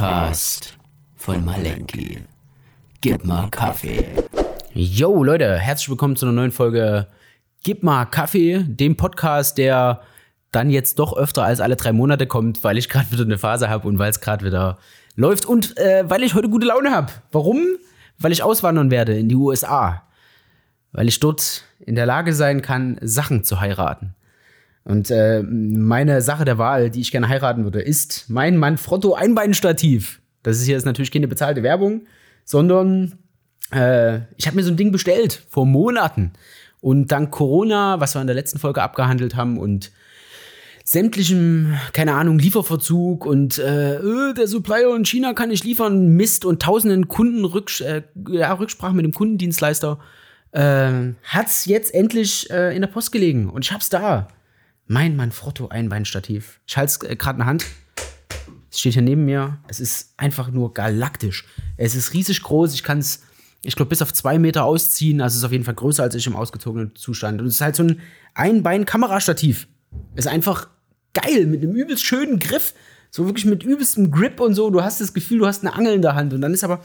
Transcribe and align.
Podcast 0.00 0.78
von 1.14 1.44
Malenki. 1.44 2.22
Gib 3.02 3.22
mal 3.22 3.50
Kaffee. 3.50 4.06
Yo, 4.72 5.22
Leute, 5.22 5.58
herzlich 5.58 5.90
willkommen 5.90 6.16
zu 6.16 6.24
einer 6.24 6.32
neuen 6.32 6.52
Folge 6.52 7.06
Gib 7.64 7.82
mal 7.82 8.06
Kaffee, 8.06 8.64
dem 8.66 8.96
Podcast, 8.96 9.58
der 9.58 10.00
dann 10.52 10.70
jetzt 10.70 10.98
doch 10.98 11.14
öfter 11.14 11.44
als 11.44 11.60
alle 11.60 11.76
drei 11.76 11.92
Monate 11.92 12.26
kommt, 12.26 12.64
weil 12.64 12.78
ich 12.78 12.88
gerade 12.88 13.12
wieder 13.12 13.24
eine 13.24 13.36
Phase 13.36 13.68
habe 13.68 13.86
und 13.86 13.98
weil 13.98 14.08
es 14.08 14.22
gerade 14.22 14.42
wieder 14.42 14.78
läuft 15.16 15.44
und 15.44 15.76
äh, 15.76 16.08
weil 16.08 16.22
ich 16.22 16.32
heute 16.32 16.48
gute 16.48 16.68
Laune 16.68 16.92
habe. 16.92 17.12
Warum? 17.30 17.60
Weil 18.18 18.32
ich 18.32 18.42
auswandern 18.42 18.90
werde 18.90 19.18
in 19.18 19.28
die 19.28 19.36
USA. 19.36 20.04
Weil 20.92 21.08
ich 21.08 21.20
dort 21.20 21.64
in 21.78 21.94
der 21.94 22.06
Lage 22.06 22.32
sein 22.32 22.62
kann, 22.62 22.98
Sachen 23.02 23.44
zu 23.44 23.60
heiraten. 23.60 24.14
Und 24.84 25.10
äh, 25.10 25.42
meine 25.42 26.22
Sache 26.22 26.44
der 26.44 26.58
Wahl, 26.58 26.90
die 26.90 27.00
ich 27.00 27.10
gerne 27.10 27.28
heiraten 27.28 27.64
würde, 27.64 27.80
ist 27.80 28.26
mein 28.28 28.56
Manfrotto 28.56 29.14
Einbeinstativ. 29.14 30.20
Das 30.42 30.58
ist 30.58 30.66
jetzt 30.68 30.86
natürlich 30.86 31.10
keine 31.10 31.28
bezahlte 31.28 31.62
Werbung, 31.62 32.06
sondern 32.44 33.18
äh, 33.72 34.20
ich 34.36 34.46
habe 34.46 34.56
mir 34.56 34.62
so 34.62 34.70
ein 34.70 34.76
Ding 34.76 34.92
bestellt 34.92 35.42
vor 35.48 35.66
Monaten. 35.66 36.32
Und 36.80 37.12
dank 37.12 37.30
Corona, 37.30 38.00
was 38.00 38.14
wir 38.14 38.22
in 38.22 38.26
der 38.26 38.36
letzten 38.36 38.58
Folge 38.58 38.82
abgehandelt 38.82 39.36
haben 39.36 39.58
und 39.58 39.92
sämtlichem, 40.82 41.78
keine 41.92 42.14
Ahnung, 42.14 42.38
Lieferverzug 42.38 43.26
und 43.26 43.58
äh, 43.58 43.96
äh 43.96 44.34
der 44.34 44.46
Supplier 44.46 44.96
in 44.96 45.04
China 45.04 45.34
kann 45.34 45.50
nicht 45.50 45.64
liefern, 45.64 46.08
Mist 46.16 46.44
und 46.44 46.62
tausenden 46.62 47.06
Kunden 47.06 47.44
äh, 47.82 48.02
ja, 48.30 48.52
Rücksprache 48.54 48.94
mit 48.94 49.04
dem 49.04 49.12
Kundendienstleister, 49.12 49.98
äh, 50.52 51.12
hat's 51.22 51.66
jetzt 51.66 51.94
endlich 51.94 52.50
äh, 52.50 52.74
in 52.74 52.80
der 52.80 52.88
Post 52.88 53.12
gelegen 53.12 53.50
und 53.50 53.64
ich 53.64 53.72
hab's 53.72 53.90
da. 53.90 54.28
Mein 54.92 55.14
Manfrotto 55.14 55.68
Einbeinstativ. 55.68 56.58
Ich 56.66 56.76
halte 56.76 56.90
es 56.90 57.08
äh, 57.08 57.14
gerade 57.14 57.36
in 57.36 57.38
der 57.38 57.46
Hand. 57.46 57.64
Es 58.72 58.80
steht 58.80 58.94
hier 58.94 59.02
neben 59.02 59.24
mir. 59.24 59.58
Es 59.68 59.78
ist 59.78 60.14
einfach 60.16 60.50
nur 60.50 60.74
galaktisch. 60.74 61.46
Es 61.76 61.94
ist 61.94 62.12
riesig 62.12 62.42
groß. 62.42 62.74
Ich 62.74 62.82
kann 62.82 62.98
es, 62.98 63.22
ich 63.62 63.76
glaube, 63.76 63.90
bis 63.90 64.02
auf 64.02 64.12
zwei 64.12 64.40
Meter 64.40 64.64
ausziehen. 64.64 65.20
Also 65.20 65.34
es 65.34 65.38
ist 65.38 65.44
auf 65.44 65.52
jeden 65.52 65.62
Fall 65.62 65.74
größer 65.74 66.02
als 66.02 66.16
ich 66.16 66.26
im 66.26 66.34
ausgezogenen 66.34 66.96
Zustand. 66.96 67.40
Und 67.40 67.46
es 67.46 67.54
ist 67.54 67.60
halt 67.60 67.76
so 67.76 67.84
ein 67.84 68.00
Einbein-Kamerastativ. 68.34 69.68
Ist 70.16 70.26
einfach 70.26 70.66
geil 71.14 71.46
mit 71.46 71.62
einem 71.62 71.76
übelst 71.76 72.02
schönen 72.02 72.40
Griff. 72.40 72.74
So 73.12 73.26
wirklich 73.26 73.44
mit 73.44 73.62
übelstem 73.62 74.10
Grip 74.10 74.40
und 74.40 74.56
so. 74.56 74.70
Du 74.70 74.82
hast 74.82 75.00
das 75.00 75.14
Gefühl, 75.14 75.38
du 75.38 75.46
hast 75.46 75.62
eine 75.62 75.72
Angel 75.72 75.94
in 75.94 76.02
der 76.02 76.16
Hand. 76.16 76.32
Und 76.34 76.40
dann 76.40 76.52
ist 76.52 76.64
aber 76.64 76.82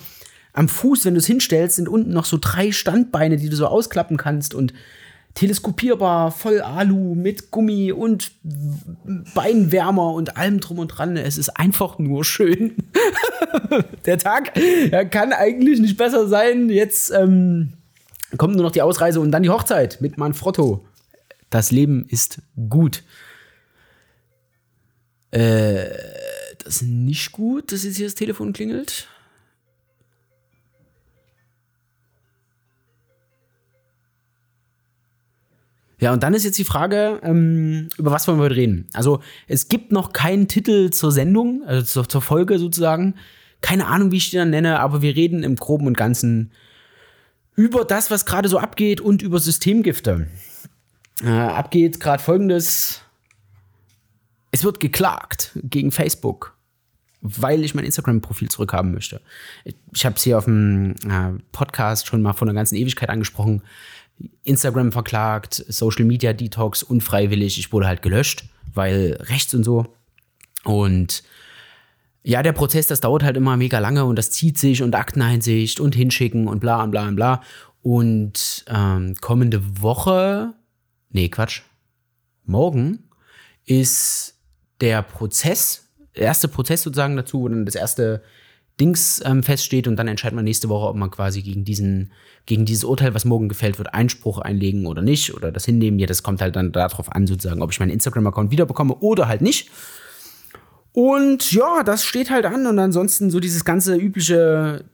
am 0.53 0.69
Fuß, 0.69 1.05
wenn 1.05 1.15
du 1.15 1.21
es 1.21 1.25
hinstellst, 1.25 1.77
sind 1.77 1.89
unten 1.89 2.11
noch 2.11 2.25
so 2.25 2.37
drei 2.39 2.71
Standbeine, 2.71 3.37
die 3.37 3.49
du 3.49 3.55
so 3.55 3.65
ausklappen 3.65 4.17
kannst. 4.17 4.53
Und 4.53 4.73
teleskopierbar, 5.35 6.31
voll 6.31 6.61
Alu, 6.61 7.13
mit 7.13 7.51
Gummi 7.51 7.91
und 7.91 8.31
Beinwärmer 9.35 10.13
und 10.13 10.37
allem 10.37 10.61
drum 10.61 10.79
und 10.79 10.87
dran. 10.87 11.17
Es 11.17 11.37
ist 11.37 11.49
einfach 11.49 11.99
nur 11.99 12.23
schön. 12.23 12.75
Der 14.05 14.17
Tag 14.17 14.53
kann 15.11 15.33
eigentlich 15.33 15.79
nicht 15.79 15.97
besser 15.97 16.27
sein. 16.27 16.69
Jetzt 16.69 17.11
ähm, 17.11 17.73
kommt 18.37 18.55
nur 18.55 18.63
noch 18.63 18.71
die 18.71 18.81
Ausreise 18.81 19.19
und 19.19 19.31
dann 19.31 19.43
die 19.43 19.49
Hochzeit 19.49 19.99
mit 20.01 20.17
Manfrotto. 20.17 20.85
Das 21.49 21.69
Leben 21.69 22.05
ist 22.07 22.41
gut. 22.69 23.03
Äh, 25.31 25.89
das 26.63 26.77
ist 26.77 26.83
nicht 26.83 27.33
gut, 27.33 27.71
dass 27.71 27.83
jetzt 27.83 27.97
hier 27.97 28.07
das 28.07 28.15
Telefon 28.15 28.53
klingelt. 28.53 29.09
Ja, 36.05 36.13
und 36.13 36.21
dann 36.21 36.35
ist 36.35 36.43
jetzt 36.43 36.59
die 36.59 36.65
Frage, 36.65 37.19
ähm, 37.23 37.89
über 37.97 38.11
was 38.11 38.27
wollen 38.27 38.37
wir 38.37 38.43
heute 38.43 38.57
reden? 38.57 38.87
Also, 38.93 39.21
es 39.47 39.69
gibt 39.69 39.91
noch 39.91 40.13
keinen 40.13 40.47
Titel 40.47 40.91
zur 40.91 41.11
Sendung, 41.11 41.63
also 41.65 41.83
zur, 41.83 42.07
zur 42.07 42.21
Folge 42.21 42.59
sozusagen. 42.59 43.15
Keine 43.61 43.87
Ahnung, 43.87 44.11
wie 44.11 44.17
ich 44.17 44.29
die 44.29 44.37
dann 44.37 44.51
nenne, 44.51 44.81
aber 44.81 45.01
wir 45.01 45.15
reden 45.15 45.41
im 45.41 45.55
Groben 45.55 45.87
und 45.87 45.97
Ganzen 45.97 46.51
über 47.55 47.85
das, 47.85 48.11
was 48.11 48.27
gerade 48.27 48.49
so 48.49 48.59
abgeht 48.59 49.01
und 49.01 49.23
über 49.23 49.39
Systemgifte. 49.39 50.27
Äh, 51.23 51.29
abgeht 51.31 51.99
gerade 51.99 52.21
folgendes. 52.21 53.01
Es 54.51 54.63
wird 54.63 54.79
geklagt 54.79 55.57
gegen 55.63 55.91
Facebook, 55.91 56.55
weil 57.21 57.63
ich 57.63 57.73
mein 57.73 57.83
Instagram-Profil 57.83 58.49
zurückhaben 58.49 58.93
möchte. 58.93 59.21
Ich, 59.63 59.75
ich 59.91 60.05
habe 60.05 60.17
es 60.17 60.21
hier 60.21 60.37
auf 60.37 60.45
dem 60.45 60.91
äh, 61.09 61.41
Podcast 61.51 62.05
schon 62.05 62.21
mal 62.21 62.33
vor 62.33 62.47
einer 62.47 62.53
ganzen 62.53 62.75
Ewigkeit 62.75 63.09
angesprochen. 63.09 63.63
Instagram 64.43 64.91
verklagt, 64.91 65.63
Social 65.67 66.05
Media 66.05 66.33
Detox, 66.33 66.83
unfreiwillig. 66.83 67.59
Ich 67.59 67.71
wurde 67.71 67.87
halt 67.87 68.01
gelöscht, 68.01 68.45
weil 68.73 69.17
rechts 69.21 69.53
und 69.53 69.63
so. 69.63 69.85
Und 70.63 71.23
ja, 72.23 72.41
der 72.41 72.53
Prozess, 72.53 72.87
das 72.87 73.01
dauert 73.01 73.23
halt 73.23 73.37
immer 73.37 73.55
mega 73.55 73.79
lange 73.79 74.05
und 74.05 74.17
das 74.17 74.31
zieht 74.31 74.57
sich 74.57 74.81
und 74.81 74.95
Akteneinsicht 74.95 75.79
und 75.79 75.95
hinschicken 75.95 76.47
und 76.47 76.59
bla 76.59 76.83
und 76.83 76.91
bla 76.91 77.07
und 77.07 77.15
bla. 77.15 77.41
Und 77.81 78.65
ähm, 78.67 79.13
kommende 79.21 79.81
Woche, 79.81 80.53
nee, 81.11 81.29
Quatsch, 81.29 81.61
morgen 82.43 83.03
ist 83.65 84.39
der 84.81 85.03
Prozess, 85.03 85.87
der 86.15 86.23
erste 86.23 86.47
Prozess 86.47 86.81
sozusagen 86.81 87.15
dazu, 87.15 87.41
wo 87.41 87.47
dann 87.47 87.65
das 87.65 87.75
erste 87.75 88.23
Dings 88.79 89.21
ähm, 89.25 89.41
feststeht 89.41 89.87
und 89.87 89.95
dann 89.95 90.07
entscheidet 90.07 90.35
man 90.35 90.43
nächste 90.43 90.67
Woche, 90.67 90.87
ob 90.87 90.95
man 90.97 91.09
quasi 91.09 91.41
gegen 91.41 91.63
diesen, 91.63 92.11
gegen 92.45 92.65
dieses 92.65 92.83
Urteil, 92.83 93.13
was 93.13 93.23
morgen 93.23 93.47
gefällt 93.47 93.77
wird, 93.77 93.93
Einspruch 93.93 94.39
einlegen 94.39 94.85
oder 94.85 95.01
nicht 95.01 95.33
oder 95.33 95.51
das 95.51 95.65
hinnehmen. 95.65 95.97
Ja, 95.97 96.07
das 96.07 96.23
kommt 96.23 96.41
halt 96.41 96.55
dann 96.55 96.73
darauf 96.73 97.11
an, 97.11 97.25
sozusagen, 97.25 97.61
ob 97.61 97.71
ich 97.71 97.79
meinen 97.79 97.91
Instagram-Account 97.91 98.51
wiederbekomme 98.51 98.95
oder 98.95 99.27
halt 99.27 99.41
nicht. 99.41 99.69
Und 100.91 101.51
ja, 101.51 101.83
das 101.83 102.03
steht 102.03 102.29
halt 102.29 102.45
an 102.45 102.67
und 102.67 102.79
ansonsten 102.79 103.29
so 103.29 103.39
dieses 103.39 103.65
ganze 103.65 103.95
übliche 103.95 104.85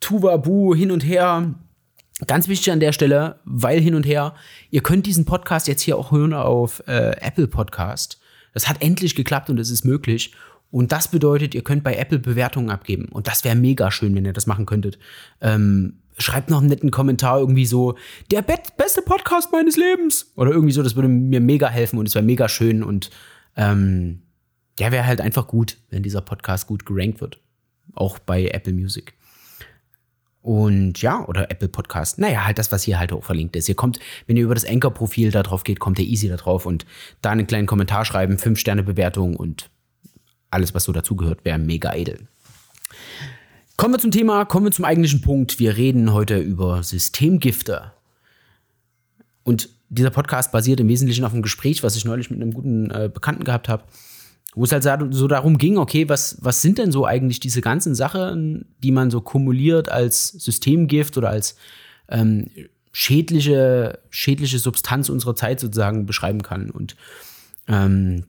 Tuvabu 0.00 0.74
hin 0.74 0.90
und 0.90 1.04
her. 1.04 1.54
Ganz 2.26 2.48
wichtig 2.48 2.72
an 2.72 2.80
der 2.80 2.92
Stelle, 2.92 3.40
weil 3.44 3.80
hin 3.80 3.94
und 3.94 4.04
her, 4.04 4.34
ihr 4.70 4.82
könnt 4.82 5.06
diesen 5.06 5.24
Podcast 5.24 5.68
jetzt 5.68 5.82
hier 5.82 5.96
auch 5.96 6.12
hören 6.12 6.34
auf 6.34 6.82
äh, 6.86 7.16
Apple 7.20 7.46
Podcast. 7.48 8.20
Das 8.52 8.68
hat 8.68 8.82
endlich 8.82 9.14
geklappt 9.14 9.48
und 9.50 9.58
es 9.58 9.70
ist 9.70 9.84
möglich. 9.84 10.34
Und 10.70 10.92
das 10.92 11.08
bedeutet, 11.08 11.54
ihr 11.54 11.62
könnt 11.62 11.82
bei 11.82 11.96
Apple 11.96 12.18
Bewertungen 12.18 12.70
abgeben. 12.70 13.06
Und 13.06 13.26
das 13.26 13.44
wäre 13.44 13.56
mega 13.56 13.90
schön, 13.90 14.14
wenn 14.14 14.24
ihr 14.24 14.32
das 14.32 14.46
machen 14.46 14.66
könntet. 14.66 14.98
Ähm, 15.40 16.00
schreibt 16.18 16.50
noch 16.50 16.58
einen 16.58 16.68
netten 16.68 16.90
Kommentar 16.90 17.40
irgendwie 17.40 17.66
so, 17.66 17.96
der 18.30 18.42
beste 18.42 19.02
Podcast 19.02 19.52
meines 19.52 19.76
Lebens. 19.76 20.32
Oder 20.36 20.52
irgendwie 20.52 20.72
so, 20.72 20.82
das 20.82 20.94
würde 20.94 21.08
mir 21.08 21.40
mega 21.40 21.68
helfen 21.68 21.98
und 21.98 22.06
es 22.06 22.14
wäre 22.14 22.24
mega 22.24 22.48
schön. 22.48 22.82
Und 22.84 23.10
ähm, 23.56 24.22
der 24.78 24.92
wäre 24.92 25.06
halt 25.06 25.20
einfach 25.20 25.46
gut, 25.46 25.76
wenn 25.90 26.02
dieser 26.02 26.20
Podcast 26.20 26.66
gut 26.66 26.86
gerankt 26.86 27.20
wird. 27.20 27.40
Auch 27.94 28.18
bei 28.18 28.46
Apple 28.46 28.72
Music. 28.72 29.14
Und 30.42 31.02
ja, 31.02 31.26
oder 31.26 31.50
Apple 31.50 31.68
Podcast. 31.68 32.18
Naja, 32.18 32.46
halt 32.46 32.58
das, 32.58 32.72
was 32.72 32.84
hier 32.84 32.98
halt 32.98 33.12
auch 33.12 33.24
verlinkt 33.24 33.56
ist. 33.56 33.68
Ihr 33.68 33.74
kommt, 33.74 33.98
wenn 34.26 34.36
ihr 34.36 34.44
über 34.44 34.54
das 34.54 34.64
Anchor-Profil 34.64 35.32
da 35.32 35.42
drauf 35.42 35.64
geht, 35.64 35.80
kommt 35.80 35.98
ihr 35.98 36.06
easy 36.06 36.28
da 36.28 36.36
drauf 36.36 36.64
und 36.64 36.86
da 37.20 37.30
einen 37.30 37.46
kleinen 37.46 37.66
Kommentar 37.66 38.04
schreiben, 38.04 38.36
5-Sterne-Bewertung 38.36 39.36
und 39.36 39.68
alles, 40.50 40.74
was 40.74 40.84
so 40.84 40.92
dazugehört, 40.92 41.44
wäre 41.44 41.58
mega 41.58 41.94
edel. 41.94 42.28
Kommen 43.76 43.94
wir 43.94 43.98
zum 43.98 44.10
Thema, 44.10 44.44
kommen 44.44 44.66
wir 44.66 44.72
zum 44.72 44.84
eigentlichen 44.84 45.22
Punkt. 45.22 45.58
Wir 45.58 45.76
reden 45.76 46.12
heute 46.12 46.38
über 46.38 46.82
Systemgifte. 46.82 47.92
Und 49.42 49.70
dieser 49.88 50.10
Podcast 50.10 50.52
basiert 50.52 50.80
im 50.80 50.88
Wesentlichen 50.88 51.24
auf 51.24 51.32
einem 51.32 51.42
Gespräch, 51.42 51.82
was 51.82 51.96
ich 51.96 52.04
neulich 52.04 52.30
mit 52.30 52.40
einem 52.40 52.52
guten 52.52 52.90
äh, 52.90 53.10
Bekannten 53.12 53.44
gehabt 53.44 53.68
habe, 53.68 53.84
wo 54.54 54.64
es 54.64 54.72
halt 54.72 54.84
so 55.14 55.28
darum 55.28 55.58
ging, 55.58 55.78
okay, 55.78 56.08
was, 56.08 56.36
was 56.40 56.60
sind 56.60 56.78
denn 56.78 56.92
so 56.92 57.06
eigentlich 57.06 57.40
diese 57.40 57.60
ganzen 57.60 57.94
Sachen, 57.94 58.66
die 58.82 58.90
man 58.90 59.10
so 59.10 59.20
kumuliert 59.20 59.88
als 59.88 60.28
Systemgift 60.28 61.16
oder 61.16 61.30
als 61.30 61.56
ähm, 62.08 62.50
schädliche, 62.92 64.00
schädliche 64.10 64.58
Substanz 64.58 65.08
unserer 65.08 65.36
Zeit 65.36 65.60
sozusagen 65.60 66.06
beschreiben 66.06 66.42
kann. 66.42 66.70
Und 66.70 66.96
ähm, 67.68 68.24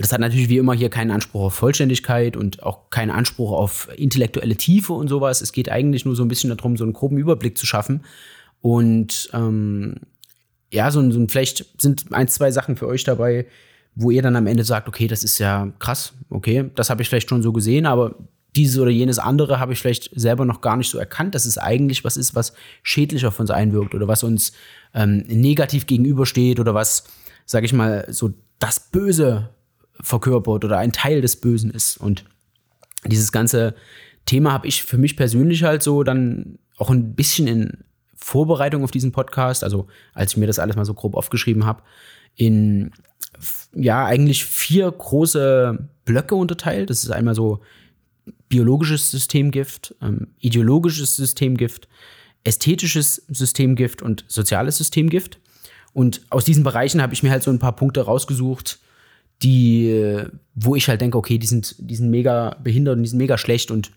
das 0.00 0.12
hat 0.12 0.20
natürlich 0.20 0.48
wie 0.48 0.56
immer 0.56 0.72
hier 0.72 0.88
keinen 0.88 1.10
Anspruch 1.10 1.42
auf 1.42 1.54
Vollständigkeit 1.54 2.36
und 2.36 2.62
auch 2.62 2.88
keinen 2.90 3.10
Anspruch 3.10 3.52
auf 3.52 3.88
intellektuelle 3.96 4.56
Tiefe 4.56 4.94
und 4.94 5.08
sowas. 5.08 5.42
Es 5.42 5.52
geht 5.52 5.68
eigentlich 5.68 6.04
nur 6.04 6.16
so 6.16 6.24
ein 6.24 6.28
bisschen 6.28 6.54
darum, 6.54 6.76
so 6.76 6.84
einen 6.84 6.94
groben 6.94 7.18
Überblick 7.18 7.58
zu 7.58 7.66
schaffen. 7.66 8.04
Und 8.62 9.28
ähm, 9.34 9.96
ja, 10.72 10.90
so, 10.90 11.10
so 11.10 11.26
vielleicht 11.28 11.80
sind 11.80 12.06
ein, 12.12 12.28
zwei 12.28 12.50
Sachen 12.50 12.76
für 12.76 12.86
euch 12.86 13.04
dabei, 13.04 13.46
wo 13.94 14.10
ihr 14.10 14.22
dann 14.22 14.36
am 14.36 14.46
Ende 14.46 14.64
sagt, 14.64 14.88
okay, 14.88 15.06
das 15.06 15.22
ist 15.22 15.38
ja 15.38 15.70
krass, 15.78 16.14
okay, 16.30 16.70
das 16.76 16.88
habe 16.88 17.02
ich 17.02 17.08
vielleicht 17.08 17.28
schon 17.28 17.42
so 17.42 17.52
gesehen, 17.52 17.84
aber 17.84 18.14
dieses 18.56 18.78
oder 18.78 18.90
jenes 18.90 19.18
andere 19.18 19.60
habe 19.60 19.72
ich 19.74 19.80
vielleicht 19.80 20.10
selber 20.18 20.44
noch 20.44 20.60
gar 20.60 20.76
nicht 20.76 20.90
so 20.90 20.98
erkannt, 20.98 21.34
dass 21.34 21.44
es 21.44 21.58
eigentlich 21.58 22.04
was 22.04 22.16
ist, 22.16 22.34
was 22.34 22.54
schädlich 22.82 23.26
auf 23.26 23.38
uns 23.38 23.50
einwirkt 23.50 23.94
oder 23.94 24.08
was 24.08 24.22
uns 24.22 24.52
ähm, 24.94 25.24
negativ 25.26 25.86
gegenübersteht 25.86 26.58
oder 26.58 26.74
was, 26.74 27.04
sage 27.44 27.66
ich 27.66 27.72
mal, 27.72 28.06
so 28.08 28.32
das 28.58 28.80
Böse 28.90 29.50
verkörpert 30.02 30.64
oder 30.64 30.78
ein 30.78 30.92
Teil 30.92 31.20
des 31.20 31.36
Bösen 31.36 31.70
ist. 31.70 31.96
Und 31.96 32.24
dieses 33.06 33.32
ganze 33.32 33.74
Thema 34.26 34.52
habe 34.52 34.66
ich 34.66 34.82
für 34.82 34.98
mich 34.98 35.16
persönlich 35.16 35.64
halt 35.64 35.82
so 35.82 36.02
dann 36.02 36.58
auch 36.76 36.90
ein 36.90 37.14
bisschen 37.14 37.46
in 37.46 37.84
Vorbereitung 38.14 38.84
auf 38.84 38.90
diesen 38.90 39.12
Podcast, 39.12 39.64
also 39.64 39.86
als 40.12 40.32
ich 40.32 40.36
mir 40.36 40.46
das 40.46 40.58
alles 40.58 40.76
mal 40.76 40.84
so 40.84 40.94
grob 40.94 41.14
aufgeschrieben 41.14 41.64
habe, 41.64 41.82
in 42.36 42.92
ja 43.74 44.04
eigentlich 44.04 44.44
vier 44.44 44.90
große 44.90 45.88
Blöcke 46.04 46.34
unterteilt. 46.34 46.90
Das 46.90 47.04
ist 47.04 47.10
einmal 47.10 47.34
so 47.34 47.60
biologisches 48.48 49.10
Systemgift, 49.10 49.94
ähm, 50.02 50.28
ideologisches 50.38 51.16
Systemgift, 51.16 51.88
ästhetisches 52.44 53.24
Systemgift 53.28 54.02
und 54.02 54.24
soziales 54.28 54.76
Systemgift. 54.76 55.38
Und 55.92 56.22
aus 56.30 56.44
diesen 56.44 56.64
Bereichen 56.64 57.02
habe 57.02 57.14
ich 57.14 57.22
mir 57.22 57.30
halt 57.30 57.42
so 57.42 57.50
ein 57.50 57.58
paar 57.58 57.76
Punkte 57.76 58.02
rausgesucht, 58.02 58.80
die, 59.42 60.24
wo 60.54 60.76
ich 60.76 60.88
halt 60.88 61.00
denke, 61.00 61.18
okay, 61.18 61.38
die 61.38 61.46
sind, 61.46 61.76
die 61.78 61.96
sind 61.96 62.10
mega 62.10 62.56
behindert 62.62 62.96
und 62.96 63.02
die 63.02 63.08
sind 63.08 63.18
mega 63.18 63.38
schlecht 63.38 63.70
und 63.70 63.90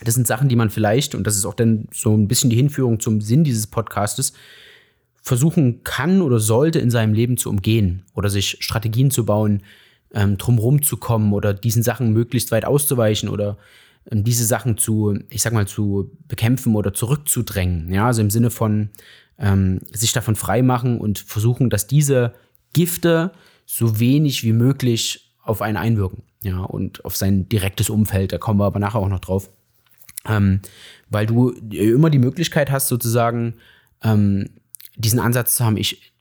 das 0.00 0.14
sind 0.14 0.26
Sachen, 0.26 0.48
die 0.48 0.56
man 0.56 0.70
vielleicht, 0.70 1.14
und 1.14 1.26
das 1.26 1.36
ist 1.36 1.46
auch 1.46 1.54
dann 1.54 1.88
so 1.92 2.14
ein 2.14 2.28
bisschen 2.28 2.50
die 2.50 2.56
Hinführung 2.56 3.00
zum 3.00 3.20
Sinn 3.20 3.44
dieses 3.44 3.66
Podcastes, 3.66 4.34
versuchen 5.22 5.82
kann 5.82 6.22
oder 6.22 6.38
sollte 6.38 6.78
in 6.78 6.90
seinem 6.90 7.14
Leben 7.14 7.36
zu 7.36 7.50
umgehen 7.50 8.04
oder 8.14 8.28
sich 8.28 8.58
Strategien 8.60 9.10
zu 9.10 9.24
bauen, 9.24 9.62
ähm, 10.12 10.38
drumherum 10.38 10.82
zu 10.82 10.98
kommen 10.98 11.32
oder 11.32 11.52
diesen 11.52 11.82
Sachen 11.82 12.12
möglichst 12.12 12.52
weit 12.52 12.64
auszuweichen 12.64 13.28
oder 13.28 13.56
ähm, 14.10 14.22
diese 14.22 14.44
Sachen 14.44 14.78
zu, 14.78 15.18
ich 15.30 15.42
sag 15.42 15.52
mal, 15.52 15.66
zu 15.66 16.12
bekämpfen 16.28 16.76
oder 16.76 16.94
zurückzudrängen. 16.94 17.92
Ja, 17.92 18.06
also 18.06 18.20
im 18.20 18.30
Sinne 18.30 18.50
von 18.50 18.90
ähm, 19.38 19.80
sich 19.92 20.12
davon 20.12 20.36
freimachen 20.36 21.00
und 21.00 21.18
versuchen, 21.18 21.70
dass 21.70 21.86
diese 21.86 22.34
Gifte 22.72 23.32
so 23.66 24.00
wenig 24.00 24.44
wie 24.44 24.52
möglich 24.52 25.34
auf 25.42 25.60
einen 25.60 25.76
einwirken. 25.76 26.22
Ja, 26.42 26.60
und 26.60 27.04
auf 27.04 27.16
sein 27.16 27.48
direktes 27.48 27.90
Umfeld, 27.90 28.32
da 28.32 28.38
kommen 28.38 28.60
wir 28.60 28.64
aber 28.64 28.78
nachher 28.78 29.00
auch 29.00 29.08
noch 29.08 29.20
drauf. 29.20 29.50
Ähm, 30.24 30.60
weil 31.10 31.26
du 31.26 31.50
immer 31.50 32.10
die 32.10 32.18
Möglichkeit 32.18 32.70
hast, 32.70 32.88
sozusagen 32.88 33.54
ähm, 34.02 34.50
diesen 34.96 35.18
Ansatz 35.18 35.56
zu 35.56 35.64
haben, 35.64 35.76
ich 35.76 36.14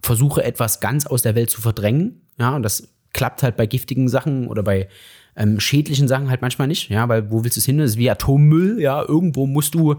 versuche 0.00 0.44
etwas 0.44 0.80
ganz 0.80 1.06
aus 1.06 1.22
der 1.22 1.34
Welt 1.34 1.50
zu 1.50 1.60
verdrängen. 1.60 2.22
Ja, 2.38 2.54
und 2.54 2.62
das 2.62 2.88
klappt 3.12 3.42
halt 3.42 3.56
bei 3.56 3.66
giftigen 3.66 4.08
Sachen 4.08 4.48
oder 4.48 4.62
bei 4.62 4.88
ähm, 5.36 5.60
schädlichen 5.60 6.08
Sachen 6.08 6.30
halt 6.30 6.42
manchmal 6.42 6.68
nicht. 6.68 6.88
Ja, 6.88 7.08
weil 7.08 7.30
wo 7.30 7.44
willst 7.44 7.56
du 7.56 7.60
es 7.60 7.64
hin? 7.64 7.78
Das 7.78 7.90
ist 7.90 7.96
wie 7.96 8.10
Atommüll. 8.10 8.80
Ja, 8.80 9.02
irgendwo 9.02 9.46
musst 9.46 9.74
du, 9.74 9.96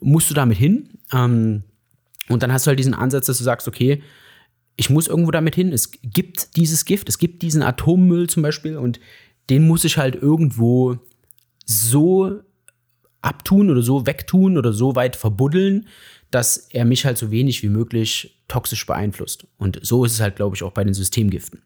musst 0.00 0.30
du 0.30 0.34
damit 0.34 0.58
hin. 0.58 0.98
Ähm, 1.12 1.62
und 2.28 2.42
dann 2.42 2.52
hast 2.52 2.66
du 2.66 2.68
halt 2.68 2.78
diesen 2.78 2.94
Ansatz, 2.94 3.26
dass 3.26 3.38
du 3.38 3.44
sagst, 3.44 3.66
okay, 3.66 4.02
ich 4.80 4.88
muss 4.88 5.08
irgendwo 5.08 5.30
damit 5.30 5.54
hin. 5.54 5.74
Es 5.74 5.90
gibt 6.02 6.56
dieses 6.56 6.86
Gift, 6.86 7.10
es 7.10 7.18
gibt 7.18 7.42
diesen 7.42 7.62
Atommüll 7.62 8.30
zum 8.30 8.42
Beispiel 8.42 8.78
und 8.78 8.98
den 9.50 9.66
muss 9.66 9.84
ich 9.84 9.98
halt 9.98 10.14
irgendwo 10.14 10.96
so 11.66 12.40
abtun 13.20 13.70
oder 13.70 13.82
so 13.82 14.06
wegtun 14.06 14.56
oder 14.56 14.72
so 14.72 14.96
weit 14.96 15.16
verbuddeln, 15.16 15.86
dass 16.30 16.56
er 16.70 16.86
mich 16.86 17.04
halt 17.04 17.18
so 17.18 17.30
wenig 17.30 17.62
wie 17.62 17.68
möglich 17.68 18.42
toxisch 18.48 18.86
beeinflusst. 18.86 19.46
Und 19.58 19.78
so 19.82 20.02
ist 20.06 20.14
es 20.14 20.20
halt, 20.20 20.36
glaube 20.36 20.56
ich, 20.56 20.62
auch 20.62 20.72
bei 20.72 20.82
den 20.82 20.94
Systemgiften. 20.94 21.60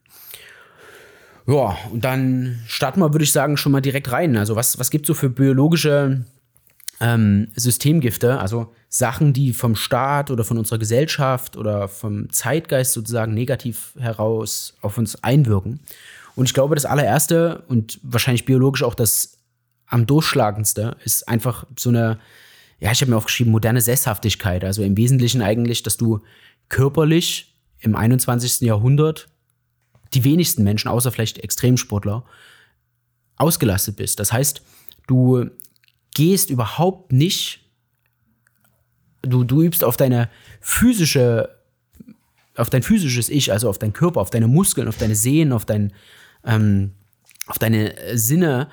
Ja, 1.46 1.78
und 1.92 2.04
dann 2.04 2.58
starten 2.66 2.98
wir, 2.98 3.14
würde 3.14 3.22
ich 3.22 3.30
sagen, 3.30 3.56
schon 3.56 3.70
mal 3.70 3.80
direkt 3.80 4.10
rein. 4.10 4.36
Also, 4.36 4.56
was, 4.56 4.80
was 4.80 4.90
gibt 4.90 5.04
es 5.04 5.06
so 5.06 5.14
für 5.14 5.30
biologische 5.30 6.24
ähm, 7.00 7.48
Systemgifte? 7.54 8.38
Also 8.38 8.72
Sachen, 8.88 9.32
die 9.32 9.52
vom 9.52 9.76
Staat 9.76 10.30
oder 10.30 10.44
von 10.44 10.58
unserer 10.58 10.78
Gesellschaft 10.78 11.56
oder 11.56 11.88
vom 11.88 12.30
Zeitgeist 12.30 12.92
sozusagen 12.92 13.34
negativ 13.34 13.94
heraus 13.98 14.74
auf 14.80 14.98
uns 14.98 15.22
einwirken. 15.22 15.80
Und 16.36 16.46
ich 16.46 16.54
glaube, 16.54 16.74
das 16.74 16.84
allererste 16.84 17.62
und 17.68 17.98
wahrscheinlich 18.02 18.44
biologisch 18.44 18.82
auch 18.82 18.94
das 18.94 19.38
am 19.86 20.06
durchschlagendste 20.06 20.96
ist 21.04 21.28
einfach 21.28 21.66
so 21.78 21.90
eine, 21.90 22.18
ja, 22.80 22.90
ich 22.90 23.00
habe 23.00 23.10
mir 23.10 23.16
aufgeschrieben, 23.16 23.52
moderne 23.52 23.80
Sesshaftigkeit. 23.80 24.64
Also 24.64 24.82
im 24.82 24.96
Wesentlichen 24.96 25.42
eigentlich, 25.42 25.82
dass 25.82 25.96
du 25.96 26.20
körperlich 26.68 27.54
im 27.80 27.94
21. 27.94 28.62
Jahrhundert 28.62 29.28
die 30.14 30.24
wenigsten 30.24 30.64
Menschen, 30.64 30.88
außer 30.88 31.12
vielleicht 31.12 31.38
Extremsportler, 31.38 32.24
ausgelastet 33.36 33.96
bist. 33.96 34.20
Das 34.20 34.32
heißt, 34.32 34.62
du 35.06 35.50
gehst 36.14 36.50
überhaupt 36.50 37.12
nicht, 37.12 37.60
du, 39.22 39.44
du 39.44 39.62
übst 39.62 39.84
auf 39.84 39.96
deine 39.96 40.30
physische, 40.60 41.50
auf 42.56 42.70
dein 42.70 42.82
physisches 42.82 43.28
Ich, 43.28 43.52
also 43.52 43.68
auf 43.68 43.78
deinen 43.78 43.92
Körper, 43.92 44.20
auf 44.20 44.30
deine 44.30 44.48
Muskeln, 44.48 44.88
auf 44.88 44.96
deine 44.96 45.16
Sehnen, 45.16 45.52
auf 45.52 45.64
dein, 45.64 45.92
ähm, 46.44 46.92
auf 47.46 47.58
deine 47.58 47.94
Sinne 48.14 48.68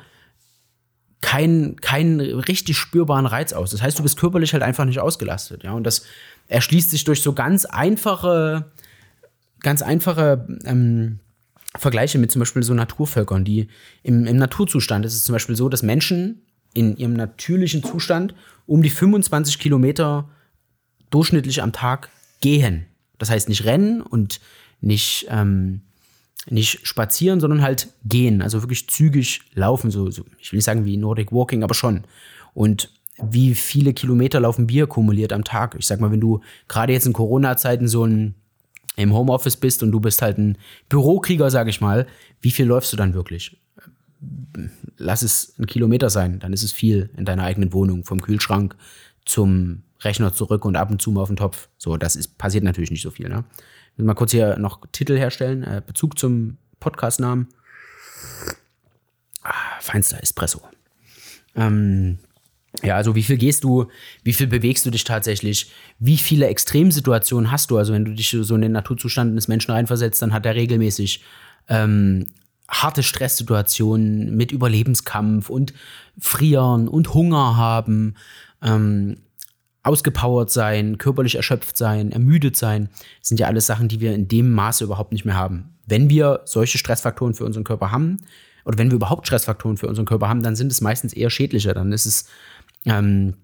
keinen, 1.21 1.75
keinen 1.77 2.19
richtig 2.19 2.77
spürbaren 2.77 3.25
Reiz 3.25 3.53
aus. 3.53 3.71
Das 3.71 3.81
heißt, 3.81 3.97
du 3.97 4.03
bist 4.03 4.17
körperlich 4.17 4.53
halt 4.53 4.63
einfach 4.63 4.85
nicht 4.85 4.99
ausgelastet. 4.99 5.63
Ja? 5.63 5.73
Und 5.73 5.83
das 5.83 6.03
erschließt 6.47 6.89
sich 6.89 7.03
durch 7.03 7.21
so 7.21 7.33
ganz 7.33 7.65
einfache, 7.65 8.71
ganz 9.59 9.81
einfache 9.81 10.47
ähm, 10.65 11.19
Vergleiche 11.77 12.17
mit 12.17 12.31
zum 12.31 12.39
Beispiel 12.39 12.63
so 12.63 12.73
Naturvölkern, 12.73 13.45
die 13.45 13.67
im, 14.03 14.25
im 14.25 14.38
Naturzustand 14.38 15.05
ist 15.05 15.15
es 15.15 15.23
zum 15.23 15.33
Beispiel 15.33 15.55
so, 15.55 15.69
dass 15.69 15.83
Menschen 15.83 16.41
in 16.73 16.97
ihrem 16.97 17.13
natürlichen 17.13 17.83
Zustand 17.83 18.33
um 18.65 18.81
die 18.81 18.89
25 18.89 19.59
Kilometer 19.59 20.29
durchschnittlich 21.09 21.62
am 21.62 21.73
Tag 21.73 22.09
gehen. 22.39 22.85
Das 23.18 23.29
heißt 23.29 23.50
nicht 23.50 23.65
rennen 23.65 24.01
und 24.01 24.39
nicht 24.79 25.27
ähm, 25.29 25.81
nicht 26.50 26.88
spazieren, 26.88 27.39
sondern 27.39 27.62
halt 27.62 27.89
gehen, 28.03 28.41
also 28.41 28.63
wirklich 28.63 28.89
zügig 28.89 29.41
laufen, 29.53 29.91
so, 29.91 30.09
so 30.09 30.23
ich 30.39 30.51
will 30.51 30.57
nicht 30.57 30.65
sagen 30.65 30.85
wie 30.85 30.97
Nordic 30.97 31.31
Walking, 31.31 31.63
aber 31.63 31.75
schon. 31.75 32.03
Und 32.53 32.91
wie 33.21 33.53
viele 33.53 33.94
Kilometer 33.94 34.39
laufen 34.39 34.67
wir 34.67 34.88
kumuliert 34.88 35.33
am 35.33 35.44
Tag? 35.44 35.75
Ich 35.77 35.85
sag 35.85 36.00
mal, 36.00 36.12
wenn 36.12 36.19
du 36.21 36.41
gerade 36.67 36.94
jetzt 36.94 37.06
in 37.06 37.13
Corona-Zeiten 37.13 37.88
so 37.88 38.06
ein 38.06 38.35
im 38.97 39.13
Homeoffice 39.13 39.56
bist 39.56 39.83
und 39.83 39.91
du 39.91 40.00
bist 40.00 40.21
halt 40.21 40.38
ein 40.38 40.57
Bürokrieger, 40.89 41.50
sag 41.50 41.67
ich 41.67 41.79
mal, 41.79 42.07
wie 42.41 42.51
viel 42.51 42.65
läufst 42.65 42.91
du 42.91 42.97
dann 42.97 43.13
wirklich? 43.13 43.61
Lass 44.97 45.21
es 45.23 45.56
ein 45.57 45.65
Kilometer 45.65 46.09
sein, 46.09 46.39
dann 46.39 46.53
ist 46.53 46.63
es 46.63 46.71
viel 46.71 47.09
in 47.18 47.25
deiner 47.25 47.44
eigenen 47.44 47.73
Wohnung, 47.73 48.03
vom 48.03 48.21
Kühlschrank 48.21 48.75
zum 49.25 49.83
Rechner 50.01 50.33
zurück 50.33 50.65
und 50.65 50.75
ab 50.75 50.91
und 50.91 51.01
zu 51.01 51.12
mal 51.12 51.21
auf 51.21 51.29
den 51.29 51.38
Topf. 51.38 51.69
So, 51.77 51.97
das 51.97 52.15
ist, 52.15 52.38
passiert 52.38 52.63
natürlich 52.63 52.91
nicht 52.91 53.03
so 53.03 53.12
viel, 53.12 53.29
ne? 53.29 53.44
will 54.01 54.06
mal 54.06 54.13
kurz 54.15 54.31
hier 54.31 54.57
noch 54.57 54.81
Titel 54.91 55.18
herstellen. 55.18 55.63
Äh, 55.63 55.81
Bezug 55.85 56.18
zum 56.18 56.57
Podcastnamen. 56.79 57.47
Ah, 59.44 59.79
feinster 59.79 60.21
Espresso. 60.21 60.62
Ähm, 61.56 62.19
ja, 62.83 62.95
also 62.95 63.15
wie 63.15 63.24
viel 63.24 63.38
gehst 63.38 63.63
du, 63.63 63.88
wie 64.24 64.34
viel 64.34 64.48
bewegst 64.48 64.86
du 64.86 64.91
dich 64.91 65.03
tatsächlich, 65.03 65.72
wie 66.00 66.17
viele 66.17 66.48
Extremsituationen 66.48 67.51
hast 67.51 67.69
du? 67.69 67.77
Also 67.77 67.93
wenn 67.93 68.05
du 68.05 68.13
dich 68.13 68.29
so 68.29 68.55
in 68.55 68.62
den 68.62 68.72
Naturzustand 68.72 69.36
des 69.36 69.48
Menschen 69.48 69.72
reinversetzt, 69.72 70.22
dann 70.22 70.34
hat 70.34 70.46
er 70.46 70.55
regelmäßig 70.55 71.24
ähm, 71.67 72.27
harte 72.72 73.04
Stresssituationen 73.04 74.36
mit 74.36 74.51
Überlebenskampf 74.51 75.50
und 75.50 75.74
Frieren 76.18 76.88
und 76.88 77.13
Hunger 77.13 77.58
haben. 77.58 78.16
Ähm, 78.62 79.18
ausgepowert 79.84 80.51
sein, 80.51 80.98
körperlich 80.98 81.36
erschöpft 81.36 81.75
sein, 81.75 82.12
ermüdet 82.12 82.56
sein, 82.56 82.90
sind 83.22 83.40
ja 83.40 83.48
alles 83.48 83.66
Sachen, 83.66 83.88
die 83.88 84.00
wir 84.00 84.13
in 84.13 84.28
dem 84.28 84.51
Maße 84.51 84.84
überhaupt 84.84 85.12
nicht 85.12 85.25
mehr 85.25 85.36
haben. 85.36 85.75
Wenn 85.88 86.10
wir 86.10 86.42
solche 86.46 86.78
Stressfaktoren 86.78 87.34
für 87.34 87.46
unseren 87.46 87.63
Körper 87.63 87.92
haben, 87.92 88.18
oder 88.63 88.78
wenn 88.78 88.92
wir 88.92 88.96
überhaupt 88.96 89.25
Stressfaktoren 89.25 89.78
für 89.78 89.88
unseren 89.88 90.06
Körper 90.06 90.30
haben, 90.30 90.44
dann 90.44 90.56
sind 90.56 90.72
es 90.72 90.82
meistens 90.82 91.13
eher 91.13 91.30
schädlicher. 91.30 91.74
Dann 91.74 91.92
ist 91.92 92.06
es 92.06 92.25
ähm, 92.86 93.36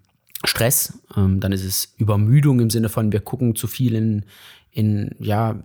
Stress, 0.44 1.00
ähm, 1.16 1.40
dann 1.40 1.52
ist 1.52 1.64
es 1.64 1.94
Übermüdung 1.96 2.60
im 2.60 2.70
Sinne 2.70 2.88
von, 2.88 3.10
wir 3.10 3.20
gucken 3.20 3.56
zu 3.56 3.66
viel 3.66 3.94
in, 3.94 4.24
in 4.70 5.14
ja, 5.18 5.62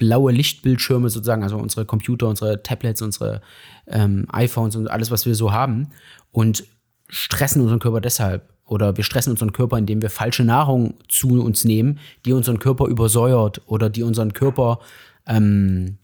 blaue 0.00 0.32
Lichtbildschirme 0.32 1.10
sozusagen, 1.10 1.42
also 1.42 1.58
unsere 1.58 1.84
Computer, 1.84 2.26
unsere 2.26 2.62
Tablets, 2.62 3.02
unsere 3.02 3.42
ähm, 3.86 4.26
iPhones 4.32 4.74
und 4.74 4.88
alles, 4.88 5.10
was 5.10 5.26
wir 5.26 5.34
so 5.34 5.52
haben 5.52 5.90
und 6.32 6.64
stressen 7.10 7.60
unseren 7.60 7.80
Körper 7.80 8.00
deshalb 8.00 8.48
oder 8.64 8.96
wir 8.96 9.04
stressen 9.04 9.32
unseren 9.32 9.52
Körper, 9.52 9.76
indem 9.76 10.00
wir 10.00 10.08
falsche 10.08 10.42
Nahrung 10.42 10.94
zu 11.08 11.42
uns 11.44 11.64
nehmen, 11.64 11.98
die 12.24 12.32
unseren 12.32 12.58
Körper 12.58 12.86
übersäuert 12.86 13.60
oder 13.66 13.90
die 13.90 14.02
unseren 14.02 14.32
Körper, 14.32 14.80
ähm, 15.26 15.98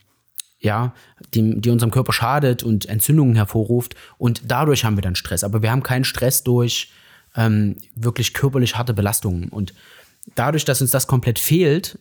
ja, 0.59 0.93
die, 1.33 1.59
die 1.59 1.71
unserem 1.71 1.91
Körper 1.91 2.13
schadet 2.13 2.63
und 2.63 2.87
Entzündungen 2.87 3.35
hervorruft. 3.35 3.95
Und 4.19 4.43
dadurch 4.47 4.85
haben 4.85 4.99
wir 4.99 5.03
dann 5.03 5.15
Stress. 5.15 5.43
Aber 5.43 5.63
wir 5.63 5.71
haben 5.71 5.83
keinen 5.83 6.05
Stress 6.05 6.43
durch 6.43 6.91
ähm, 7.35 7.77
wirklich 7.95 8.35
körperlich 8.35 8.77
harte 8.77 8.93
Belastungen. 8.93 9.49
Und 9.49 9.73
dadurch, 10.35 10.67
dass 10.67 10.83
uns 10.83 10.91
das 10.91 11.07
komplett 11.07 11.39
fehlt, 11.39 11.99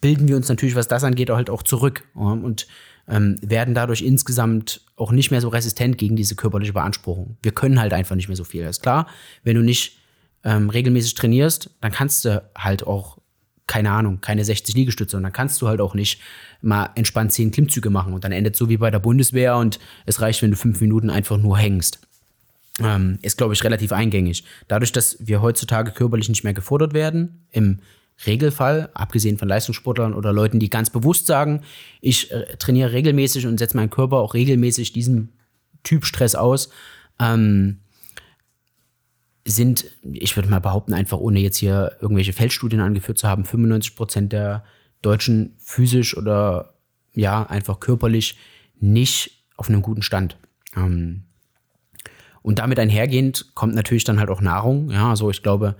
bilden 0.00 0.28
wir 0.28 0.36
uns 0.36 0.48
natürlich, 0.48 0.74
was 0.74 0.88
das 0.88 1.04
angeht, 1.04 1.30
halt 1.30 1.50
auch 1.50 1.62
zurück. 1.62 2.04
Und 2.14 2.66
ähm, 3.08 3.38
werden 3.40 3.74
dadurch 3.74 4.02
insgesamt 4.02 4.82
auch 4.96 5.12
nicht 5.12 5.30
mehr 5.30 5.40
so 5.40 5.48
resistent 5.48 5.98
gegen 5.98 6.16
diese 6.16 6.34
körperliche 6.34 6.72
Beanspruchung. 6.72 7.36
Wir 7.42 7.52
können 7.52 7.80
halt 7.80 7.92
einfach 7.92 8.16
nicht 8.16 8.28
mehr 8.28 8.36
so 8.36 8.44
viel. 8.44 8.62
Das 8.62 8.76
ist 8.76 8.82
klar, 8.82 9.06
wenn 9.44 9.56
du 9.56 9.62
nicht 9.62 9.98
ähm, 10.44 10.70
regelmäßig 10.70 11.14
trainierst, 11.14 11.70
dann 11.80 11.92
kannst 11.92 12.24
du 12.24 12.42
halt 12.56 12.86
auch, 12.86 13.18
keine 13.66 13.90
Ahnung, 13.90 14.20
keine 14.20 14.44
60 14.44 14.74
Liegestütze 14.74 15.16
und 15.16 15.22
dann 15.22 15.32
kannst 15.32 15.60
du 15.60 15.68
halt 15.68 15.80
auch 15.80 15.94
nicht 15.94 16.20
mal 16.60 16.90
entspannt 16.94 17.32
10 17.32 17.50
Klimmzüge 17.50 17.90
machen 17.90 18.12
und 18.12 18.24
dann 18.24 18.32
endet 18.32 18.56
so 18.56 18.68
wie 18.68 18.76
bei 18.76 18.90
der 18.90 18.98
Bundeswehr 18.98 19.56
und 19.56 19.78
es 20.06 20.20
reicht, 20.20 20.42
wenn 20.42 20.50
du 20.50 20.56
fünf 20.56 20.80
Minuten 20.80 21.10
einfach 21.10 21.36
nur 21.38 21.58
hängst. 21.58 22.00
Ähm, 22.80 23.18
ist, 23.22 23.36
glaube 23.36 23.54
ich, 23.54 23.64
relativ 23.64 23.92
eingängig. 23.92 24.44
Dadurch, 24.68 24.92
dass 24.92 25.16
wir 25.20 25.42
heutzutage 25.42 25.90
körperlich 25.90 26.28
nicht 26.28 26.44
mehr 26.44 26.54
gefordert 26.54 26.94
werden, 26.94 27.46
im 27.50 27.80
Regelfall, 28.26 28.90
abgesehen 28.94 29.38
von 29.38 29.48
Leistungssportlern 29.48 30.14
oder 30.14 30.32
Leuten, 30.32 30.58
die 30.58 30.70
ganz 30.70 30.90
bewusst 30.90 31.26
sagen, 31.26 31.62
ich 32.00 32.30
äh, 32.32 32.56
trainiere 32.56 32.92
regelmäßig 32.92 33.46
und 33.46 33.58
setze 33.58 33.76
meinen 33.76 33.90
Körper 33.90 34.16
auch 34.16 34.34
regelmäßig 34.34 34.92
diesem 34.92 35.30
Typ 35.84 36.04
Stress 36.04 36.34
aus, 36.34 36.70
ähm, 37.20 37.78
sind, 39.44 39.86
ich 40.02 40.36
würde 40.36 40.50
mal 40.50 40.60
behaupten, 40.60 40.92
einfach 40.92 41.18
ohne 41.18 41.40
jetzt 41.40 41.56
hier 41.56 41.96
irgendwelche 42.00 42.32
Feldstudien 42.32 42.80
angeführt 42.80 43.18
zu 43.18 43.28
haben, 43.28 43.44
95 43.44 43.96
Prozent 43.96 44.32
der 44.32 44.64
Deutschen 45.00 45.54
physisch 45.58 46.16
oder 46.16 46.74
ja, 47.14 47.44
einfach 47.44 47.80
körperlich 47.80 48.36
nicht 48.78 49.44
auf 49.56 49.68
einem 49.68 49.82
guten 49.82 50.02
Stand. 50.02 50.36
Ähm, 50.76 51.24
und 52.42 52.58
damit 52.58 52.78
einhergehend 52.78 53.54
kommt 53.54 53.74
natürlich 53.74 54.04
dann 54.04 54.18
halt 54.18 54.28
auch 54.28 54.40
Nahrung. 54.40 54.90
Ja, 54.90 55.10
also 55.10 55.30
ich 55.30 55.42
glaube, 55.42 55.76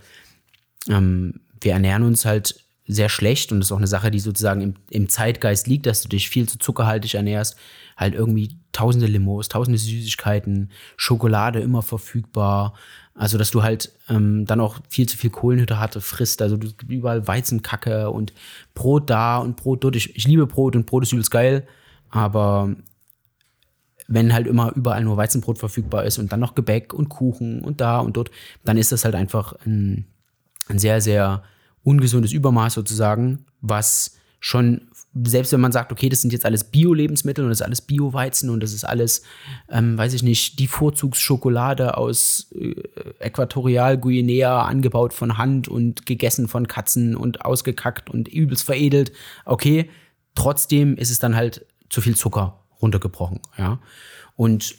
ähm, 0.89 1.41
wir 1.61 1.73
ernähren 1.73 2.03
uns 2.03 2.25
halt 2.25 2.65
sehr 2.87 3.11
schlecht 3.11 3.53
und 3.53 3.61
das 3.61 3.69
ist 3.69 3.73
auch 3.73 3.79
eine 3.79 3.87
Sache, 3.87 4.11
die 4.11 4.19
sozusagen 4.19 4.63
im, 4.63 4.75
im 4.91 5.09
Zeitgeist 5.11 5.67
liegt, 5.67 5.85
dass 5.85 6.03
du 6.03 6.09
dich 6.09 6.31
viel 6.31 6.49
zu 6.49 6.59
zuckerhaltig 6.59 7.15
ernährst. 7.15 7.57
Halt 7.97 8.15
irgendwie 8.15 8.57
tausende 8.73 9.07
Limos, 9.07 9.49
tausende 9.49 9.79
Süßigkeiten, 9.79 10.71
Schokolade 10.97 11.61
immer 11.61 11.83
verfügbar. 11.83 12.75
Also, 13.15 13.37
dass 13.37 13.51
du 13.51 13.63
halt 13.63 13.93
ähm, 14.09 14.47
dann 14.47 14.61
auch 14.61 14.79
viel 14.89 15.07
zu 15.07 15.19
viel 15.19 15.31
Kohlenhydrate 15.31 16.01
frisst. 16.01 16.41
Also, 16.41 16.57
du 16.57 16.69
überall 16.87 17.27
Weizenkacke 17.27 18.11
und 18.11 18.33
Brot 18.75 19.11
da 19.11 19.39
und 19.39 19.57
Brot 19.57 19.85
dort. 19.85 19.97
Ich, 19.97 20.17
ich 20.17 20.27
liebe 20.27 20.47
Brot 20.47 20.75
und 20.77 20.87
Brot 20.87 21.03
ist 21.03 21.13
übelst 21.13 21.31
geil. 21.31 21.67
Aber 22.09 22.75
wenn 24.07 24.33
halt 24.33 24.47
immer 24.47 24.73
überall 24.75 25.05
nur 25.05 25.19
Weizenbrot 25.19 25.59
verfügbar 25.59 26.05
ist 26.05 26.19
und 26.19 26.33
dann 26.33 26.41
noch 26.41 26.55
Gebäck 26.55 26.95
und 26.95 27.11
Kuchen 27.11 27.61
und 27.61 27.81
da 27.81 27.99
und 27.99 28.17
dort, 28.17 28.31
dann 28.65 28.79
ist 28.79 28.93
das 28.93 29.05
halt 29.05 29.15
einfach 29.15 29.53
ein, 29.67 30.07
ein 30.69 30.79
sehr, 30.79 31.01
sehr 31.01 31.43
ungesundes 31.83 32.33
Übermaß 32.33 32.75
sozusagen, 32.75 33.47
was 33.61 34.17
schon, 34.41 34.89
selbst 35.15 35.53
wenn 35.53 35.61
man 35.61 35.73
sagt, 35.73 35.91
okay, 35.91 36.09
das 36.09 36.21
sind 36.21 36.33
jetzt 36.33 36.45
alles 36.45 36.65
Bio-Lebensmittel 36.65 37.45
und 37.45 37.51
das 37.51 37.61
ist 37.61 37.67
alles 37.67 37.81
Bio-Weizen 37.81 38.51
und 38.51 38.63
das 38.63 38.73
ist 38.73 38.85
alles, 38.85 39.23
ähm, 39.71 39.97
weiß 39.99 40.13
ich 40.15 40.23
nicht, 40.23 40.59
die 40.59 40.69
Vorzugsschokolade 40.69 41.97
aus 41.97 42.53
äh, 42.55 42.75
Äquatorial-Guinea 43.19 44.63
angebaut 44.63 45.13
von 45.13 45.39
Hand 45.39 45.67
und 45.69 46.07
gegessen 46.07 46.47
von 46.47 46.69
Katzen 46.69 47.17
und 47.17 47.45
ausgekackt 47.45 48.11
und 48.11 48.29
übelst 48.29 48.65
veredelt. 48.65 49.13
Okay, 49.45 49.91
trotzdem 50.35 50.97
ist 50.97 51.11
es 51.11 51.19
dann 51.19 51.35
halt 51.35 51.67
zu 51.89 52.01
viel 52.01 52.17
Zucker 52.17 52.61
runtergebrochen, 52.81 53.41
ja. 53.57 53.81
Und 54.37 54.77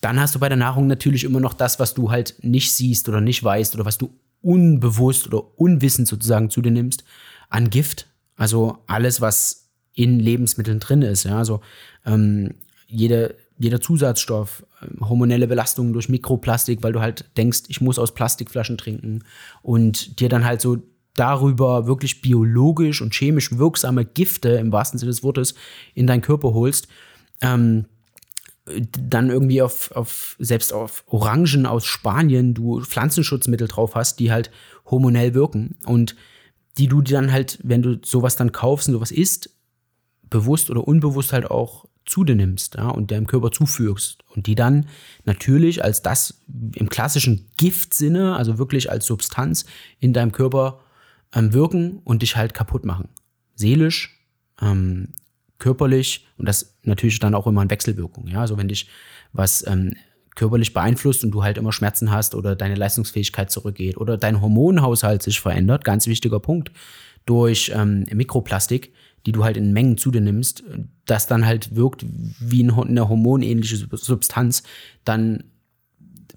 dann 0.00 0.18
hast 0.18 0.34
du 0.34 0.38
bei 0.38 0.48
der 0.48 0.58
Nahrung 0.58 0.86
natürlich 0.86 1.24
immer 1.24 1.40
noch 1.40 1.54
das, 1.54 1.78
was 1.78 1.94
du 1.94 2.10
halt 2.10 2.36
nicht 2.40 2.72
siehst 2.72 3.08
oder 3.08 3.20
nicht 3.20 3.42
weißt 3.42 3.74
oder 3.74 3.84
was 3.84 3.98
du 3.98 4.10
unbewusst 4.42 5.26
oder 5.26 5.58
unwissend 5.58 6.08
sozusagen 6.08 6.50
zu 6.50 6.62
dir 6.62 6.70
nimmst, 6.70 7.04
an 7.48 7.70
Gift. 7.70 8.06
Also 8.36 8.78
alles, 8.86 9.20
was 9.20 9.68
in 9.92 10.20
Lebensmitteln 10.20 10.78
drin 10.78 11.02
ist. 11.02 11.24
Ja? 11.24 11.38
Also 11.38 11.60
ähm, 12.06 12.54
jede, 12.86 13.34
jeder 13.58 13.80
Zusatzstoff, 13.80 14.64
ähm, 14.82 15.08
hormonelle 15.08 15.48
Belastungen 15.48 15.92
durch 15.92 16.08
Mikroplastik, 16.08 16.82
weil 16.82 16.92
du 16.92 17.00
halt 17.00 17.24
denkst, 17.36 17.62
ich 17.68 17.80
muss 17.80 17.98
aus 17.98 18.14
Plastikflaschen 18.14 18.78
trinken 18.78 19.24
und 19.62 20.20
dir 20.20 20.28
dann 20.28 20.44
halt 20.44 20.60
so 20.60 20.78
darüber 21.14 21.86
wirklich 21.86 22.20
biologisch 22.20 23.02
und 23.02 23.12
chemisch 23.12 23.58
wirksame 23.58 24.04
Gifte 24.04 24.50
im 24.50 24.70
wahrsten 24.70 24.98
Sinne 24.98 25.10
des 25.10 25.24
Wortes 25.24 25.54
in 25.94 26.06
deinen 26.06 26.22
Körper 26.22 26.54
holst. 26.54 26.86
Ähm, 27.40 27.86
dann 28.98 29.30
irgendwie 29.30 29.62
auf, 29.62 29.90
auf, 29.92 30.36
selbst 30.38 30.72
auf 30.72 31.04
Orangen 31.06 31.66
aus 31.66 31.86
Spanien 31.86 32.54
du 32.54 32.80
Pflanzenschutzmittel 32.80 33.68
drauf 33.68 33.94
hast, 33.94 34.18
die 34.20 34.30
halt 34.30 34.50
hormonell 34.86 35.34
wirken 35.34 35.76
und 35.84 36.16
die 36.78 36.86
du 36.88 37.02
dann 37.02 37.32
halt, 37.32 37.58
wenn 37.62 37.82
du 37.82 37.98
sowas 38.04 38.36
dann 38.36 38.52
kaufst 38.52 38.88
und 38.88 38.94
sowas 38.94 39.10
isst, 39.10 39.50
bewusst 40.30 40.70
oder 40.70 40.86
unbewusst 40.86 41.32
halt 41.32 41.50
auch 41.50 41.86
zu 42.06 42.24
dir 42.24 42.34
nimmst 42.34 42.76
ja, 42.76 42.88
und 42.88 43.10
deinem 43.10 43.26
Körper 43.26 43.52
zufügst 43.52 44.24
und 44.34 44.46
die 44.46 44.54
dann 44.54 44.86
natürlich 45.24 45.84
als 45.84 46.02
das 46.02 46.40
im 46.74 46.88
klassischen 46.88 47.50
Giftsinne, 47.56 48.34
also 48.36 48.58
wirklich 48.58 48.90
als 48.90 49.06
Substanz 49.06 49.66
in 50.00 50.12
deinem 50.12 50.32
Körper 50.32 50.80
ähm, 51.34 51.52
wirken 51.52 52.00
und 52.04 52.22
dich 52.22 52.36
halt 52.36 52.54
kaputt 52.54 52.86
machen. 52.86 53.08
Seelisch, 53.54 54.24
ähm, 54.60 55.08
körperlich 55.58 56.26
und 56.36 56.48
das 56.48 56.78
natürlich 56.82 57.18
dann 57.18 57.34
auch 57.34 57.46
immer 57.46 57.62
in 57.62 57.70
Wechselwirkung. 57.70 58.28
Ja, 58.28 58.40
also 58.40 58.56
wenn 58.56 58.68
dich 58.68 58.88
was 59.32 59.66
ähm, 59.66 59.94
körperlich 60.34 60.72
beeinflusst 60.72 61.24
und 61.24 61.32
du 61.32 61.42
halt 61.42 61.58
immer 61.58 61.72
Schmerzen 61.72 62.10
hast 62.10 62.34
oder 62.34 62.54
deine 62.54 62.76
Leistungsfähigkeit 62.76 63.50
zurückgeht 63.50 63.96
oder 63.96 64.16
dein 64.16 64.40
Hormonhaushalt 64.40 65.22
sich 65.22 65.40
verändert, 65.40 65.84
ganz 65.84 66.06
wichtiger 66.06 66.40
Punkt, 66.40 66.70
durch 67.26 67.72
ähm, 67.74 68.06
Mikroplastik, 68.12 68.92
die 69.26 69.32
du 69.32 69.44
halt 69.44 69.56
in 69.56 69.72
Mengen 69.72 69.98
zu 69.98 70.10
dir 70.10 70.20
nimmst, 70.20 70.62
das 71.04 71.26
dann 71.26 71.44
halt 71.44 71.74
wirkt 71.74 72.06
wie 72.06 72.62
eine 72.62 73.08
hormonähnliche 73.08 73.88
Substanz, 73.90 74.62
dann 75.04 75.44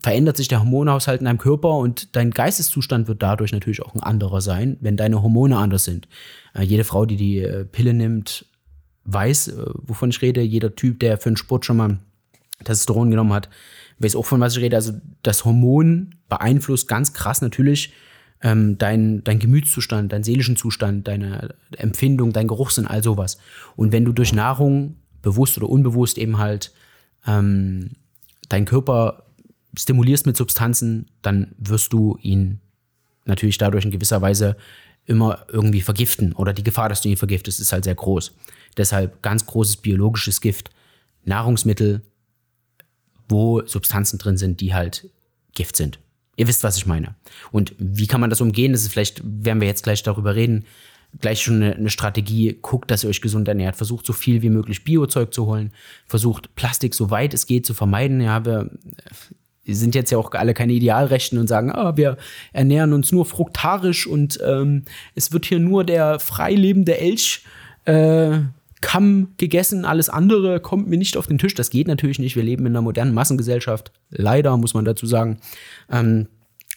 verändert 0.02 0.36
sich 0.36 0.48
der 0.48 0.60
Hormonhaushalt 0.60 1.22
in 1.22 1.26
deinem 1.26 1.38
Körper 1.38 1.78
und 1.78 2.16
dein 2.16 2.32
Geisteszustand 2.32 3.08
wird 3.08 3.22
dadurch 3.22 3.52
natürlich 3.52 3.84
auch 3.84 3.94
ein 3.94 4.02
anderer 4.02 4.42
sein, 4.42 4.78
wenn 4.82 4.98
deine 4.98 5.22
Hormone 5.22 5.58
anders 5.58 5.84
sind. 5.84 6.08
Äh, 6.56 6.64
jede 6.64 6.84
Frau, 6.84 7.06
die 7.06 7.18
die 7.18 7.38
äh, 7.38 7.66
Pille 7.66 7.94
nimmt, 7.94 8.48
weiß, 9.06 9.50
äh, 9.50 9.66
wovon 9.74 10.10
ich 10.10 10.22
rede. 10.22 10.42
Jeder 10.42 10.76
Typ, 10.76 11.00
der 11.00 11.18
für 11.18 11.30
den 11.30 11.38
Sport 11.38 11.66
schon 11.66 11.78
mal 11.78 12.00
Testosteron 12.64 13.10
genommen 13.10 13.34
hat, 13.34 13.50
weiß 14.00 14.16
auch, 14.16 14.26
von 14.26 14.40
was 14.40 14.56
ich 14.56 14.64
rede. 14.64 14.76
Also 14.76 14.94
das 15.24 15.46
Hormon 15.46 16.16
beeinflusst 16.30 16.88
ganz 16.88 17.14
krass 17.14 17.42
natürlich 17.42 17.94
ähm, 18.44 18.78
dein, 18.78 19.24
dein 19.24 19.40
Gemütszustand, 19.40 20.12
deinen 20.12 20.24
seelischen 20.24 20.56
Zustand, 20.56 21.08
deine 21.08 21.56
Empfindung, 21.78 22.34
dein 22.34 22.48
Geruchssinn, 22.48 22.88
all 22.88 23.04
sowas. 23.04 23.38
Und 23.76 23.92
wenn 23.92 24.06
du 24.06 24.12
durch 24.12 24.34
Nahrung, 24.34 24.96
bewusst 25.22 25.58
oder 25.58 25.70
unbewusst, 25.70 26.18
eben 26.18 26.40
halt 26.40 26.72
ähm, 27.28 27.92
deinen 28.50 28.66
Körper 28.66 29.24
stimulierst 29.78 30.26
mit 30.26 30.36
Substanzen, 30.36 31.08
dann 31.22 31.54
wirst 31.58 31.94
du 31.94 32.18
ihn 32.22 32.60
natürlich 33.26 33.58
dadurch 33.58 33.86
in 33.86 33.92
gewisser 33.92 34.22
Weise 34.22 34.58
immer 35.06 35.46
irgendwie 35.52 35.82
vergiften. 35.82 36.34
Oder 36.34 36.54
die 36.54 36.64
Gefahr, 36.64 36.90
dass 36.90 37.02
du 37.02 37.10
ihn 37.10 37.18
vergiftest, 37.18 37.60
ist 37.60 37.72
halt 37.72 37.84
sehr 37.84 37.96
groß. 37.96 38.36
Deshalb 38.78 39.22
ganz 39.22 39.46
großes 39.46 39.78
biologisches 39.78 40.42
Gift. 40.42 40.70
Nahrungsmittel, 41.24 42.02
wo 43.30 43.66
Substanzen 43.66 44.18
drin 44.18 44.38
sind, 44.38 44.62
die 44.62 44.74
halt 44.74 45.10
Gift 45.54 45.76
sind. 45.76 46.00
Ihr 46.38 46.48
wisst, 46.48 46.64
was 46.64 46.78
ich 46.78 46.86
meine. 46.86 47.16
Und 47.52 47.76
wie 47.78 48.08
kann 48.08 48.22
man 48.22 48.30
das 48.30 48.42
umgehen? 48.42 48.72
Das 48.72 48.82
ist 48.82 48.92
vielleicht, 48.92 49.22
werden 49.24 49.62
wir 49.62 49.68
jetzt 49.68 49.84
gleich 49.84 50.02
darüber 50.02 50.36
reden, 50.36 50.66
gleich 51.20 51.42
schon 51.42 51.56
eine, 51.58 51.76
eine, 51.76 51.90
Strategie. 51.90 52.58
Guckt, 52.62 52.90
dass 52.90 53.04
ihr 53.04 53.10
euch 53.10 53.22
gesund 53.22 53.48
ernährt. 53.48 53.76
Versucht 53.76 54.06
so 54.06 54.14
viel 54.14 54.42
wie 54.42 54.50
möglich 54.50 54.84
Biozeug 54.84 55.34
zu 55.34 55.46
holen. 55.46 55.72
Versucht 56.08 56.56
Plastik 56.56 56.96
so 56.96 57.12
weit 57.12 57.34
es 57.34 57.46
geht 57.46 57.66
zu 57.66 57.74
vermeiden. 57.74 58.22
Ja, 58.22 58.46
wir, 58.46 58.72
wir 59.64 59.76
sind 59.76 59.94
jetzt 59.94 60.12
ja 60.12 60.18
auch 60.18 60.32
alle 60.32 60.54
keine 60.54 60.74
Idealrechten 60.74 61.38
und 61.38 61.48
sagen, 61.48 61.72
ah, 61.72 61.98
wir 61.98 62.18
ernähren 62.54 62.94
uns 62.94 63.12
nur 63.12 63.26
fruktarisch 63.26 64.08
und 64.08 64.40
ähm, 64.44 64.86
es 65.16 65.32
wird 65.32 65.46
hier 65.46 65.60
nur 65.60 65.84
der 65.84 66.20
freilebende 66.20 66.98
Elch 66.98 67.44
äh, 67.86 68.40
Kamm 68.82 69.30
gegessen, 69.38 69.86
alles 69.86 70.10
andere 70.10 70.60
kommt 70.60 70.88
mir 70.88 70.98
nicht 70.98 71.16
auf 71.16 71.28
den 71.28 71.38
Tisch. 71.38 71.54
Das 71.54 71.70
geht 71.70 71.88
natürlich 71.88 72.20
nicht. 72.20 72.36
Wir 72.36 72.44
leben 72.44 72.66
in 72.66 72.74
einer 72.74 72.82
modernen 72.82 73.14
Massengesellschaft. 73.14 73.92
Leider, 74.10 74.58
muss 74.58 74.74
man 74.74 74.86
dazu 74.86 75.06
sagen. 75.06 75.40
Ähm, 75.90 76.28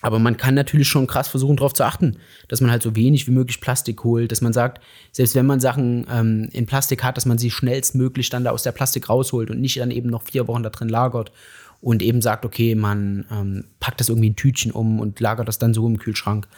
aber 0.05 0.19
man 0.19 0.37
kann 0.37 0.55
natürlich 0.55 0.89
schon 0.89 1.07
krass 1.07 1.29
versuchen, 1.29 1.57
darauf 1.57 1.73
zu 1.73 1.83
achten, 1.83 2.19
dass 2.49 2.61
man 2.61 2.71
halt 2.71 2.83
so 2.83 2.95
wenig 2.95 3.27
wie 3.27 3.31
möglich 3.31 3.63
Plastik 3.63 4.05
holt, 4.05 4.33
dass 4.33 4.43
man 4.43 4.53
sagt, 4.53 4.83
selbst 5.13 5.35
wenn 5.35 5.47
man 5.47 5.61
Sachen 5.61 6.07
ähm, 6.11 6.51
in 6.53 6.67
Plastik 6.67 7.03
hat, 7.03 7.17
dass 7.17 7.25
man 7.25 7.39
sie 7.39 7.51
schnellstmöglich 7.51 8.29
dann 8.29 8.45
da 8.45 8.51
aus 8.51 8.63
der 8.63 8.73
Plastik 8.73 9.09
rausholt 9.09 9.51
und 9.51 9.63
nicht 9.63 9.79
dann 9.79 9.91
eben 9.91 10.11
noch 10.11 10.25
vier 10.25 10.47
Wochen 10.47 10.63
da 10.63 10.69
drin 10.69 10.91
lagert 10.91 11.33
und 11.81 12.03
eben 12.03 12.21
sagt, 12.21 12.45
okay, 12.45 12.75
man 12.75 13.25
ähm, 13.31 13.65
packt 13.81 13.99
das 13.99 14.11
irgendwie 14.11 14.29
in 14.29 14.37
Tütchen 14.37 14.73
um 14.73 15.01
und 15.01 15.21
lagert 15.21 15.49
das 15.49 15.59
dann 15.59 15.73
so 15.73 15.87
im 15.87 15.99
Kühlschrank. 15.99 16.49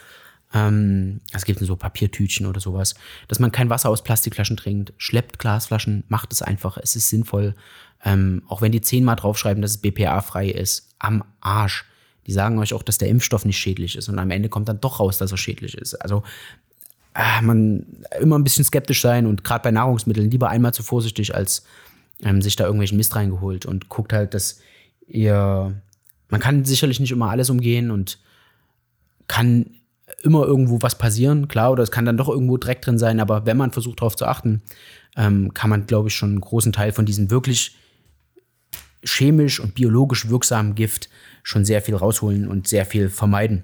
Ähm, 0.57 1.21
es 1.33 1.45
gibt 1.45 1.59
so 1.59 1.75
Papiertütchen 1.75 2.45
oder 2.45 2.59
sowas, 2.59 2.95
dass 3.27 3.39
man 3.39 3.51
kein 3.51 3.69
Wasser 3.69 3.89
aus 3.89 4.03
Plastikflaschen 4.03 4.57
trinkt, 4.57 4.93
schleppt 4.97 5.39
Glasflaschen, 5.39 6.03
macht 6.07 6.33
es 6.33 6.41
einfach, 6.41 6.77
es 6.77 6.95
ist 6.95 7.09
sinnvoll. 7.09 7.55
Ähm, 8.03 8.43
auch 8.47 8.61
wenn 8.61 8.71
die 8.71 8.81
zehnmal 8.81 9.15
draufschreiben, 9.15 9.61
dass 9.61 9.71
es 9.71 9.77
BPA-frei 9.81 10.49
ist, 10.49 10.89
am 10.99 11.23
Arsch. 11.41 11.85
Die 12.25 12.31
sagen 12.31 12.59
euch 12.59 12.73
auch, 12.73 12.83
dass 12.83 12.97
der 12.97 13.09
Impfstoff 13.09 13.45
nicht 13.45 13.57
schädlich 13.57 13.95
ist 13.95 14.09
und 14.09 14.19
am 14.19 14.31
Ende 14.31 14.49
kommt 14.49 14.67
dann 14.67 14.81
doch 14.81 14.99
raus, 14.99 15.17
dass 15.17 15.31
er 15.31 15.37
schädlich 15.37 15.77
ist. 15.77 15.95
Also 15.95 16.23
äh, 17.13 17.41
man 17.41 17.85
immer 18.19 18.37
ein 18.37 18.43
bisschen 18.43 18.65
skeptisch 18.65 19.01
sein 19.01 19.25
und 19.25 19.43
gerade 19.43 19.63
bei 19.63 19.71
Nahrungsmitteln 19.71 20.29
lieber 20.29 20.49
einmal 20.49 20.73
zu 20.73 20.83
vorsichtig, 20.83 21.33
als 21.33 21.63
ähm, 22.21 22.41
sich 22.41 22.55
da 22.55 22.65
irgendwelchen 22.65 22.97
Mist 22.97 23.15
reingeholt 23.15 23.65
und 23.65 23.89
guckt 23.89 24.13
halt, 24.13 24.33
dass 24.33 24.59
ihr, 25.07 25.81
man 26.29 26.39
kann 26.39 26.65
sicherlich 26.65 26.99
nicht 26.99 27.11
immer 27.11 27.29
alles 27.29 27.49
umgehen 27.49 27.91
und 27.91 28.19
kann 29.27 29.77
immer 30.23 30.45
irgendwo 30.45 30.81
was 30.81 30.97
passieren, 30.97 31.47
klar, 31.47 31.71
oder 31.71 31.83
es 31.83 31.91
kann 31.91 32.05
dann 32.05 32.17
doch 32.17 32.29
irgendwo 32.29 32.57
Dreck 32.57 32.81
drin 32.81 32.97
sein, 32.97 33.19
aber 33.19 33.45
wenn 33.45 33.57
man 33.57 33.71
versucht 33.71 34.01
darauf 34.01 34.15
zu 34.15 34.25
achten, 34.25 34.61
ähm, 35.15 35.53
kann 35.53 35.69
man, 35.69 35.85
glaube 35.85 36.09
ich, 36.09 36.15
schon 36.15 36.29
einen 36.29 36.41
großen 36.41 36.73
Teil 36.73 36.91
von 36.91 37.05
diesem 37.05 37.29
wirklich 37.29 37.75
chemisch 39.03 39.59
und 39.59 39.75
biologisch 39.75 40.29
wirksamen 40.29 40.75
Gift 40.75 41.09
schon 41.43 41.65
sehr 41.65 41.81
viel 41.81 41.95
rausholen 41.95 42.47
und 42.47 42.67
sehr 42.67 42.85
viel 42.85 43.09
vermeiden. 43.09 43.63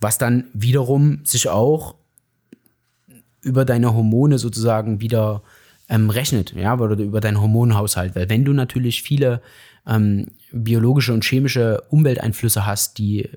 Was 0.00 0.18
dann 0.18 0.44
wiederum 0.54 1.24
sich 1.24 1.48
auch 1.48 1.96
über 3.42 3.64
deine 3.64 3.94
Hormone 3.94 4.38
sozusagen 4.38 5.00
wieder 5.00 5.42
ähm, 5.88 6.10
rechnet, 6.10 6.52
ja, 6.54 6.78
oder 6.78 6.96
über 6.98 7.20
deinen 7.20 7.40
Hormonhaushalt. 7.40 8.14
Weil 8.14 8.28
wenn 8.28 8.44
du 8.44 8.52
natürlich 8.52 9.02
viele 9.02 9.40
ähm, 9.86 10.28
biologische 10.52 11.12
und 11.12 11.24
chemische 11.24 11.82
Umwelteinflüsse 11.88 12.66
hast, 12.66 12.98
die 12.98 13.28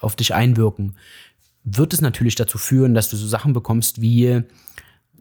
auf 0.00 0.16
dich 0.16 0.34
einwirken, 0.34 0.96
wird 1.64 1.92
es 1.92 2.00
natürlich 2.00 2.34
dazu 2.34 2.58
führen, 2.58 2.94
dass 2.94 3.10
du 3.10 3.16
so 3.16 3.26
Sachen 3.26 3.52
bekommst 3.52 4.00
wie 4.00 4.42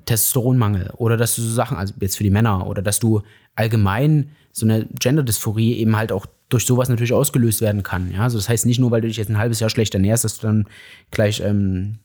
Testosteronmangel 0.06 0.92
oder 0.98 1.18
dass 1.18 1.36
du 1.36 1.42
so 1.42 1.54
Sachen, 1.54 1.78
also 1.78 1.94
jetzt 2.00 2.18
für 2.18 2.24
die 2.24 2.30
Männer, 2.30 2.66
oder 2.68 2.82
dass 2.82 3.00
du 3.00 3.22
allgemein 3.56 4.32
so 4.52 4.66
eine 4.66 4.86
Gender-Dysphorie 4.86 5.74
eben 5.74 5.96
halt 5.96 6.12
auch 6.12 6.26
durch 6.50 6.66
sowas 6.66 6.90
natürlich 6.90 7.14
ausgelöst 7.14 7.62
werden 7.62 7.84
kann. 7.84 8.12
Ja? 8.12 8.24
Also 8.24 8.38
das 8.38 8.50
heißt 8.50 8.66
nicht 8.66 8.80
nur, 8.80 8.92
weil 8.92 9.02
du 9.02 9.08
dich 9.08 9.18
jetzt 9.18 9.30
ein 9.30 9.38
halbes 9.38 9.60
Jahr 9.60 9.70
schlecht 9.70 9.94
ernährst, 9.94 10.24
dass 10.24 10.40
du 10.40 10.48
dann 10.48 10.68
gleich 11.12 11.42
ähm, 11.42 12.00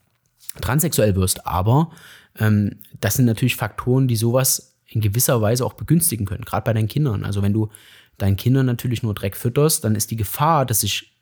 transsexuell 0.60 1.16
wirst, 1.16 1.46
aber 1.46 1.90
ähm, 2.38 2.76
das 3.00 3.14
sind 3.14 3.24
natürlich 3.24 3.56
Faktoren, 3.56 4.08
die 4.08 4.16
sowas 4.16 4.76
in 4.86 5.00
gewisser 5.00 5.40
Weise 5.40 5.64
auch 5.64 5.72
begünstigen 5.72 6.26
können, 6.26 6.44
gerade 6.44 6.64
bei 6.64 6.72
deinen 6.74 6.88
Kindern. 6.88 7.24
Also 7.24 7.42
wenn 7.42 7.52
du 7.52 7.70
deinen 8.18 8.36
Kindern 8.36 8.66
natürlich 8.66 9.02
nur 9.02 9.14
Dreck 9.14 9.36
fütterst, 9.36 9.84
dann 9.84 9.94
ist 9.94 10.10
die 10.10 10.16
Gefahr, 10.16 10.66
dass 10.66 10.82
sich 10.82 11.13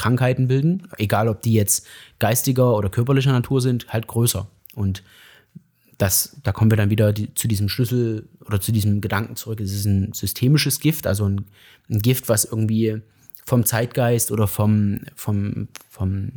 Krankheiten 0.00 0.48
bilden, 0.48 0.88
egal 0.96 1.28
ob 1.28 1.42
die 1.42 1.52
jetzt 1.52 1.86
geistiger 2.18 2.74
oder 2.74 2.88
körperlicher 2.88 3.32
Natur 3.32 3.60
sind, 3.60 3.92
halt 3.92 4.06
größer. 4.06 4.48
Und 4.74 5.02
das, 5.98 6.38
da 6.42 6.52
kommen 6.52 6.70
wir 6.70 6.78
dann 6.78 6.88
wieder 6.88 7.12
die, 7.12 7.34
zu 7.34 7.46
diesem 7.48 7.68
Schlüssel 7.68 8.26
oder 8.46 8.62
zu 8.62 8.72
diesem 8.72 9.02
Gedanken 9.02 9.36
zurück. 9.36 9.60
Es 9.60 9.74
ist 9.74 9.84
ein 9.84 10.14
systemisches 10.14 10.80
Gift, 10.80 11.06
also 11.06 11.28
ein, 11.28 11.44
ein 11.90 11.98
Gift, 11.98 12.30
was 12.30 12.46
irgendwie 12.46 13.02
vom 13.44 13.66
Zeitgeist 13.66 14.32
oder 14.32 14.46
vom, 14.46 15.00
vom, 15.14 15.68
vom 15.90 16.32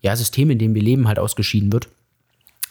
ja, 0.00 0.14
System, 0.14 0.50
in 0.50 0.58
dem 0.58 0.76
wir 0.76 0.82
leben, 0.82 1.08
halt 1.08 1.18
ausgeschieden 1.18 1.72
wird, 1.72 1.88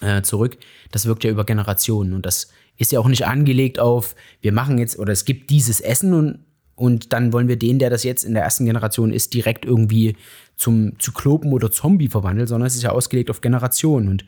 äh, 0.00 0.22
zurück. 0.22 0.56
Das 0.90 1.04
wirkt 1.04 1.24
ja 1.24 1.30
über 1.30 1.44
Generationen 1.44 2.14
und 2.14 2.24
das 2.24 2.50
ist 2.78 2.92
ja 2.92 3.00
auch 3.00 3.08
nicht 3.08 3.26
angelegt 3.26 3.78
auf, 3.78 4.14
wir 4.40 4.52
machen 4.52 4.78
jetzt 4.78 4.98
oder 4.98 5.12
es 5.12 5.26
gibt 5.26 5.50
dieses 5.50 5.80
Essen 5.80 6.14
und, 6.14 6.38
und 6.82 7.12
dann 7.12 7.32
wollen 7.32 7.46
wir 7.46 7.56
den, 7.56 7.78
der 7.78 7.90
das 7.90 8.02
jetzt 8.02 8.24
in 8.24 8.34
der 8.34 8.42
ersten 8.42 8.64
Generation 8.64 9.12
ist, 9.12 9.34
direkt 9.34 9.64
irgendwie 9.64 10.16
zum 10.56 10.98
Zyklopen 10.98 11.52
oder 11.52 11.70
Zombie 11.70 12.08
verwandeln, 12.08 12.48
sondern 12.48 12.66
es 12.66 12.74
ist 12.74 12.82
ja 12.82 12.90
ausgelegt 12.90 13.30
auf 13.30 13.40
Generationen 13.40 14.08
und 14.08 14.24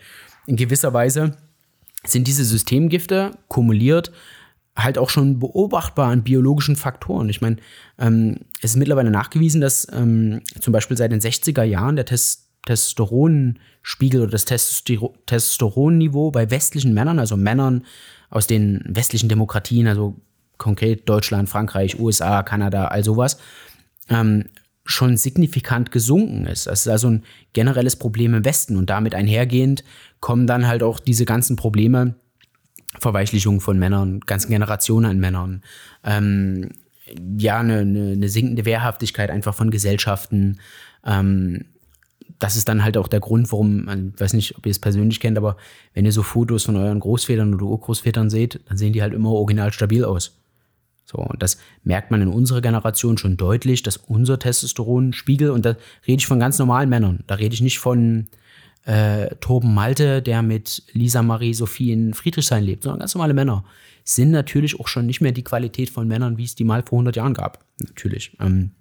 in 0.46 0.54
gewisser 0.54 0.92
Weise 0.92 1.36
sind 2.06 2.28
diese 2.28 2.44
Systemgifte 2.44 3.32
kumuliert 3.48 4.12
halt 4.76 4.98
auch 4.98 5.10
schon 5.10 5.40
beobachtbar 5.40 6.10
an 6.10 6.22
biologischen 6.22 6.76
Faktoren. 6.76 7.28
Ich 7.28 7.40
meine, 7.40 7.56
ähm, 7.98 8.36
es 8.60 8.72
ist 8.72 8.76
mittlerweile 8.76 9.10
nachgewiesen, 9.10 9.60
dass 9.60 9.88
ähm, 9.92 10.42
zum 10.60 10.72
Beispiel 10.72 10.96
seit 10.96 11.10
den 11.10 11.20
60er 11.20 11.64
Jahren 11.64 11.96
der 11.96 12.04
Tes 12.04 12.50
Testosteronspiegel 12.66 14.22
oder 14.22 14.30
das 14.30 14.44
Testo 14.44 15.14
Testosteronniveau 15.26 16.30
bei 16.30 16.50
westlichen 16.50 16.94
Männern, 16.94 17.18
also 17.18 17.36
Männern 17.36 17.84
aus 18.30 18.46
den 18.46 18.82
westlichen 18.86 19.28
Demokratien, 19.28 19.86
also 19.86 20.16
konkret 20.58 21.08
Deutschland, 21.08 21.48
Frankreich, 21.48 21.98
USA, 21.98 22.42
Kanada, 22.42 22.86
all 22.88 23.04
sowas, 23.04 23.38
ähm, 24.08 24.44
schon 24.84 25.16
signifikant 25.16 25.90
gesunken 25.90 26.46
ist. 26.46 26.66
Das 26.66 26.80
ist 26.80 26.88
also 26.88 27.08
ein 27.08 27.24
generelles 27.52 27.96
Problem 27.96 28.34
im 28.34 28.44
Westen 28.44 28.76
und 28.76 28.90
damit 28.90 29.14
einhergehend 29.14 29.82
kommen 30.20 30.46
dann 30.46 30.66
halt 30.66 30.82
auch 30.82 31.00
diese 31.00 31.24
ganzen 31.24 31.56
Probleme, 31.56 32.16
Verweichlichung 32.98 33.60
von 33.60 33.78
Männern, 33.78 34.20
ganzen 34.20 34.50
Generationen 34.50 35.06
an 35.06 35.18
Männern, 35.18 35.62
ähm, 36.04 36.70
ja, 37.38 37.58
eine, 37.58 37.80
eine, 37.80 38.28
sinkende 38.28 38.64
Wehrhaftigkeit 38.64 39.30
einfach 39.30 39.54
von 39.54 39.70
Gesellschaften. 39.70 40.60
Ähm, 41.04 41.66
das 42.38 42.56
ist 42.56 42.68
dann 42.68 42.82
halt 42.82 42.96
auch 42.96 43.08
der 43.08 43.20
Grund, 43.20 43.52
warum, 43.52 44.12
ich 44.14 44.20
weiß 44.20 44.32
nicht, 44.32 44.56
ob 44.56 44.66
ihr 44.66 44.70
es 44.70 44.78
persönlich 44.78 45.20
kennt, 45.20 45.36
aber 45.36 45.56
wenn 45.92 46.04
ihr 46.04 46.12
so 46.12 46.22
Fotos 46.22 46.64
von 46.64 46.76
euren 46.76 47.00
Großvätern 47.00 47.54
oder 47.54 47.66
Urgroßvätern 47.66 48.30
seht, 48.30 48.60
dann 48.68 48.76
sehen 48.76 48.92
die 48.92 49.02
halt 49.02 49.12
immer 49.12 49.30
original 49.30 49.72
stabil 49.72 50.04
aus. 50.04 50.43
So, 51.04 51.18
und 51.18 51.42
das 51.42 51.58
merkt 51.82 52.10
man 52.10 52.22
in 52.22 52.28
unserer 52.28 52.62
Generation 52.62 53.18
schon 53.18 53.36
deutlich, 53.36 53.82
dass 53.82 53.96
unser 53.96 54.38
Testosteronspiegel, 54.38 55.50
und 55.50 55.64
da 55.64 55.76
rede 56.06 56.20
ich 56.20 56.26
von 56.26 56.40
ganz 56.40 56.58
normalen 56.58 56.88
Männern, 56.88 57.24
da 57.26 57.34
rede 57.34 57.54
ich 57.54 57.60
nicht 57.60 57.78
von 57.78 58.26
äh, 58.84 59.34
Torben 59.36 59.74
Malte, 59.74 60.22
der 60.22 60.42
mit 60.42 60.82
Lisa 60.92 61.22
Marie 61.22 61.54
Sophie 61.54 61.92
in 61.92 62.14
Friedrichshain 62.14 62.64
lebt, 62.64 62.84
sondern 62.84 63.00
ganz 63.00 63.14
normale 63.14 63.34
Männer, 63.34 63.64
sind 64.04 64.30
natürlich 64.30 64.78
auch 64.80 64.88
schon 64.88 65.06
nicht 65.06 65.20
mehr 65.20 65.32
die 65.32 65.44
Qualität 65.44 65.90
von 65.90 66.06
Männern, 66.06 66.36
wie 66.36 66.44
es 66.44 66.54
die 66.54 66.64
mal 66.64 66.82
vor 66.82 66.96
100 66.96 67.16
Jahren 67.16 67.34
gab. 67.34 67.64
Natürlich. 67.78 68.36
Ähm, 68.40 68.72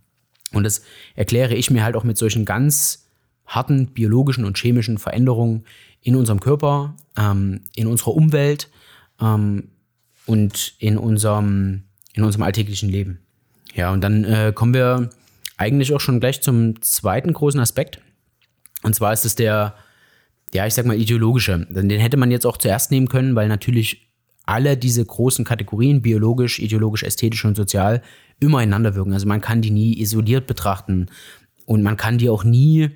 und 0.52 0.64
das 0.64 0.84
erkläre 1.16 1.56
ich 1.56 1.72
mir 1.72 1.84
halt 1.84 1.96
auch 1.96 2.04
mit 2.04 2.18
solchen 2.18 2.46
ganz 2.46 3.10
harten 3.46 3.88
biologischen 3.88 4.46
und 4.46 4.58
chemischen 4.58 4.98
Veränderungen 4.98 5.64
in 6.02 6.16
unserem 6.16 6.40
Körper, 6.40 6.96
ähm, 7.18 7.62
in 7.76 7.88
unserer 7.88 8.14
Umwelt 8.14 8.70
ähm, 9.20 9.70
und 10.26 10.76
in 10.80 10.98
unserem 10.98 11.84
in 12.14 12.24
unserem 12.24 12.44
alltäglichen 12.44 12.90
Leben. 12.90 13.20
Ja, 13.74 13.92
und 13.92 14.02
dann 14.02 14.24
äh, 14.24 14.52
kommen 14.54 14.74
wir 14.74 15.10
eigentlich 15.58 15.94
auch 15.94 16.00
schon 16.00 16.20
gleich 16.20 16.42
zum 16.42 16.82
zweiten 16.82 17.34
großen 17.34 17.60
Aspekt. 17.60 18.00
Und 18.84 18.94
zwar 18.96 19.14
ist 19.14 19.26
es 19.26 19.36
der, 19.36 19.76
ja, 20.54 20.68
ich 20.68 20.74
sag 20.74 20.86
mal, 20.86 21.00
ideologische. 21.00 21.68
Den 21.70 21.90
hätte 21.90 22.18
man 22.18 22.32
jetzt 22.32 22.46
auch 22.46 22.58
zuerst 22.58 22.92
nehmen 22.92 23.08
können, 23.08 23.36
weil 23.36 23.48
natürlich 23.48 24.10
alle 24.46 24.78
diese 24.78 25.06
großen 25.06 25.46
Kategorien, 25.46 26.02
biologisch, 26.02 26.60
ideologisch, 26.60 27.04
ästhetisch 27.04 27.46
und 27.46 27.56
sozial, 27.56 28.02
immer 28.40 28.60
einander 28.60 28.94
wirken. 28.96 29.14
Also 29.14 29.28
man 29.28 29.42
kann 29.42 29.62
die 29.62 29.72
nie 29.72 30.00
isoliert 30.00 30.48
betrachten 30.48 31.08
und 31.66 31.82
man 31.82 31.98
kann 31.98 32.18
die 32.18 32.30
auch 32.30 32.44
nie 32.44 32.90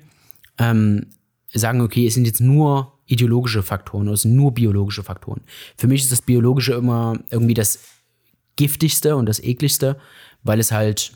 ähm, 0.58 1.06
sagen, 1.54 1.80
okay, 1.80 2.06
es 2.06 2.14
sind 2.14 2.26
jetzt 2.26 2.40
nur 2.40 2.92
ideologische 3.06 3.62
Faktoren 3.62 4.02
oder 4.02 4.14
es 4.14 4.22
sind 4.22 4.36
nur 4.36 4.52
biologische 4.52 5.02
Faktoren. 5.02 5.40
Für 5.76 5.86
mich 5.86 6.02
ist 6.02 6.12
das 6.12 6.20
Biologische 6.20 6.74
immer 6.74 7.18
irgendwie 7.30 7.54
das 7.54 7.78
giftigste 8.58 9.16
und 9.16 9.26
das 9.26 9.42
ekligste, 9.42 9.96
weil 10.42 10.60
es 10.60 10.70
halt 10.70 11.12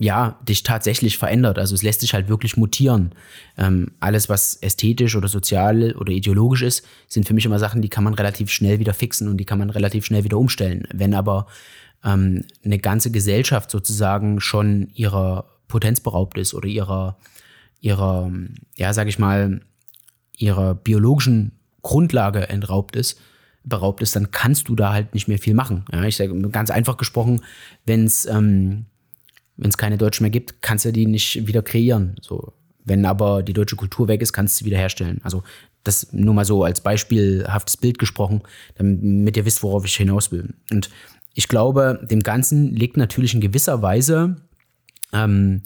ja, 0.00 0.38
dich 0.48 0.62
tatsächlich 0.62 1.18
verändert. 1.18 1.58
Also 1.58 1.74
es 1.74 1.82
lässt 1.82 2.00
sich 2.00 2.14
halt 2.14 2.28
wirklich 2.28 2.56
mutieren. 2.56 3.12
Ähm, 3.56 3.92
alles, 4.00 4.28
was 4.28 4.56
ästhetisch 4.56 5.14
oder 5.14 5.28
sozial 5.28 5.94
oder 5.96 6.12
ideologisch 6.12 6.62
ist, 6.62 6.86
sind 7.06 7.26
für 7.26 7.34
mich 7.34 7.44
immer 7.44 7.58
Sachen, 7.58 7.82
die 7.82 7.90
kann 7.90 8.04
man 8.04 8.14
relativ 8.14 8.50
schnell 8.50 8.78
wieder 8.78 8.94
fixen 8.94 9.28
und 9.28 9.36
die 9.36 9.44
kann 9.44 9.58
man 9.58 9.70
relativ 9.70 10.06
schnell 10.06 10.24
wieder 10.24 10.38
umstellen. 10.38 10.88
Wenn 10.92 11.14
aber 11.14 11.46
ähm, 12.02 12.44
eine 12.64 12.78
ganze 12.78 13.10
Gesellschaft 13.10 13.70
sozusagen 13.70 14.40
schon 14.40 14.88
ihrer 14.94 15.44
Potenz 15.68 16.00
beraubt 16.00 16.38
ist 16.38 16.54
oder 16.54 16.66
ihrer, 16.66 17.18
ihrer, 17.80 18.32
ja, 18.76 18.94
sag 18.94 19.08
ich 19.08 19.18
mal, 19.18 19.60
ihrer 20.36 20.74
biologischen 20.74 21.52
Grundlage 21.82 22.48
entraubt 22.48 22.96
ist, 22.96 23.20
beraubt 23.68 24.02
ist, 24.02 24.16
dann 24.16 24.30
kannst 24.30 24.68
du 24.68 24.76
da 24.76 24.92
halt 24.92 25.14
nicht 25.14 25.28
mehr 25.28 25.38
viel 25.38 25.54
machen. 25.54 25.84
Ja, 25.92 26.04
ich 26.04 26.16
sage 26.16 26.36
ganz 26.50 26.70
einfach 26.70 26.96
gesprochen, 26.96 27.42
wenn 27.86 28.04
es 28.04 28.26
ähm, 28.26 28.86
keine 29.76 29.98
Deutschen 29.98 30.24
mehr 30.24 30.30
gibt, 30.30 30.62
kannst 30.62 30.84
du 30.84 30.92
die 30.92 31.06
nicht 31.06 31.46
wieder 31.46 31.62
kreieren. 31.62 32.16
So. 32.20 32.52
Wenn 32.84 33.04
aber 33.04 33.42
die 33.42 33.52
deutsche 33.52 33.76
Kultur 33.76 34.08
weg 34.08 34.22
ist, 34.22 34.32
kannst 34.32 34.54
du 34.54 34.58
sie 34.60 34.64
wieder 34.64 34.78
herstellen. 34.78 35.20
Also 35.22 35.42
das 35.84 36.12
nur 36.12 36.34
mal 36.34 36.44
so 36.44 36.64
als 36.64 36.80
beispielhaftes 36.80 37.76
Bild 37.76 37.98
gesprochen, 37.98 38.42
damit 38.76 39.36
ihr 39.36 39.44
wisst, 39.44 39.62
worauf 39.62 39.84
ich 39.84 39.96
hinaus 39.96 40.32
will. 40.32 40.54
Und 40.70 40.90
ich 41.34 41.48
glaube, 41.48 42.06
dem 42.10 42.20
Ganzen 42.20 42.74
liegt 42.74 42.96
natürlich 42.96 43.34
in 43.34 43.40
gewisser 43.40 43.82
Weise 43.82 44.36
ähm, 45.12 45.62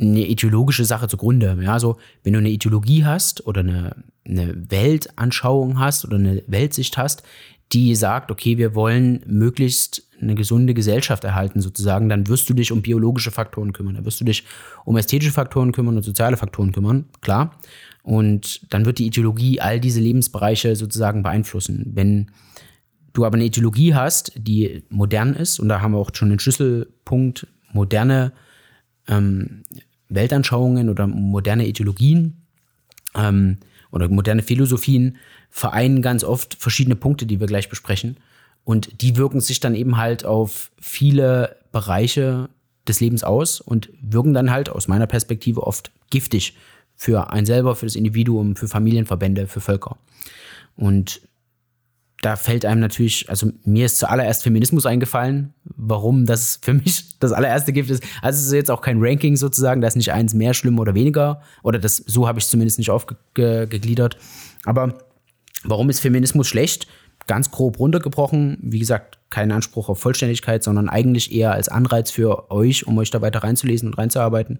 eine 0.00 0.26
ideologische 0.26 0.84
Sache 0.84 1.08
zugrunde. 1.08 1.58
Ja, 1.62 1.74
also 1.74 1.98
wenn 2.22 2.32
du 2.32 2.38
eine 2.38 2.50
Ideologie 2.50 3.04
hast 3.04 3.46
oder 3.46 3.60
eine, 3.60 3.96
eine 4.30 4.54
Weltanschauung 4.70 5.78
hast 5.78 6.04
oder 6.04 6.16
eine 6.16 6.42
Weltsicht 6.46 6.96
hast, 6.96 7.22
die 7.72 7.94
sagt, 7.94 8.30
okay, 8.30 8.58
wir 8.58 8.74
wollen 8.74 9.22
möglichst 9.26 10.02
eine 10.20 10.34
gesunde 10.34 10.74
Gesellschaft 10.74 11.24
erhalten, 11.24 11.60
sozusagen, 11.60 12.08
dann 12.08 12.28
wirst 12.28 12.48
du 12.50 12.54
dich 12.54 12.72
um 12.72 12.82
biologische 12.82 13.30
Faktoren 13.30 13.72
kümmern, 13.72 13.94
dann 13.94 14.04
wirst 14.04 14.20
du 14.20 14.24
dich 14.24 14.44
um 14.84 14.96
ästhetische 14.96 15.32
Faktoren 15.32 15.72
kümmern 15.72 15.96
und 15.96 16.02
soziale 16.02 16.36
Faktoren 16.36 16.72
kümmern, 16.72 17.06
klar. 17.20 17.56
Und 18.02 18.72
dann 18.72 18.86
wird 18.86 18.98
die 18.98 19.06
Ideologie 19.06 19.60
all 19.60 19.78
diese 19.78 20.00
Lebensbereiche 20.00 20.74
sozusagen 20.74 21.22
beeinflussen. 21.22 21.92
Wenn 21.94 22.30
du 23.12 23.24
aber 23.24 23.36
eine 23.36 23.44
Ideologie 23.44 23.94
hast, 23.94 24.32
die 24.36 24.84
modern 24.88 25.34
ist, 25.34 25.58
und 25.58 25.68
da 25.68 25.80
haben 25.80 25.92
wir 25.92 25.98
auch 25.98 26.10
schon 26.14 26.30
den 26.30 26.38
Schlüsselpunkt, 26.38 27.46
moderne 27.72 28.32
ähm, 29.06 29.62
Weltanschauungen 30.08 30.88
oder 30.88 31.06
moderne 31.06 31.66
Ideologien 31.66 32.42
ähm, 33.14 33.58
oder 33.92 34.08
moderne 34.08 34.42
Philosophien 34.42 35.16
vereinen 35.50 36.02
ganz 36.02 36.24
oft 36.24 36.54
verschiedene 36.54 36.96
Punkte, 36.96 37.26
die 37.26 37.40
wir 37.40 37.46
gleich 37.46 37.68
besprechen. 37.68 38.16
Und 38.64 39.02
die 39.02 39.16
wirken 39.16 39.40
sich 39.40 39.60
dann 39.60 39.74
eben 39.74 39.96
halt 39.96 40.24
auf 40.24 40.70
viele 40.80 41.56
Bereiche 41.72 42.48
des 42.86 43.00
Lebens 43.00 43.24
aus 43.24 43.60
und 43.60 43.90
wirken 44.00 44.34
dann 44.34 44.50
halt 44.50 44.68
aus 44.68 44.88
meiner 44.88 45.06
Perspektive 45.06 45.66
oft 45.66 45.90
giftig 46.10 46.56
für 46.94 47.30
einen 47.30 47.46
selber, 47.46 47.76
für 47.76 47.86
das 47.86 47.96
Individuum, 47.96 48.56
für 48.56 48.68
Familienverbände, 48.68 49.46
für 49.46 49.60
Völker. 49.60 49.96
Und 50.76 51.22
da 52.22 52.36
fällt 52.36 52.64
einem 52.64 52.80
natürlich, 52.80 53.30
also 53.30 53.50
mir 53.64 53.86
ist 53.86 53.98
zuallererst 53.98 54.42
Feminismus 54.42 54.84
eingefallen, 54.84 55.54
warum 55.64 56.26
das 56.26 56.58
für 56.62 56.74
mich 56.74 57.18
das 57.18 57.32
allererste 57.32 57.72
Gift 57.72 57.90
ist. 57.90 58.02
Also 58.20 58.38
es 58.38 58.46
ist 58.46 58.52
jetzt 58.52 58.70
auch 58.70 58.82
kein 58.82 58.98
Ranking 59.00 59.36
sozusagen, 59.36 59.80
da 59.80 59.88
ist 59.88 59.96
nicht 59.96 60.12
eins 60.12 60.34
mehr 60.34 60.52
schlimm 60.52 60.78
oder 60.78 60.94
weniger, 60.94 61.40
oder 61.62 61.78
das, 61.78 61.96
so 61.96 62.28
habe 62.28 62.38
ich 62.38 62.44
es 62.44 62.50
zumindest 62.50 62.78
nicht 62.78 62.90
aufgegliedert. 62.90 64.18
Aber 64.64 64.98
warum 65.64 65.88
ist 65.88 66.00
Feminismus 66.00 66.46
schlecht? 66.46 66.86
ganz 67.26 67.52
grob 67.52 67.78
runtergebrochen. 67.78 68.58
Wie 68.60 68.80
gesagt, 68.80 69.18
kein 69.30 69.52
Anspruch 69.52 69.88
auf 69.88 70.00
Vollständigkeit, 70.00 70.64
sondern 70.64 70.88
eigentlich 70.88 71.32
eher 71.32 71.52
als 71.52 71.68
Anreiz 71.68 72.10
für 72.10 72.50
euch, 72.50 72.88
um 72.88 72.98
euch 72.98 73.10
da 73.10 73.20
weiter 73.20 73.44
reinzulesen 73.44 73.88
und 73.88 73.98
reinzuarbeiten. 73.98 74.58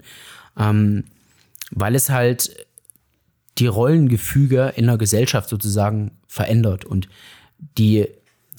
Ähm, 0.56 1.02
weil 1.72 1.96
es 1.96 2.10
halt 2.10 2.66
die 3.58 3.66
Rollengefüge 3.66 4.72
in 4.76 4.86
der 4.86 4.98
Gesellschaft 4.98 5.48
sozusagen 5.48 6.12
verändert. 6.28 6.84
Und 6.84 7.08
die 7.78 8.06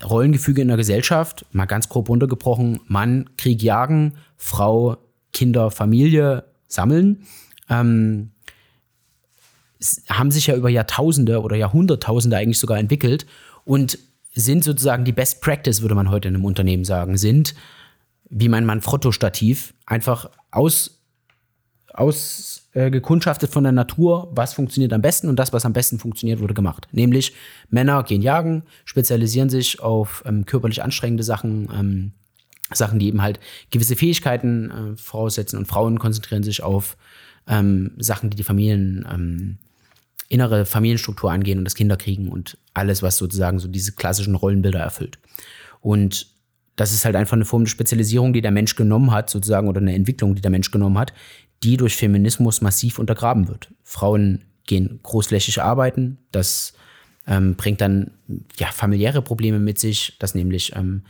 Rollengefüge 0.03 0.61
in 0.61 0.67
der 0.67 0.77
Gesellschaft, 0.77 1.45
mal 1.51 1.65
ganz 1.65 1.89
grob 1.89 2.09
runtergebrochen, 2.09 2.79
Mann, 2.87 3.29
Krieg 3.37 3.61
jagen, 3.61 4.13
Frau, 4.37 4.97
Kinder, 5.33 5.71
Familie 5.71 6.45
sammeln, 6.67 7.23
ähm, 7.69 8.31
haben 10.09 10.31
sich 10.31 10.47
ja 10.47 10.55
über 10.55 10.69
Jahrtausende 10.69 11.41
oder 11.41 11.55
Jahrhunderttausende 11.55 12.37
eigentlich 12.37 12.59
sogar 12.59 12.77
entwickelt 12.77 13.25
und 13.65 13.97
sind 14.33 14.63
sozusagen 14.63 15.05
die 15.05 15.11
Best 15.11 15.41
Practice, 15.41 15.81
würde 15.81 15.95
man 15.95 16.09
heute 16.09 16.27
in 16.27 16.35
einem 16.35 16.45
Unternehmen 16.45 16.85
sagen, 16.85 17.17
sind, 17.17 17.55
wie 18.29 18.47
mein 18.47 18.65
Manfrotto-Stativ, 18.65 19.73
einfach 19.85 20.29
aus, 20.51 21.00
ausgekundschaftet 21.93 23.49
äh, 23.49 23.51
von 23.53 23.63
der 23.63 23.73
Natur, 23.73 24.31
was 24.33 24.53
funktioniert 24.53 24.93
am 24.93 25.01
besten 25.01 25.27
und 25.27 25.37
das, 25.37 25.53
was 25.53 25.65
am 25.65 25.73
besten 25.73 25.99
funktioniert, 25.99 26.39
wurde 26.39 26.53
gemacht. 26.53 26.87
Nämlich 26.91 27.33
Männer 27.69 28.03
gehen 28.03 28.21
jagen, 28.21 28.63
spezialisieren 28.85 29.49
sich 29.49 29.81
auf 29.81 30.23
ähm, 30.25 30.45
körperlich 30.45 30.83
anstrengende 30.83 31.23
Sachen, 31.23 31.69
ähm, 31.73 32.11
Sachen, 32.73 32.99
die 32.99 33.07
eben 33.07 33.21
halt 33.21 33.39
gewisse 33.69 33.95
Fähigkeiten 33.95 34.71
äh, 34.71 34.97
voraussetzen 34.97 35.57
und 35.57 35.67
Frauen 35.67 35.99
konzentrieren 35.99 36.43
sich 36.43 36.63
auf 36.63 36.95
ähm, 37.47 37.91
Sachen, 37.97 38.29
die 38.29 38.37
die 38.37 38.43
Familien 38.43 39.05
ähm, 39.11 39.57
innere 40.29 40.65
Familienstruktur 40.65 41.29
angehen 41.29 41.59
und 41.59 41.65
das 41.65 41.75
Kinderkriegen 41.75 42.29
und 42.29 42.57
alles, 42.73 43.03
was 43.03 43.17
sozusagen 43.17 43.59
so 43.59 43.67
diese 43.67 43.91
klassischen 43.91 44.35
Rollenbilder 44.35 44.79
erfüllt. 44.79 45.19
Und 45.81 46.27
das 46.77 46.93
ist 46.93 47.03
halt 47.03 47.17
einfach 47.17 47.33
eine 47.33 47.43
Form 47.43 47.65
der 47.65 47.69
Spezialisierung, 47.69 48.31
die 48.31 48.41
der 48.41 48.51
Mensch 48.51 48.75
genommen 48.75 49.11
hat, 49.11 49.29
sozusagen, 49.29 49.67
oder 49.67 49.81
eine 49.81 49.93
Entwicklung, 49.93 50.35
die 50.35 50.41
der 50.41 50.51
Mensch 50.51 50.71
genommen 50.71 50.97
hat, 50.97 51.13
die 51.63 51.77
durch 51.77 51.95
Feminismus 51.95 52.61
massiv 52.61 52.99
untergraben 52.99 53.47
wird. 53.47 53.69
Frauen 53.83 54.43
gehen 54.65 54.99
großflächig 55.03 55.61
arbeiten, 55.61 56.17
das 56.31 56.73
ähm, 57.27 57.55
bringt 57.55 57.81
dann 57.81 58.11
ja, 58.57 58.67
familiäre 58.67 59.21
Probleme 59.21 59.59
mit 59.59 59.79
sich, 59.79 60.17
dass 60.19 60.35
nämlich, 60.35 60.75
ähm, 60.75 61.03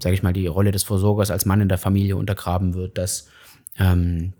sage 0.00 0.14
ich 0.14 0.22
mal, 0.22 0.32
die 0.32 0.46
Rolle 0.46 0.72
des 0.72 0.82
Versorgers 0.82 1.30
als 1.30 1.46
Mann 1.46 1.60
in 1.60 1.68
der 1.68 1.78
Familie 1.78 2.16
untergraben 2.16 2.74
wird, 2.74 2.98
dass 2.98 3.28
ähm, 3.78 4.32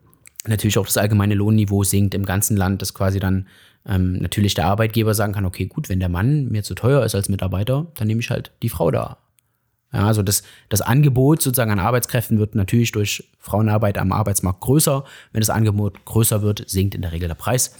natürlich 0.46 0.78
auch 0.78 0.86
das 0.86 0.98
allgemeine 0.98 1.34
Lohnniveau 1.34 1.84
sinkt 1.84 2.14
im 2.14 2.24
ganzen 2.24 2.56
Land, 2.56 2.82
dass 2.82 2.94
quasi 2.94 3.20
dann 3.20 3.46
ähm, 3.86 4.14
natürlich 4.18 4.54
der 4.54 4.66
Arbeitgeber 4.66 5.14
sagen 5.14 5.32
kann, 5.32 5.46
okay, 5.46 5.66
gut, 5.66 5.88
wenn 5.88 6.00
der 6.00 6.08
Mann 6.08 6.48
mir 6.48 6.62
zu 6.62 6.74
teuer 6.74 7.04
ist 7.04 7.14
als 7.14 7.28
Mitarbeiter, 7.28 7.86
dann 7.94 8.06
nehme 8.06 8.20
ich 8.20 8.30
halt 8.30 8.52
die 8.62 8.68
Frau 8.68 8.90
da. 8.90 9.18
Ja, 9.92 10.06
also 10.06 10.22
das, 10.22 10.42
das 10.68 10.80
Angebot 10.80 11.42
sozusagen 11.42 11.70
an 11.70 11.78
Arbeitskräften 11.78 12.38
wird 12.38 12.54
natürlich 12.54 12.92
durch 12.92 13.28
Frauenarbeit 13.38 13.98
am 13.98 14.12
Arbeitsmarkt 14.12 14.60
größer. 14.60 15.04
Wenn 15.32 15.40
das 15.40 15.50
Angebot 15.50 16.04
größer 16.04 16.40
wird, 16.42 16.64
sinkt 16.68 16.94
in 16.94 17.02
der 17.02 17.12
Regel 17.12 17.28
der 17.28 17.34
Preis. 17.34 17.74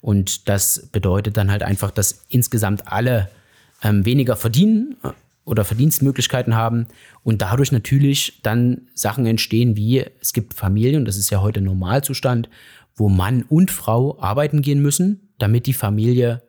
Und 0.00 0.48
das 0.48 0.88
bedeutet 0.92 1.36
dann 1.36 1.50
halt 1.50 1.62
einfach, 1.62 1.90
dass 1.90 2.24
insgesamt 2.28 2.90
alle 2.90 3.28
ähm, 3.82 4.04
weniger 4.04 4.36
verdienen 4.36 4.96
äh, 5.02 5.10
oder 5.44 5.64
Verdienstmöglichkeiten 5.64 6.54
haben 6.54 6.86
und 7.24 7.42
dadurch 7.42 7.72
natürlich 7.72 8.40
dann 8.42 8.82
Sachen 8.94 9.26
entstehen 9.26 9.76
wie, 9.76 10.04
es 10.20 10.32
gibt 10.32 10.54
Familien, 10.54 11.04
das 11.04 11.16
ist 11.16 11.30
ja 11.30 11.40
heute 11.40 11.60
Normalzustand, 11.60 12.48
wo 12.96 13.08
Mann 13.08 13.44
und 13.48 13.70
Frau 13.70 14.20
arbeiten 14.20 14.60
gehen 14.60 14.82
müssen, 14.82 15.30
damit 15.38 15.66
die 15.66 15.72
Familie 15.72 16.42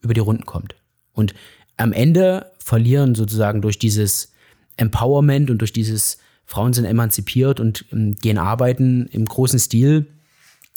über 0.00 0.14
die 0.14 0.20
Runden 0.20 0.46
kommt. 0.46 0.74
Und 1.12 1.34
am 1.76 1.92
Ende 1.92 2.50
verlieren 2.58 3.14
sozusagen 3.14 3.60
durch 3.60 3.78
dieses 3.78 4.33
Empowerment 4.76 5.50
und 5.50 5.58
durch 5.58 5.72
dieses 5.72 6.18
Frauen 6.46 6.72
sind 6.72 6.84
emanzipiert 6.84 7.60
und 7.60 7.84
ähm, 7.92 8.16
gehen 8.16 8.38
arbeiten 8.38 9.06
im 9.12 9.24
großen 9.24 9.58
Stil, 9.58 10.06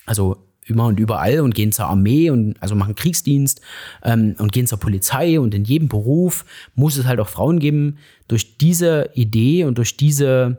also 0.05 0.37
immer 0.65 0.85
und 0.85 0.99
überall 0.99 1.39
und 1.39 1.55
gehen 1.55 1.71
zur 1.71 1.87
Armee 1.87 2.29
und 2.29 2.61
also 2.61 2.75
machen 2.75 2.95
Kriegsdienst 2.95 3.61
ähm, 4.03 4.35
und 4.37 4.51
gehen 4.51 4.67
zur 4.67 4.79
Polizei 4.79 5.39
und 5.39 5.53
in 5.53 5.63
jedem 5.63 5.87
Beruf 5.87 6.45
muss 6.75 6.97
es 6.97 7.05
halt 7.05 7.19
auch 7.19 7.29
Frauen 7.29 7.59
geben. 7.59 7.97
Durch 8.27 8.57
diese 8.57 9.09
Idee 9.13 9.63
und 9.63 9.77
durch 9.77 9.97
diese 9.97 10.57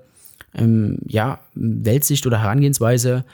ähm, 0.54 0.98
ja, 1.06 1.40
Weltsicht 1.54 2.26
oder 2.26 2.40
Herangehensweise 2.40 3.24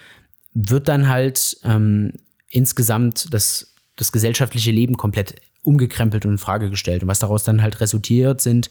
wird 0.53 0.89
dann 0.89 1.09
halt 1.09 1.59
ähm, 1.65 2.13
insgesamt 2.51 3.33
das, 3.33 3.75
das 3.97 4.13
gesellschaftliche 4.13 4.71
Leben 4.71 4.97
komplett 4.97 5.37
umgekrempelt 5.63 6.27
und 6.27 6.33
in 6.33 6.39
Frage 6.39 6.71
gestellt. 6.71 7.03
Und 7.03 7.09
was 7.09 7.19
daraus 7.21 7.45
dann 7.45 7.63
halt 7.63 7.81
resultiert, 7.81 8.41
sind 8.41 8.71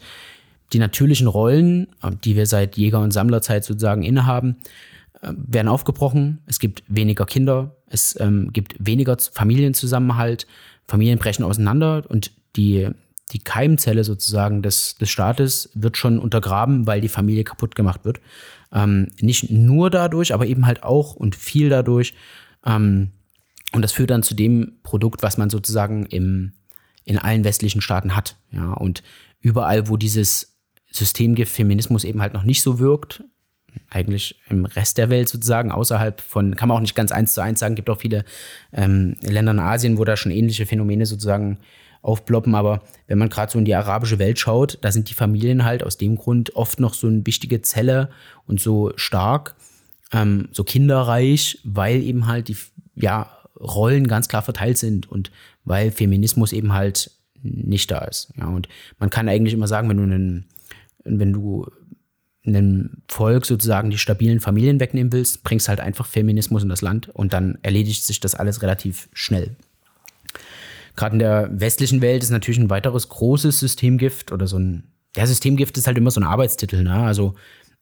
die 0.72 0.78
natürlichen 0.78 1.26
Rollen, 1.26 1.88
die 2.24 2.36
wir 2.36 2.46
seit 2.46 2.76
Jäger- 2.76 3.00
und 3.00 3.12
Sammlerzeit 3.12 3.64
sozusagen 3.64 4.02
innehaben, 4.02 4.56
äh, 5.20 5.32
werden 5.36 5.68
aufgebrochen. 5.68 6.40
Es 6.46 6.58
gibt 6.58 6.82
weniger 6.88 7.26
Kinder, 7.26 7.76
es 7.86 8.18
ähm, 8.20 8.50
gibt 8.52 8.74
weniger 8.78 9.16
Familienzusammenhalt, 9.18 10.46
Familien 10.86 11.18
brechen 11.18 11.44
auseinander 11.44 12.04
und 12.08 12.32
die, 12.56 12.88
die 13.30 13.38
Keimzelle 13.38 14.04
sozusagen 14.04 14.62
des, 14.62 14.96
des 14.96 15.10
Staates 15.10 15.70
wird 15.74 15.96
schon 15.96 16.18
untergraben, 16.18 16.86
weil 16.86 17.00
die 17.00 17.08
Familie 17.08 17.44
kaputt 17.44 17.74
gemacht 17.74 18.04
wird. 18.04 18.20
Ähm, 18.72 19.08
nicht 19.20 19.50
nur 19.50 19.90
dadurch, 19.90 20.34
aber 20.34 20.46
eben 20.46 20.66
halt 20.66 20.82
auch 20.82 21.14
und 21.14 21.36
viel 21.36 21.68
dadurch. 21.68 22.14
Ähm, 22.66 23.12
und 23.72 23.82
das 23.82 23.92
führt 23.92 24.10
dann 24.10 24.22
zu 24.22 24.34
dem 24.34 24.78
Produkt, 24.82 25.22
was 25.22 25.38
man 25.38 25.50
sozusagen 25.50 26.06
im, 26.06 26.52
in 27.04 27.18
allen 27.18 27.44
westlichen 27.44 27.80
Staaten 27.80 28.14
hat. 28.14 28.36
Ja, 28.50 28.72
und 28.72 29.02
überall, 29.40 29.88
wo 29.88 29.96
dieses 29.96 30.53
Systemgift 30.94 31.52
Feminismus 31.52 32.04
eben 32.04 32.22
halt 32.22 32.34
noch 32.34 32.44
nicht 32.44 32.62
so 32.62 32.78
wirkt, 32.78 33.24
eigentlich 33.90 34.40
im 34.48 34.64
Rest 34.64 34.98
der 34.98 35.10
Welt 35.10 35.28
sozusagen, 35.28 35.72
außerhalb 35.72 36.20
von, 36.20 36.54
kann 36.54 36.68
man 36.68 36.76
auch 36.76 36.82
nicht 36.82 36.94
ganz 36.94 37.10
eins 37.10 37.34
zu 37.34 37.42
eins 37.42 37.58
sagen, 37.60 37.74
gibt 37.74 37.90
auch 37.90 38.00
viele 38.00 38.24
ähm, 38.72 39.16
Länder 39.20 39.52
in 39.52 39.58
Asien, 39.58 39.98
wo 39.98 40.04
da 40.04 40.16
schon 40.16 40.32
ähnliche 40.32 40.66
Phänomene 40.66 41.06
sozusagen 41.06 41.58
aufploppen. 42.02 42.54
Aber 42.54 42.82
wenn 43.06 43.18
man 43.18 43.30
gerade 43.30 43.50
so 43.50 43.58
in 43.58 43.64
die 43.64 43.74
arabische 43.74 44.18
Welt 44.18 44.38
schaut, 44.38 44.78
da 44.82 44.92
sind 44.92 45.10
die 45.10 45.14
Familien 45.14 45.64
halt 45.64 45.82
aus 45.82 45.96
dem 45.96 46.16
Grund 46.16 46.54
oft 46.54 46.78
noch 46.78 46.94
so 46.94 47.06
eine 47.08 47.26
wichtige 47.26 47.62
Zelle 47.62 48.10
und 48.46 48.60
so 48.60 48.92
stark, 48.96 49.56
ähm, 50.12 50.48
so 50.52 50.62
kinderreich, 50.62 51.58
weil 51.64 52.02
eben 52.02 52.26
halt 52.26 52.48
die 52.48 52.56
ja, 52.94 53.30
Rollen 53.58 54.06
ganz 54.06 54.28
klar 54.28 54.42
verteilt 54.42 54.78
sind 54.78 55.10
und 55.10 55.30
weil 55.64 55.90
Feminismus 55.90 56.52
eben 56.52 56.72
halt 56.72 57.10
nicht 57.42 57.90
da 57.90 57.98
ist. 57.98 58.32
Ja, 58.36 58.46
und 58.46 58.68
man 58.98 59.10
kann 59.10 59.28
eigentlich 59.28 59.54
immer 59.54 59.68
sagen, 59.68 59.88
wenn 59.88 59.96
du 59.96 60.02
einen, 60.02 60.46
wenn 61.04 61.32
du 61.32 61.66
einem 62.46 63.02
Volk 63.08 63.46
sozusagen 63.46 63.90
die 63.90 63.98
stabilen 63.98 64.40
Familien 64.40 64.80
wegnehmen 64.80 65.12
willst, 65.12 65.44
bringst 65.44 65.68
halt 65.68 65.80
einfach 65.80 66.06
Feminismus 66.06 66.62
in 66.62 66.68
das 66.68 66.82
Land 66.82 67.08
und 67.08 67.32
dann 67.32 67.58
erledigt 67.62 68.04
sich 68.04 68.20
das 68.20 68.34
alles 68.34 68.62
relativ 68.62 69.08
schnell. 69.12 69.56
Gerade 70.96 71.14
in 71.14 71.18
der 71.18 71.48
westlichen 71.52 72.02
Welt 72.02 72.22
ist 72.22 72.30
natürlich 72.30 72.60
ein 72.60 72.70
weiteres 72.70 73.08
großes 73.08 73.60
Systemgift 73.60 74.30
oder 74.30 74.46
so 74.46 74.58
ein, 74.58 74.84
ja, 75.16 75.26
Systemgift 75.26 75.76
ist 75.78 75.86
halt 75.86 75.98
immer 75.98 76.10
so 76.10 76.20
ein 76.20 76.26
Arbeitstitel, 76.26 76.82
ne? 76.82 76.94
Also 76.94 77.34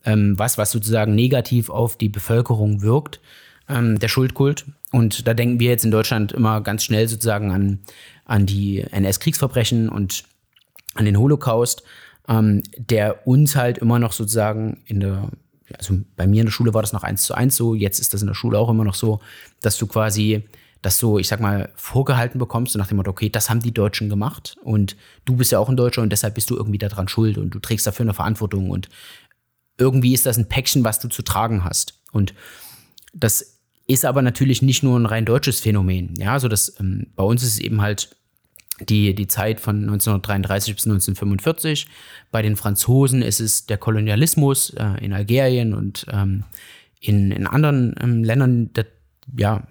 ähm, 0.04 0.38
was, 0.38 0.58
was 0.58 0.70
sozusagen 0.70 1.14
negativ 1.14 1.68
auf 1.68 1.96
die 1.96 2.08
Bevölkerung 2.08 2.82
wirkt, 2.82 3.20
ähm, 3.68 3.98
der 3.98 4.08
Schuldkult. 4.08 4.64
Und 4.90 5.26
da 5.26 5.34
denken 5.34 5.60
wir 5.60 5.70
jetzt 5.70 5.84
in 5.84 5.90
Deutschland 5.90 6.32
immer 6.32 6.60
ganz 6.60 6.84
schnell 6.84 7.08
sozusagen 7.08 7.50
an, 7.50 7.80
an 8.24 8.46
die 8.46 8.80
NS-Kriegsverbrechen 8.80 9.88
und 9.88 10.24
an 10.94 11.04
den 11.04 11.18
Holocaust 11.18 11.82
ähm, 12.28 12.62
der 12.76 13.26
uns 13.26 13.56
halt 13.56 13.78
immer 13.78 13.98
noch 13.98 14.12
sozusagen 14.12 14.82
in 14.86 15.00
der, 15.00 15.28
also 15.76 15.98
bei 16.16 16.26
mir 16.26 16.40
in 16.40 16.46
der 16.46 16.52
Schule 16.52 16.74
war 16.74 16.82
das 16.82 16.92
noch 16.92 17.02
eins 17.02 17.22
zu 17.22 17.34
eins 17.34 17.56
so, 17.56 17.74
jetzt 17.74 17.98
ist 17.98 18.14
das 18.14 18.22
in 18.22 18.28
der 18.28 18.34
Schule 18.34 18.58
auch 18.58 18.68
immer 18.68 18.84
noch 18.84 18.94
so, 18.94 19.20
dass 19.60 19.76
du 19.78 19.86
quasi 19.86 20.44
das 20.82 20.98
so, 20.98 21.18
ich 21.18 21.28
sag 21.28 21.40
mal, 21.40 21.70
vorgehalten 21.76 22.40
bekommst 22.40 22.74
und 22.74 22.80
nach 22.80 22.88
dem 22.88 22.96
Motto, 22.96 23.10
okay, 23.10 23.30
das 23.30 23.48
haben 23.48 23.60
die 23.60 23.72
Deutschen 23.72 24.08
gemacht 24.08 24.56
und 24.64 24.96
du 25.24 25.36
bist 25.36 25.52
ja 25.52 25.60
auch 25.60 25.68
ein 25.68 25.76
Deutscher 25.76 26.02
und 26.02 26.10
deshalb 26.10 26.34
bist 26.34 26.50
du 26.50 26.56
irgendwie 26.56 26.78
daran 26.78 27.06
schuld 27.06 27.38
und 27.38 27.50
du 27.50 27.60
trägst 27.60 27.86
dafür 27.86 28.04
eine 28.04 28.14
Verantwortung 28.14 28.68
und 28.68 28.88
irgendwie 29.78 30.12
ist 30.12 30.26
das 30.26 30.38
ein 30.38 30.48
Päckchen, 30.48 30.84
was 30.84 31.00
du 31.00 31.08
zu 31.08 31.22
tragen 31.22 31.64
hast. 31.64 32.00
Und 32.12 32.34
das 33.14 33.60
ist 33.86 34.04
aber 34.04 34.22
natürlich 34.22 34.62
nicht 34.62 34.82
nur 34.82 34.98
ein 34.98 35.06
rein 35.06 35.24
deutsches 35.24 35.60
Phänomen. 35.60 36.14
Ja, 36.16 36.32
also 36.32 36.48
das, 36.48 36.78
ähm, 36.80 37.06
bei 37.14 37.22
uns 37.22 37.42
ist 37.42 37.54
es 37.54 37.58
eben 37.58 37.80
halt 37.80 38.16
die, 38.80 39.14
die 39.14 39.26
Zeit 39.26 39.60
von 39.60 39.76
1933 39.76 40.74
bis 40.74 40.86
1945. 40.86 41.86
Bei 42.30 42.42
den 42.42 42.56
Franzosen 42.56 43.22
ist 43.22 43.40
es 43.40 43.66
der 43.66 43.78
Kolonialismus 43.78 44.70
äh, 44.70 45.04
in 45.04 45.12
Algerien 45.12 45.74
und 45.74 46.06
ähm, 46.10 46.44
in, 47.00 47.30
in 47.30 47.46
anderen 47.46 47.94
ähm, 48.00 48.24
Ländern 48.24 48.72
der, 48.74 48.86
ja, 49.36 49.62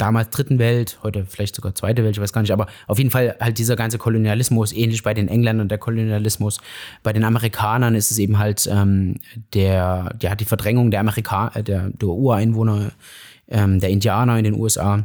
damals 0.00 0.30
dritten 0.30 0.58
Welt, 0.58 0.98
heute 1.02 1.26
vielleicht 1.26 1.54
sogar 1.54 1.74
zweite 1.74 2.02
Welt, 2.02 2.16
ich 2.16 2.22
weiß 2.22 2.32
gar 2.32 2.40
nicht, 2.40 2.52
aber 2.52 2.66
auf 2.86 2.98
jeden 2.98 3.10
Fall 3.10 3.36
halt 3.38 3.58
dieser 3.58 3.76
ganze 3.76 3.98
Kolonialismus, 3.98 4.72
ähnlich 4.72 5.02
bei 5.02 5.12
den 5.12 5.28
Engländern 5.28 5.68
der 5.68 5.78
Kolonialismus. 5.78 6.58
Bei 7.02 7.12
den 7.12 7.22
Amerikanern 7.22 7.94
ist 7.94 8.10
es 8.10 8.18
eben 8.18 8.38
halt 8.38 8.68
ähm, 8.70 9.16
der, 9.52 10.16
hat 10.24 10.40
die 10.40 10.46
Verdrängung 10.46 10.90
der 10.90 11.00
Amerikaner, 11.00 11.56
äh, 11.56 11.62
der, 11.62 11.90
der 11.90 12.08
Ureinwohner, 12.08 12.92
ähm, 13.48 13.78
der 13.78 13.90
Indianer 13.90 14.38
in 14.38 14.44
den 14.44 14.54
USA, 14.54 15.04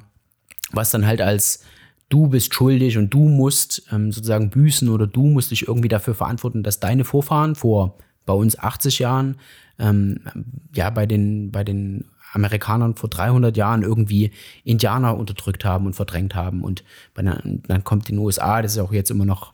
was 0.71 0.91
dann 0.91 1.05
halt 1.05 1.21
als 1.21 1.65
du 2.09 2.27
bist 2.27 2.53
schuldig 2.53 2.97
und 2.97 3.13
du 3.13 3.27
musst 3.27 3.83
ähm, 3.91 4.11
sozusagen 4.11 4.49
büßen 4.49 4.89
oder 4.89 5.07
du 5.07 5.25
musst 5.27 5.51
dich 5.51 5.67
irgendwie 5.67 5.87
dafür 5.87 6.15
verantworten, 6.15 6.63
dass 6.63 6.79
deine 6.79 7.03
Vorfahren 7.03 7.55
vor 7.55 7.97
bei 8.25 8.33
uns 8.33 8.57
80 8.57 8.99
Jahren, 8.99 9.37
ähm, 9.79 10.19
ja, 10.73 10.89
bei 10.89 11.05
den, 11.05 11.51
bei 11.51 11.63
den 11.63 12.05
Amerikanern 12.33 12.95
vor 12.95 13.09
300 13.09 13.55
Jahren 13.55 13.83
irgendwie 13.83 14.31
Indianer 14.63 15.17
unterdrückt 15.17 15.63
haben 15.63 15.85
und 15.85 15.95
verdrängt 15.95 16.35
haben. 16.35 16.63
Und 16.63 16.83
dann, 17.13 17.61
dann 17.67 17.83
kommt 17.83 18.09
in 18.09 18.15
den 18.15 18.25
USA, 18.25 18.61
das 18.61 18.73
ist 18.73 18.79
auch 18.79 18.91
jetzt 18.91 19.11
immer 19.11 19.25
noch 19.25 19.53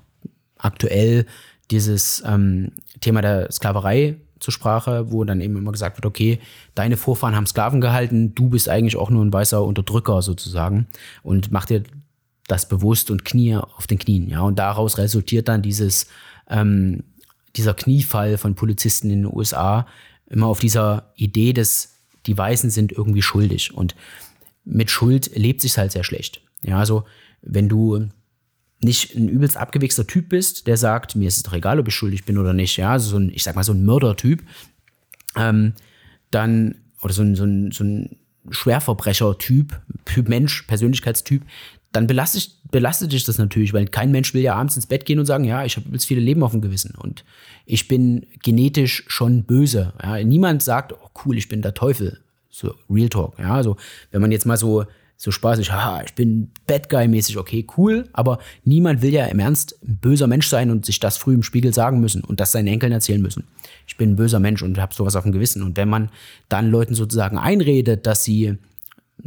aktuell, 0.58 1.26
dieses 1.70 2.24
ähm, 2.26 2.74
Thema 3.00 3.22
der 3.22 3.52
Sklaverei 3.52 4.18
zur 4.40 4.52
Sprache, 4.52 5.12
wo 5.12 5.24
dann 5.24 5.40
eben 5.40 5.56
immer 5.56 5.72
gesagt 5.72 5.98
wird, 5.98 6.06
okay, 6.06 6.40
deine 6.76 6.98
Vorfahren 6.98 7.36
haben 7.36 7.46
Sklaven 7.46 7.80
gehalten, 7.80 8.36
du 8.36 8.50
bist 8.50 8.68
eigentlich 8.68 8.98
auch 8.98 9.10
nur 9.10 9.24
ein 9.24 9.32
weißer 9.32 9.64
Unterdrücker 9.64 10.22
sozusagen 10.22 10.88
und 11.24 11.52
mach 11.52 11.66
dir 11.66 11.84
das 12.48 12.68
bewusst 12.68 13.12
und 13.12 13.26
Knie 13.26 13.56
auf 13.56 13.88
den 13.88 14.00
Knien, 14.00 14.28
ja. 14.28 14.42
Und 14.42 14.60
daraus 14.60 14.98
resultiert 14.98 15.48
dann 15.48 15.62
dieses, 15.62 16.08
ähm, 16.50 17.04
dieser 17.56 17.74
Kniefall 17.74 18.38
von 18.38 18.56
Polizisten 18.56 19.10
in 19.10 19.24
den 19.24 19.34
USA 19.34 19.88
immer 20.30 20.48
auf 20.48 20.60
dieser 20.60 21.12
Idee, 21.16 21.54
dass 21.54 21.96
die 22.26 22.38
Weißen 22.38 22.70
sind 22.70 22.92
irgendwie 22.92 23.22
schuldig 23.22 23.74
und 23.74 23.96
mit 24.64 24.92
Schuld 24.92 25.36
lebt 25.36 25.62
sich 25.62 25.78
halt 25.78 25.92
sehr 25.92 26.04
schlecht. 26.04 26.42
Ja, 26.62 26.78
also 26.78 27.06
wenn 27.42 27.68
du 27.68 28.08
nicht 28.84 29.16
ein 29.16 29.28
übelst 29.28 29.58
abgewichster 29.58 30.08
Typ 30.08 30.30
bist, 30.30 30.68
der 30.68 30.78
sagt, 30.78 31.16
mir 31.16 31.28
ist 31.28 31.38
es 31.38 31.44
doch 31.44 31.54
egal, 31.54 31.80
ob 31.80 31.88
ich 31.88 31.96
schuldig 31.96 32.26
bin 32.26 32.38
oder 32.38 32.54
nicht, 32.54 32.78
ja, 32.78 32.92
also 32.92 33.10
so 33.12 33.18
ein, 33.18 33.30
ich 33.30 33.44
sag 33.44 33.56
mal, 33.56 33.64
so 33.64 33.74
ein 33.74 33.86
Mördertyp, 33.86 34.44
ähm, 35.36 35.74
dann, 36.32 36.76
oder 37.02 37.14
so 37.14 37.22
ein, 37.22 37.36
so 37.36 37.44
ein, 37.44 37.72
so 37.72 37.84
ein 37.84 38.18
Schwerverbrecher-Typ, 38.50 39.80
Typ 40.06 40.30
Mensch, 40.30 40.64
Persönlichkeitstyp, 40.64 41.44
dann 41.92 42.08
belastet, 42.08 42.52
belastet 42.72 43.12
dich 43.12 43.24
das 43.24 43.38
natürlich, 43.38 43.74
weil 43.74 43.88
kein 43.88 44.12
Mensch 44.12 44.34
will 44.34 44.42
ja 44.42 44.56
abends 44.56 44.76
ins 44.76 44.88
Bett 44.88 45.06
gehen 45.06 45.20
und 45.20 45.26
sagen, 45.26 45.44
ja, 45.44 45.66
ich 45.66 45.76
habe 45.76 45.88
jetzt 45.92 46.06
viele 46.06 46.22
Leben 46.22 46.44
auf 46.44 46.52
dem 46.52 46.62
Gewissen 46.62 46.96
und 46.98 47.26
ich 47.66 47.88
bin 47.88 48.26
genetisch 48.44 49.04
schon 49.08 49.44
böse. 49.44 49.94
Ja, 50.02 50.24
niemand 50.24 50.64
sagt, 50.64 50.94
oh 50.94 51.10
cool, 51.26 51.38
ich 51.38 51.50
bin 51.50 51.62
der 51.62 51.74
Teufel. 51.74 52.20
So 52.50 52.76
Real 52.90 53.10
Talk. 53.10 53.38
Ja, 53.40 53.56
also 53.56 53.78
wenn 54.12 54.22
man 54.22 54.32
jetzt 54.32 54.46
mal 54.46 54.58
so 54.58 54.86
so 55.22 55.30
spaßig, 55.30 55.72
haha, 55.72 56.02
ich 56.04 56.16
bin 56.16 56.50
Bad 56.66 56.90
Guy-mäßig, 56.90 57.38
okay, 57.38 57.68
cool, 57.78 58.10
aber 58.12 58.40
niemand 58.66 59.04
will 59.04 59.14
ja 59.14 59.26
im 59.28 59.38
Ernst 59.38 59.78
ein 59.84 59.98
böser 59.98 60.26
Mensch 60.26 60.48
sein 60.48 60.72
und 60.72 60.84
sich 60.84 61.00
das 61.00 61.18
früh 61.18 61.36
im 61.36 61.44
Spiegel 61.44 61.76
sagen 61.76 62.00
müssen 62.00 62.24
und 62.24 62.40
das 62.40 62.52
seinen 62.52 62.66
Enkeln 62.66 62.92
erzählen 62.92 63.22
müssen. 63.22 63.44
Ich 63.86 63.98
bin 63.98 64.14
ein 64.14 64.16
böser 64.16 64.40
Mensch 64.40 64.64
und 64.64 64.80
habe 64.80 64.96
sowas 64.96 65.16
auf 65.16 65.22
dem 65.22 65.32
Gewissen. 65.32 65.62
Und 65.62 65.78
wenn 65.78 65.90
man 65.90 66.10
dann 66.50 66.72
Leuten 66.72 66.96
sozusagen 66.96 67.38
einredet, 67.38 68.08
dass 68.08 68.24
sie, 68.24 68.58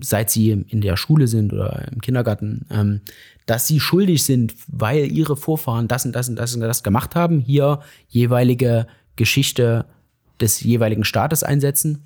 seit 0.01 0.31
sie 0.31 0.51
in 0.51 0.81
der 0.81 0.97
Schule 0.97 1.27
sind 1.27 1.53
oder 1.53 1.89
im 1.93 2.01
Kindergarten, 2.01 2.67
ähm, 2.71 3.01
dass 3.47 3.67
sie 3.67 3.81
schuldig 3.81 4.25
sind, 4.25 4.55
weil 4.69 5.11
ihre 5.11 5.37
Vorfahren 5.37 5.89
das 5.89 6.07
und 6.07 6.13
das 6.13 6.29
und 6.29 6.37
das 6.37 6.55
und 6.55 6.61
das 6.61 6.83
gemacht 6.83 7.15
haben, 7.15 7.41
hier 7.41 7.81
jeweilige 8.09 8.87
Geschichte 9.17 9.87
des 10.41 10.61
jeweiligen 10.61 11.05
Staates 11.05 11.43
einsetzen, 11.43 12.03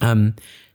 ähm, 0.00 0.34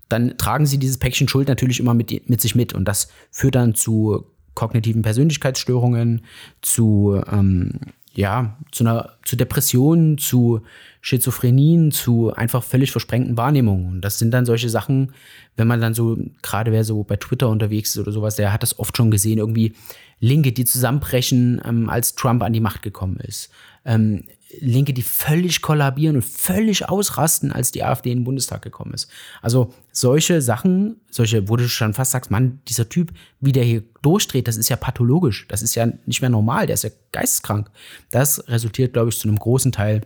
dann 0.10 0.38
tragen 0.38 0.66
sie 0.66 0.78
dieses 0.78 0.98
Päckchen 0.98 1.28
Schuld 1.28 1.48
natürlich 1.48 1.80
immer 1.80 1.94
mit, 1.94 2.30
mit 2.30 2.42
sich 2.42 2.56
mit. 2.56 2.74
Und 2.74 2.86
das 2.86 3.08
führt 3.32 3.56
dann 3.56 3.74
zu 3.74 4.26
kognitiven 4.54 5.02
Persönlichkeitsstörungen, 5.02 6.22
zu, 6.62 7.22
ähm, 7.32 7.80
ja, 8.16 8.58
zu 8.72 8.84
einer, 8.84 9.14
zu 9.24 9.36
Depressionen, 9.36 10.18
zu 10.18 10.62
Schizophrenien, 11.02 11.92
zu 11.92 12.34
einfach 12.34 12.64
völlig 12.64 12.92
versprengten 12.92 13.38
Wahrnehmungen. 13.38 13.88
Und 13.88 14.02
das 14.02 14.20
sind 14.20 14.32
dann 14.32 14.46
solche 14.46 14.70
Sachen, 14.70 15.14
wenn 15.58 15.68
man 15.68 15.82
dann 15.82 15.94
so, 15.94 16.18
gerade 16.42 16.72
wer 16.72 16.84
so 16.84 17.04
bei 17.04 17.16
Twitter 17.18 17.50
unterwegs 17.50 17.96
ist 17.96 18.02
oder 18.02 18.12
sowas, 18.12 18.36
der 18.36 18.54
hat 18.54 18.64
das 18.64 18.78
oft 18.78 18.96
schon 18.96 19.12
gesehen, 19.12 19.40
irgendwie 19.40 19.74
Linke, 20.20 20.52
die 20.52 20.66
zusammenbrechen, 20.66 21.62
ähm, 21.66 21.90
als 21.90 22.16
Trump 22.16 22.44
an 22.44 22.54
die 22.54 22.60
Macht 22.60 22.84
gekommen 22.84 23.18
ist. 23.18 23.50
Ähm, 23.84 24.24
Linke, 24.60 24.94
die 24.94 25.02
völlig 25.02 25.62
kollabieren 25.62 26.18
und 26.18 26.26
völlig 26.26 26.88
ausrasten, 26.90 27.52
als 27.52 27.72
die 27.72 27.84
AfD 27.84 28.12
in 28.12 28.20
den 28.20 28.24
Bundestag 28.24 28.62
gekommen 28.62 28.94
ist. 28.94 29.10
Also 29.42 29.74
solche 29.92 30.42
Sachen, 30.42 30.98
solche, 31.10 31.50
wo 31.50 31.56
du 31.56 31.68
schon 31.68 31.94
fast 31.94 32.12
sagst, 32.12 32.32
Mann, 32.32 32.60
dieser 32.68 32.90
Typ, 32.90 33.12
wie 33.40 33.52
der 33.52 33.64
hier 33.64 33.84
durchdreht, 34.02 34.48
das 34.48 34.58
ist 34.58 34.70
ja 34.70 34.76
pathologisch, 34.76 35.48
das 35.48 35.62
ist 35.62 35.76
ja 35.76 35.88
nicht 36.06 36.22
mehr 36.22 36.30
normal, 36.30 36.68
der 36.68 36.76
ist 36.76 36.84
ja 36.84 36.90
geisteskrank. 37.12 37.70
Das 38.12 38.48
resultiert, 38.48 38.94
glaube 38.94 39.10
ich, 39.10 39.18
zu 39.18 39.28
einem 39.28 39.40
großen 39.40 39.72
Teil 39.72 40.02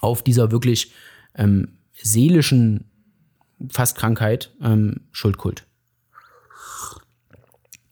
auf 0.00 0.22
dieser 0.22 0.50
wirklich 0.50 0.92
ähm, 1.34 1.78
seelischen 1.94 2.84
fast 3.70 3.96
Krankheit 3.96 4.52
ähm, 4.62 5.00
Schuldkult. 5.12 5.66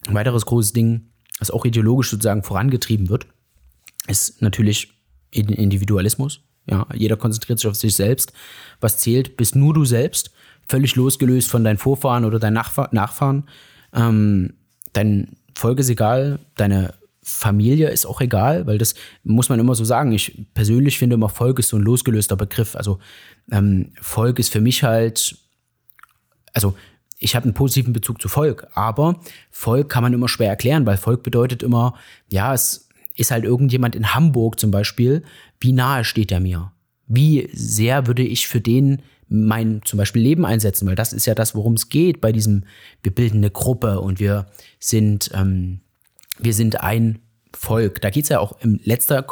Ein 0.06 0.14
weiteres 0.14 0.46
großes 0.46 0.72
Ding, 0.72 1.08
das 1.38 1.50
auch 1.50 1.64
ideologisch 1.64 2.10
sozusagen 2.10 2.44
vorangetrieben 2.44 3.08
wird, 3.08 3.26
ist 4.06 4.40
natürlich 4.40 4.95
Individualismus. 5.36 6.40
Ja, 6.68 6.86
jeder 6.94 7.16
konzentriert 7.16 7.58
sich 7.58 7.68
auf 7.68 7.76
sich 7.76 7.94
selbst. 7.94 8.32
Was 8.80 8.98
zählt, 8.98 9.36
bist 9.36 9.54
nur 9.54 9.74
du 9.74 9.84
selbst, 9.84 10.32
völlig 10.66 10.96
losgelöst 10.96 11.48
von 11.48 11.62
deinen 11.62 11.78
Vorfahren 11.78 12.24
oder 12.24 12.38
deinen 12.38 12.54
Nachfahr 12.54 12.88
Nachfahren. 12.92 13.44
Ähm, 13.92 14.54
dein 14.92 15.36
Volk 15.54 15.78
ist 15.78 15.88
egal, 15.88 16.40
deine 16.56 16.94
Familie 17.22 17.90
ist 17.90 18.06
auch 18.06 18.20
egal, 18.20 18.66
weil 18.66 18.78
das 18.78 18.94
muss 19.24 19.48
man 19.48 19.58
immer 19.58 19.74
so 19.74 19.84
sagen. 19.84 20.12
Ich 20.12 20.46
persönlich 20.54 20.98
finde 20.98 21.14
immer, 21.14 21.28
Volk 21.28 21.58
ist 21.58 21.70
so 21.70 21.76
ein 21.76 21.82
losgelöster 21.82 22.36
Begriff. 22.36 22.76
Also 22.76 23.00
ähm, 23.50 23.92
Volk 24.00 24.38
ist 24.38 24.52
für 24.52 24.60
mich 24.60 24.84
halt, 24.84 25.36
also 26.52 26.76
ich 27.18 27.34
habe 27.34 27.44
einen 27.44 27.54
positiven 27.54 27.92
Bezug 27.92 28.20
zu 28.20 28.28
Volk, 28.28 28.68
aber 28.74 29.20
Volk 29.50 29.88
kann 29.88 30.02
man 30.02 30.12
immer 30.12 30.28
schwer 30.28 30.50
erklären, 30.50 30.86
weil 30.86 30.96
Volk 30.96 31.22
bedeutet 31.22 31.62
immer, 31.62 31.94
ja, 32.30 32.54
es 32.54 32.85
ist 33.16 33.30
halt 33.30 33.44
irgendjemand 33.44 33.96
in 33.96 34.14
Hamburg 34.14 34.60
zum 34.60 34.70
Beispiel, 34.70 35.22
wie 35.58 35.72
nahe 35.72 36.04
steht 36.04 36.30
er 36.30 36.40
mir? 36.40 36.72
Wie 37.08 37.48
sehr 37.52 38.06
würde 38.06 38.22
ich 38.22 38.46
für 38.46 38.60
den 38.60 39.02
mein 39.28 39.80
zum 39.84 39.96
Beispiel 39.96 40.22
Leben 40.22 40.44
einsetzen? 40.44 40.86
Weil 40.86 40.94
das 40.94 41.12
ist 41.12 41.26
ja 41.26 41.34
das, 41.34 41.54
worum 41.54 41.74
es 41.74 41.88
geht 41.88 42.20
bei 42.20 42.30
diesem, 42.30 42.64
wir 43.02 43.14
bilden 43.14 43.38
eine 43.38 43.50
Gruppe 43.50 44.00
und 44.00 44.20
wir 44.20 44.46
sind, 44.78 45.30
ähm, 45.34 45.80
wir 46.38 46.52
sind 46.52 46.80
ein 46.80 47.20
Volk. 47.54 48.00
Da 48.02 48.10
geht 48.10 48.24
es 48.24 48.28
ja 48.28 48.38
auch 48.38 48.60
in 48.60 48.80
letzter 48.84 49.24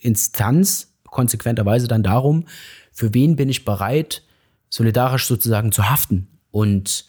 Instanz 0.00 0.92
konsequenterweise 1.04 1.88
dann 1.88 2.02
darum, 2.02 2.46
für 2.92 3.14
wen 3.14 3.36
bin 3.36 3.48
ich 3.48 3.64
bereit, 3.64 4.22
solidarisch 4.68 5.26
sozusagen 5.26 5.72
zu 5.72 5.88
haften. 5.88 6.28
Und 6.50 7.06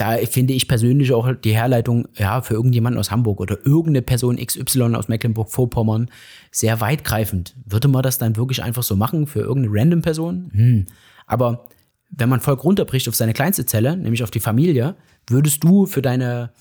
da 0.00 0.16
finde 0.16 0.54
ich 0.54 0.66
persönlich 0.66 1.12
auch 1.12 1.30
die 1.34 1.52
Herleitung, 1.52 2.08
ja, 2.16 2.40
für 2.40 2.54
irgendjemanden 2.54 2.98
aus 2.98 3.10
Hamburg 3.10 3.38
oder 3.38 3.58
irgendeine 3.66 4.00
Person 4.00 4.36
XY 4.36 4.94
aus 4.94 5.08
Mecklenburg-Vorpommern 5.08 6.08
sehr 6.50 6.80
weitgreifend. 6.80 7.54
Würde 7.66 7.88
man 7.88 8.02
das 8.02 8.16
dann 8.16 8.36
wirklich 8.36 8.62
einfach 8.62 8.82
so 8.82 8.96
machen 8.96 9.26
für 9.26 9.40
irgendeine 9.40 9.78
random 9.78 10.00
Person? 10.00 10.50
Hm. 10.54 10.86
Aber 11.26 11.66
wenn 12.08 12.30
man 12.30 12.40
Volk 12.40 12.64
runterbricht 12.64 13.08
auf 13.10 13.14
seine 13.14 13.34
kleinste 13.34 13.66
Zelle, 13.66 13.94
nämlich 13.94 14.22
auf 14.22 14.30
die 14.30 14.40
Familie, 14.40 14.96
würdest 15.28 15.62
du 15.62 15.84
für 15.84 16.00
deine, 16.00 16.52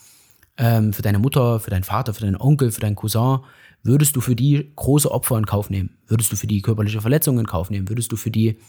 ähm, 0.58 0.92
für 0.92 1.02
deine 1.02 1.20
Mutter, 1.20 1.62
für 1.62 1.70
deinen 1.70 1.86
Vater, 1.86 2.14
für 2.14 2.22
deinen 2.22 2.36
Onkel, 2.36 2.72
für 2.72 2.82
deinen 2.82 2.96
Cousin, 2.96 3.40
würdest 3.84 4.18
du 4.18 4.22
für 4.22 4.36
die 4.36 4.74
große 4.76 5.10
Opfer 5.10 5.38
in 5.38 5.46
Kauf 5.46 5.70
nehmen? 5.70 5.98
Würdest 6.08 6.30
du 6.34 6.36
für 6.36 6.48
die 6.48 6.62
körperliche 6.62 7.00
Verletzung 7.00 7.40
in 7.40 7.48
Kauf 7.48 7.70
nehmen? 7.70 7.88
Würdest 7.88 8.12
du 8.12 8.18
für 8.18 8.32
die 8.32 8.60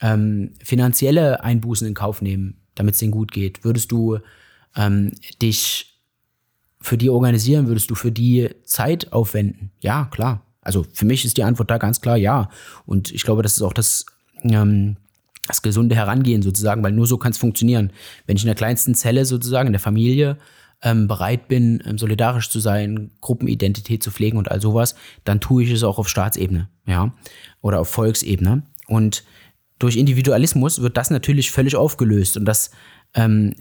ähm, 0.00 0.52
finanzielle 0.64 1.44
Einbußen 1.44 1.86
in 1.86 1.92
Kauf 1.92 2.22
nehmen? 2.22 2.62
Damit 2.76 2.94
es 2.94 3.00
denen 3.00 3.10
gut 3.10 3.32
geht? 3.32 3.64
Würdest 3.64 3.90
du 3.90 4.18
ähm, 4.76 5.12
dich 5.42 6.00
für 6.80 6.96
die 6.96 7.10
organisieren? 7.10 7.66
Würdest 7.66 7.90
du 7.90 7.96
für 7.96 8.12
die 8.12 8.50
Zeit 8.64 9.12
aufwenden? 9.12 9.72
Ja, 9.80 10.04
klar. 10.04 10.42
Also 10.60 10.86
für 10.92 11.04
mich 11.04 11.24
ist 11.24 11.36
die 11.36 11.44
Antwort 11.44 11.70
da 11.70 11.78
ganz 11.78 12.00
klar 12.00 12.16
ja. 12.16 12.50
Und 12.86 13.12
ich 13.12 13.22
glaube, 13.22 13.42
das 13.42 13.56
ist 13.56 13.62
auch 13.62 13.72
das, 13.72 14.06
ähm, 14.42 14.96
das 15.46 15.62
gesunde 15.62 15.94
Herangehen 15.94 16.42
sozusagen, 16.42 16.82
weil 16.82 16.92
nur 16.92 17.06
so 17.06 17.18
kann 17.18 17.32
es 17.32 17.38
funktionieren. 17.38 17.92
Wenn 18.26 18.36
ich 18.36 18.42
in 18.42 18.48
der 18.48 18.56
kleinsten 18.56 18.94
Zelle 18.94 19.24
sozusagen, 19.24 19.68
in 19.68 19.72
der 19.72 19.80
Familie, 19.80 20.38
ähm, 20.82 21.08
bereit 21.08 21.48
bin, 21.48 21.82
ähm, 21.86 21.98
solidarisch 21.98 22.50
zu 22.50 22.60
sein, 22.60 23.10
Gruppenidentität 23.20 24.02
zu 24.02 24.10
pflegen 24.10 24.38
und 24.38 24.50
all 24.50 24.60
sowas, 24.60 24.94
dann 25.24 25.40
tue 25.40 25.62
ich 25.64 25.70
es 25.70 25.82
auch 25.82 25.98
auf 25.98 26.08
Staatsebene, 26.08 26.68
ja, 26.86 27.12
oder 27.60 27.80
auf 27.80 27.88
Volksebene. 27.88 28.62
Und 28.86 29.24
durch 29.78 29.96
Individualismus 29.96 30.80
wird 30.80 30.96
das 30.96 31.10
natürlich 31.10 31.50
völlig 31.50 31.76
aufgelöst 31.76 32.36
und 32.36 32.44
das 32.44 32.70
ähm, 33.14 33.54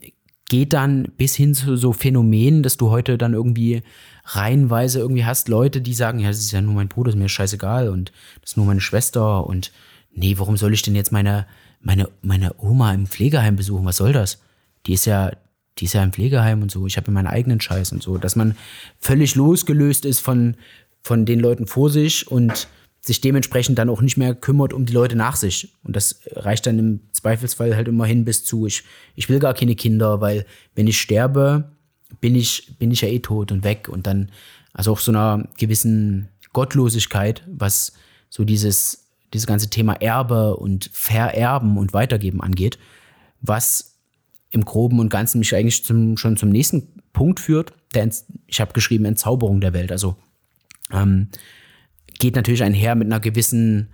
geht 0.48 0.74
dann 0.74 1.12
bis 1.18 1.36
hin 1.36 1.54
zu 1.54 1.76
so 1.76 1.92
Phänomenen, 1.92 2.64
dass 2.64 2.78
du 2.78 2.90
heute 2.90 3.18
dann 3.18 3.34
irgendwie 3.34 3.82
reihenweise 4.26 5.00
irgendwie 5.00 5.26
hast 5.26 5.50
Leute, 5.50 5.82
die 5.82 5.94
sagen, 5.94 6.20
ja, 6.20 6.28
das 6.28 6.40
ist 6.40 6.52
ja 6.52 6.62
nur 6.62 6.76
mein 6.76 6.88
Bruder, 6.88 7.10
ist 7.10 7.16
mir 7.16 7.30
scheißegal 7.30 7.90
und 7.90 8.12
das 8.42 8.52
ist 8.52 8.58
nur 8.58 8.66
meine 8.66 8.82
Schwester 8.82 9.46
und 9.46 9.72
nee, 10.14 10.36
warum 10.38 10.58
soll 10.58 10.74
ich 10.74 10.82
denn 10.82 10.96
jetzt 10.96 11.12
meine, 11.12 11.48
meine, 11.82 12.10
meine 12.22 12.56
Oma 12.60 12.94
im 12.94 13.08
Pflegeheim 13.08 13.56
besuchen? 13.56 13.86
Was 13.86 13.98
soll 13.98 14.14
das? 14.14 14.42
Die 14.86 14.94
ist 14.94 15.06
ja, 15.06 15.32
die 15.80 15.86
ist 15.86 15.94
ja 15.94 16.04
im 16.04 16.14
Pflegeheim 16.14 16.62
und 16.62 16.72
so, 16.72 16.86
ich 16.88 16.98
habe 16.98 17.12
meinen 17.12 17.28
eigenen 17.28 17.60
Scheiß 17.60 17.92
und 17.92 18.02
so, 18.02 18.18
dass 18.18 18.36
man 18.36 18.56
völlig 19.00 19.36
losgelöst 19.36 20.06
ist 20.06 20.20
von, 20.20 20.56
von 21.02 21.26
den 21.26 21.40
Leuten 21.40 21.68
vor 21.68 21.90
sich 21.90 22.28
und 22.28 22.68
sich 23.06 23.22
dementsprechend 23.22 23.78
dann 23.78 23.90
auch 23.90 24.02
nicht 24.02 24.18
mehr 24.18 24.34
kümmert 24.34 24.74
um 24.74 24.86
die 24.86 24.94
Leute 24.94 25.16
nach 25.16 25.36
sich. 25.36 25.74
Und 25.84 25.96
das 25.96 26.22
reicht 26.32 26.66
dann 26.66 26.80
im 26.80 27.00
Zweifelsfall 27.12 27.76
halt 27.76 27.88
immer 27.88 28.06
hin 28.06 28.26
bis 28.26 28.44
zu, 28.44 28.66
ich, 28.66 28.84
ich 29.16 29.30
will 29.30 29.38
gar 29.38 29.54
keine 29.54 29.76
Kinder, 29.76 30.22
weil 30.22 30.46
wenn 30.74 30.88
ich 30.88 31.00
sterbe, 31.00 31.72
bin 32.20 32.36
ich, 32.36 32.78
bin 32.80 32.90
ich 32.90 33.02
ja 33.02 33.08
eh 33.08 33.20
tot 33.20 33.52
und 33.52 33.64
weg. 33.64 33.90
Und 33.90 34.08
dann, 34.08 34.32
also 34.74 34.92
auch 34.92 35.00
so 35.00 35.12
einer 35.12 35.48
gewissen 35.58 36.30
Gottlosigkeit, 36.52 37.44
was 37.48 37.94
so 38.30 38.44
dieses, 38.44 39.06
dieses 39.34 39.46
ganze 39.46 39.70
Thema 39.70 39.94
Erbe 39.94 40.56
und 40.58 40.90
Vererben 40.92 41.78
und 41.78 41.94
Weitergeben 41.94 42.42
angeht, 42.42 42.80
was 43.40 44.00
im 44.50 44.66
Groben 44.66 45.00
und 45.00 45.10
Ganzen 45.10 45.38
mich 45.38 45.54
eigentlich 45.54 45.86
zum, 45.86 46.18
schon 46.18 46.38
zum 46.38 46.50
nächsten 46.50 46.88
Punkt 47.14 47.40
führt. 47.40 47.74
Der, 47.94 48.10
ich 48.48 48.62
habe 48.62 48.74
geschrieben 48.74 49.06
Entzauberung 49.06 49.62
der 49.62 49.74
Welt. 49.74 49.92
Also 49.92 50.16
ähm, 50.92 51.28
geht 52.20 52.36
natürlich 52.36 52.64
einher 52.64 52.96
mit 52.96 53.08
einer 53.08 53.20
gewissen 53.20 53.90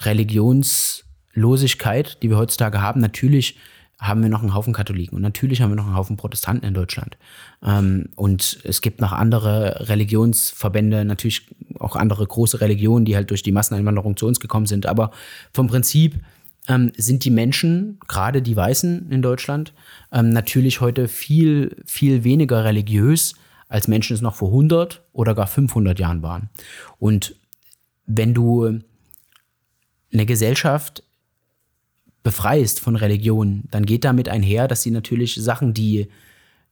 Religionslosigkeit, 0.00 2.22
die 2.22 2.30
wir 2.30 2.38
heutzutage 2.38 2.80
haben. 2.80 3.00
Natürlich 3.00 3.56
haben 4.00 4.22
wir 4.22 4.30
noch 4.30 4.40
einen 4.40 4.54
Haufen 4.54 4.72
Katholiken 4.72 5.16
und 5.16 5.22
natürlich 5.22 5.60
haben 5.60 5.70
wir 5.70 5.76
noch 5.76 5.86
einen 5.86 5.96
Haufen 5.96 6.16
Protestanten 6.16 6.66
in 6.66 6.72
Deutschland. 6.72 7.18
Ähm, 7.62 8.08
und 8.16 8.58
es 8.64 8.80
gibt 8.80 9.00
noch 9.00 9.12
andere 9.12 9.88
Religionsverbände, 9.88 11.04
natürlich 11.04 11.46
auch 11.78 11.96
andere 11.96 12.26
große 12.26 12.62
Religionen, 12.62 13.04
die 13.04 13.14
halt 13.14 13.30
durch 13.30 13.42
die 13.42 13.52
Masseneinwanderung 13.52 14.16
zu 14.16 14.26
uns 14.26 14.40
gekommen 14.40 14.66
sind. 14.66 14.86
Aber 14.86 15.10
vom 15.52 15.66
Prinzip 15.66 16.18
ähm, 16.66 16.92
sind 16.96 17.26
die 17.26 17.30
Menschen, 17.30 17.98
gerade 18.08 18.40
die 18.40 18.56
Weißen 18.56 19.10
in 19.10 19.20
Deutschland, 19.20 19.74
ähm, 20.12 20.30
natürlich 20.30 20.80
heute 20.80 21.06
viel, 21.06 21.76
viel 21.84 22.24
weniger 22.24 22.64
religiös, 22.64 23.34
als 23.68 23.86
Menschen 23.86 24.14
es 24.14 24.22
noch 24.22 24.34
vor 24.34 24.48
100 24.48 25.02
oder 25.12 25.34
gar 25.34 25.46
500 25.46 25.98
Jahren 25.98 26.22
waren. 26.22 26.48
Und 26.98 27.36
wenn 28.16 28.34
du 28.34 28.80
eine 30.12 30.26
Gesellschaft 30.26 31.02
befreist 32.22 32.80
von 32.80 32.96
Religion, 32.96 33.64
dann 33.70 33.86
geht 33.86 34.04
damit 34.04 34.28
einher, 34.28 34.68
dass 34.68 34.82
sie 34.82 34.90
natürlich 34.90 35.36
Sachen, 35.36 35.72
die 35.72 36.08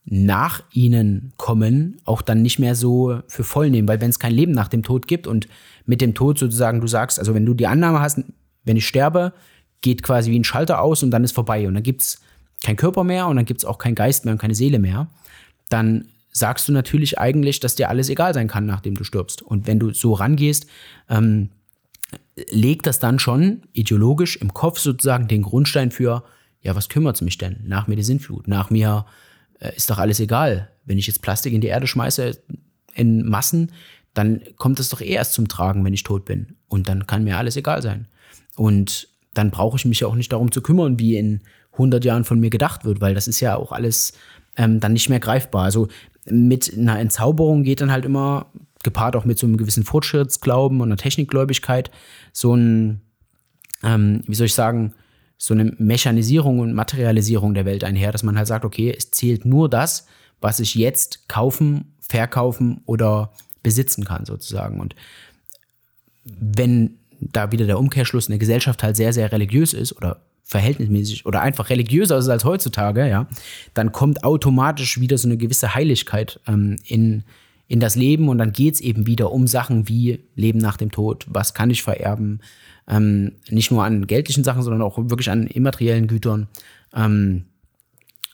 nach 0.04 0.62
ihnen 0.72 1.32
kommen, 1.36 2.00
auch 2.04 2.22
dann 2.22 2.42
nicht 2.42 2.58
mehr 2.58 2.74
so 2.74 3.20
für 3.28 3.44
voll 3.44 3.70
nehmen. 3.70 3.88
Weil 3.88 4.00
wenn 4.00 4.10
es 4.10 4.18
kein 4.18 4.32
Leben 4.32 4.52
nach 4.52 4.68
dem 4.68 4.82
Tod 4.82 5.06
gibt 5.06 5.26
und 5.26 5.48
mit 5.84 6.00
dem 6.00 6.14
Tod 6.14 6.38
sozusagen 6.38 6.80
du 6.80 6.86
sagst, 6.86 7.18
also 7.18 7.34
wenn 7.34 7.46
du 7.46 7.54
die 7.54 7.66
Annahme 7.66 8.00
hast, 8.00 8.20
wenn 8.64 8.76
ich 8.76 8.88
sterbe, 8.88 9.32
geht 9.80 10.02
quasi 10.02 10.30
wie 10.30 10.38
ein 10.38 10.44
Schalter 10.44 10.80
aus 10.80 11.02
und 11.02 11.10
dann 11.10 11.24
ist 11.24 11.32
vorbei. 11.32 11.68
Und 11.68 11.74
dann 11.74 11.82
gibt 11.82 12.02
es 12.02 12.20
kein 12.64 12.76
Körper 12.76 13.04
mehr 13.04 13.26
und 13.28 13.36
dann 13.36 13.44
gibt 13.44 13.60
es 13.60 13.64
auch 13.64 13.78
keinen 13.78 13.94
Geist 13.94 14.24
mehr 14.24 14.32
und 14.32 14.40
keine 14.40 14.54
Seele 14.54 14.78
mehr. 14.78 15.08
Dann 15.68 16.06
sagst 16.38 16.68
du 16.68 16.72
natürlich 16.72 17.18
eigentlich, 17.18 17.60
dass 17.60 17.74
dir 17.74 17.88
alles 17.88 18.08
egal 18.08 18.34
sein 18.34 18.48
kann, 18.48 18.66
nachdem 18.66 18.94
du 18.94 19.04
stirbst. 19.04 19.42
Und 19.42 19.66
wenn 19.66 19.78
du 19.78 19.92
so 19.92 20.12
rangehst, 20.12 20.66
ähm, 21.08 21.50
legt 22.50 22.86
das 22.86 22.98
dann 22.98 23.18
schon 23.18 23.62
ideologisch 23.72 24.36
im 24.36 24.54
Kopf 24.54 24.78
sozusagen 24.78 25.28
den 25.28 25.42
Grundstein 25.42 25.90
für, 25.90 26.24
ja, 26.60 26.74
was 26.74 26.88
kümmert 26.88 27.16
es 27.16 27.22
mich 27.22 27.38
denn? 27.38 27.60
Nach 27.64 27.86
mir 27.86 27.96
die 27.96 28.02
Sintflut, 28.02 28.48
nach 28.48 28.70
mir 28.70 29.06
äh, 29.60 29.74
ist 29.76 29.90
doch 29.90 29.98
alles 29.98 30.20
egal. 30.20 30.70
Wenn 30.84 30.98
ich 30.98 31.06
jetzt 31.06 31.22
Plastik 31.22 31.52
in 31.52 31.60
die 31.60 31.68
Erde 31.68 31.86
schmeiße 31.86 32.40
in 32.94 33.28
Massen, 33.28 33.72
dann 34.14 34.40
kommt 34.56 34.80
es 34.80 34.88
doch 34.88 35.00
eh 35.00 35.12
erst 35.12 35.34
zum 35.34 35.48
Tragen, 35.48 35.84
wenn 35.84 35.94
ich 35.94 36.02
tot 36.02 36.24
bin. 36.24 36.56
Und 36.68 36.88
dann 36.88 37.06
kann 37.06 37.24
mir 37.24 37.38
alles 37.38 37.56
egal 37.56 37.82
sein. 37.82 38.08
Und 38.56 39.08
dann 39.34 39.50
brauche 39.50 39.76
ich 39.76 39.84
mich 39.84 40.00
ja 40.00 40.08
auch 40.08 40.16
nicht 40.16 40.32
darum 40.32 40.50
zu 40.50 40.62
kümmern, 40.62 40.98
wie 40.98 41.16
in 41.16 41.42
100 41.72 42.04
Jahren 42.04 42.24
von 42.24 42.40
mir 42.40 42.50
gedacht 42.50 42.84
wird, 42.84 43.00
weil 43.00 43.14
das 43.14 43.28
ist 43.28 43.40
ja 43.40 43.56
auch 43.56 43.70
alles 43.70 44.12
ähm, 44.56 44.80
dann 44.80 44.92
nicht 44.92 45.08
mehr 45.08 45.20
greifbar. 45.20 45.64
Also 45.64 45.88
mit 46.30 46.76
einer 46.76 46.98
Entzauberung 46.98 47.62
geht 47.62 47.80
dann 47.80 47.92
halt 47.92 48.04
immer 48.04 48.46
gepaart 48.82 49.16
auch 49.16 49.24
mit 49.24 49.38
so 49.38 49.46
einem 49.46 49.56
gewissen 49.56 49.84
Fortschrittsglauben 49.84 50.80
und 50.80 50.88
einer 50.88 50.96
Technikgläubigkeit, 50.96 51.90
so 52.32 52.54
ein, 52.54 53.00
ähm, 53.82 54.22
wie 54.26 54.34
soll 54.34 54.46
ich 54.46 54.54
sagen, 54.54 54.94
so 55.36 55.54
eine 55.54 55.72
Mechanisierung 55.78 56.58
und 56.58 56.74
Materialisierung 56.74 57.54
der 57.54 57.64
Welt 57.64 57.84
einher, 57.84 58.12
dass 58.12 58.22
man 58.22 58.36
halt 58.36 58.48
sagt, 58.48 58.64
okay, 58.64 58.94
es 58.96 59.10
zählt 59.10 59.44
nur 59.44 59.68
das, 59.68 60.06
was 60.40 60.60
ich 60.60 60.74
jetzt 60.74 61.28
kaufen, 61.28 61.94
verkaufen 62.00 62.82
oder 62.86 63.32
besitzen 63.62 64.04
kann, 64.04 64.24
sozusagen. 64.24 64.80
Und 64.80 64.94
wenn 66.24 66.98
da 67.20 67.52
wieder 67.52 67.66
der 67.66 67.78
Umkehrschluss 67.78 68.28
eine 68.28 68.38
Gesellschaft 68.38 68.82
halt 68.82 68.96
sehr, 68.96 69.12
sehr 69.12 69.30
religiös 69.32 69.74
ist 69.74 69.96
oder 69.96 70.22
verhältnismäßig 70.48 71.26
oder 71.26 71.42
einfach 71.42 71.68
religiöser 71.68 72.16
ist 72.16 72.28
als 72.28 72.44
heutzutage, 72.44 73.06
ja, 73.06 73.28
dann 73.74 73.92
kommt 73.92 74.24
automatisch 74.24 74.98
wieder 74.98 75.18
so 75.18 75.28
eine 75.28 75.36
gewisse 75.36 75.74
Heiligkeit 75.74 76.40
ähm, 76.48 76.76
in, 76.86 77.22
in 77.68 77.80
das 77.80 77.96
Leben 77.96 78.30
und 78.30 78.38
dann 78.38 78.52
geht 78.52 78.74
es 78.74 78.80
eben 78.80 79.06
wieder 79.06 79.30
um 79.30 79.46
Sachen 79.46 79.88
wie 79.88 80.24
Leben 80.34 80.58
nach 80.58 80.78
dem 80.78 80.90
Tod, 80.90 81.26
was 81.28 81.52
kann 81.52 81.68
ich 81.68 81.82
vererben, 81.82 82.40
ähm, 82.88 83.32
nicht 83.50 83.70
nur 83.70 83.84
an 83.84 84.06
geldlichen 84.06 84.42
Sachen, 84.42 84.62
sondern 84.62 84.80
auch 84.80 84.96
wirklich 84.96 85.30
an 85.30 85.46
immateriellen 85.46 86.06
Gütern. 86.06 86.48
Ähm, 86.94 87.44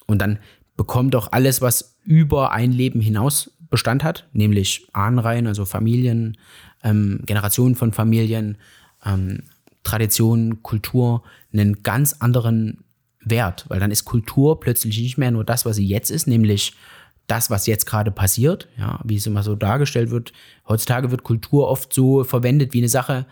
und 0.07 0.23
dann 0.23 0.39
bekommt 0.77 1.17
auch 1.17 1.33
alles, 1.33 1.61
was 1.61 1.97
über 2.05 2.53
ein 2.53 2.71
Leben 2.71 3.01
hinaus 3.01 3.51
Bestand 3.71 4.05
hat, 4.05 4.29
nämlich 4.33 4.87
Ahnenreihen, 4.93 5.49
also 5.49 5.65
Familien, 5.65 6.37
ähm, 6.85 7.23
Generationen 7.27 7.75
von 7.75 7.93
Familien, 7.93 8.57
ähm, 9.05 9.43
Tradition, 9.85 10.63
Kultur, 10.63 11.23
einen 11.53 11.83
ganz 11.83 12.15
anderen 12.15 12.85
Wert, 13.21 13.65
weil 13.69 13.81
dann 13.81 13.91
ist 13.91 14.05
Kultur 14.05 14.61
plötzlich 14.61 14.99
nicht 14.99 15.19
mehr 15.19 15.31
nur 15.31 15.45
das, 15.45 15.65
was 15.65 15.77
sie 15.77 15.87
jetzt 15.87 16.11
ist, 16.11 16.27
nämlich 16.27 16.75
das, 17.27 17.51
was 17.51 17.67
jetzt 17.67 17.87
gerade 17.87 18.11
passiert, 18.11 18.69
ja, 18.77 19.01
wie 19.05 19.17
es 19.17 19.27
immer 19.27 19.43
so 19.43 19.55
dargestellt 19.55 20.11
wird. 20.11 20.33
Heutzutage 20.69 21.11
wird 21.11 21.23
Kultur 21.23 21.69
oft 21.69 21.93
so 21.93 22.25
verwendet 22.25 22.75
wie 22.75 22.79
eine 22.79 22.89
Sache, 22.89 23.27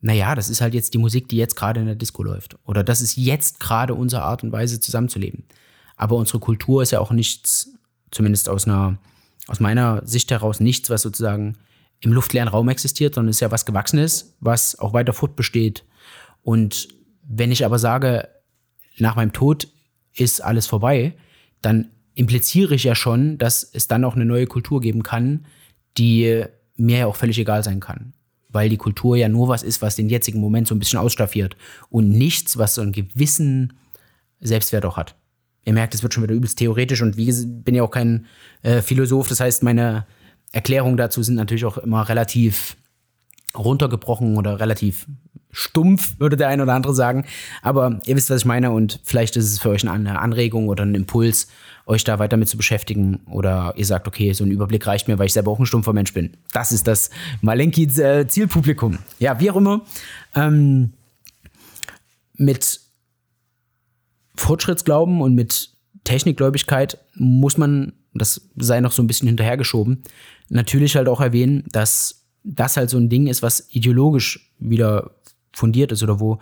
naja, 0.00 0.34
das 0.34 0.48
ist 0.48 0.60
halt 0.60 0.74
jetzt 0.74 0.94
die 0.94 0.98
Musik, 0.98 1.28
die 1.28 1.36
jetzt 1.36 1.56
gerade 1.56 1.80
in 1.80 1.86
der 1.86 1.94
Disco 1.94 2.22
läuft. 2.22 2.56
Oder 2.64 2.84
das 2.84 3.00
ist 3.00 3.16
jetzt 3.16 3.58
gerade 3.58 3.94
unsere 3.94 4.22
Art 4.22 4.44
und 4.44 4.52
Weise 4.52 4.80
zusammenzuleben. 4.80 5.44
Aber 5.96 6.16
unsere 6.16 6.38
Kultur 6.38 6.82
ist 6.82 6.92
ja 6.92 7.00
auch 7.00 7.10
nichts, 7.10 7.70
zumindest 8.10 8.48
aus 8.48 8.66
einer, 8.66 8.98
aus 9.48 9.60
meiner 9.60 10.06
Sicht 10.06 10.30
heraus, 10.30 10.60
nichts, 10.60 10.88
was 10.88 11.02
sozusagen 11.02 11.56
im 12.00 12.12
luftleeren 12.12 12.48
Raum 12.48 12.68
existiert, 12.68 13.14
sondern 13.16 13.30
ist 13.30 13.40
ja 13.40 13.50
was 13.50 13.66
Gewachsenes, 13.66 14.36
was 14.40 14.78
auch 14.78 14.92
weiter 14.92 15.12
fortbesteht. 15.12 15.84
Und 16.48 16.88
wenn 17.24 17.52
ich 17.52 17.66
aber 17.66 17.78
sage, 17.78 18.26
nach 18.96 19.16
meinem 19.16 19.34
Tod 19.34 19.68
ist 20.14 20.42
alles 20.42 20.66
vorbei, 20.66 21.12
dann 21.60 21.90
impliziere 22.14 22.74
ich 22.74 22.84
ja 22.84 22.94
schon, 22.94 23.36
dass 23.36 23.62
es 23.62 23.86
dann 23.86 24.02
auch 24.02 24.16
eine 24.16 24.24
neue 24.24 24.46
Kultur 24.46 24.80
geben 24.80 25.02
kann, 25.02 25.44
die 25.98 26.42
mir 26.74 26.98
ja 27.00 27.06
auch 27.06 27.16
völlig 27.16 27.38
egal 27.38 27.62
sein 27.62 27.80
kann. 27.80 28.14
Weil 28.48 28.70
die 28.70 28.78
Kultur 28.78 29.14
ja 29.14 29.28
nur 29.28 29.48
was 29.48 29.62
ist, 29.62 29.82
was 29.82 29.96
den 29.96 30.08
jetzigen 30.08 30.40
Moment 30.40 30.66
so 30.68 30.74
ein 30.74 30.78
bisschen 30.78 30.98
ausstaffiert 30.98 31.54
und 31.90 32.08
nichts, 32.08 32.56
was 32.56 32.76
so 32.76 32.80
einen 32.80 32.92
gewissen 32.92 33.74
Selbstwert 34.40 34.86
auch 34.86 34.96
hat. 34.96 35.16
Ihr 35.66 35.74
merkt, 35.74 35.94
es 35.94 36.02
wird 36.02 36.14
schon 36.14 36.22
wieder 36.22 36.34
übelst 36.34 36.58
theoretisch 36.58 37.02
und 37.02 37.18
wie 37.18 37.30
bin 37.44 37.74
ja 37.74 37.82
auch 37.82 37.90
kein 37.90 38.24
äh, 38.62 38.80
Philosoph, 38.80 39.28
das 39.28 39.40
heißt, 39.40 39.62
meine 39.62 40.06
Erklärungen 40.52 40.96
dazu 40.96 41.22
sind 41.22 41.34
natürlich 41.34 41.66
auch 41.66 41.76
immer 41.76 42.08
relativ 42.08 42.78
runtergebrochen 43.54 44.38
oder 44.38 44.60
relativ 44.60 45.06
stumpf, 45.58 46.14
würde 46.20 46.36
der 46.36 46.48
eine 46.48 46.62
oder 46.62 46.74
andere 46.74 46.94
sagen. 46.94 47.24
Aber 47.62 48.00
ihr 48.06 48.14
wisst, 48.14 48.30
was 48.30 48.42
ich 48.42 48.46
meine 48.46 48.70
und 48.70 49.00
vielleicht 49.02 49.36
ist 49.36 49.52
es 49.52 49.58
für 49.58 49.70
euch 49.70 49.88
eine 49.88 50.20
Anregung 50.20 50.68
oder 50.68 50.84
ein 50.84 50.94
Impuls, 50.94 51.48
euch 51.84 52.04
da 52.04 52.18
weiter 52.20 52.36
mit 52.36 52.48
zu 52.48 52.56
beschäftigen. 52.56 53.20
Oder 53.30 53.74
ihr 53.76 53.84
sagt, 53.84 54.06
okay, 54.06 54.32
so 54.32 54.44
ein 54.44 54.52
Überblick 54.52 54.86
reicht 54.86 55.08
mir, 55.08 55.18
weil 55.18 55.26
ich 55.26 55.32
selber 55.32 55.50
auch 55.50 55.58
ein 55.58 55.66
stumpfer 55.66 55.92
Mensch 55.92 56.12
bin. 56.12 56.36
Das 56.52 56.70
ist 56.70 56.86
das 56.86 57.10
Malenkis 57.40 57.98
äh. 57.98 58.24
Ja, 59.18 59.40
wie 59.40 59.50
auch 59.50 59.56
immer. 59.56 59.80
Ähm, 60.34 60.92
mit 62.34 62.80
Fortschrittsglauben 64.36 65.20
und 65.20 65.34
mit 65.34 65.70
Technikgläubigkeit 66.04 66.98
muss 67.14 67.58
man, 67.58 67.94
das 68.14 68.48
sei 68.56 68.80
noch 68.80 68.92
so 68.92 69.02
ein 69.02 69.08
bisschen 69.08 69.26
hinterhergeschoben, 69.26 70.04
natürlich 70.48 70.94
halt 70.94 71.08
auch 71.08 71.20
erwähnen, 71.20 71.64
dass 71.72 72.26
das 72.44 72.76
halt 72.76 72.90
so 72.90 72.96
ein 72.96 73.08
Ding 73.08 73.26
ist, 73.26 73.42
was 73.42 73.66
ideologisch 73.70 74.52
wieder 74.60 75.10
fundiert 75.58 75.92
ist 75.92 76.02
oder 76.02 76.20
wo 76.20 76.38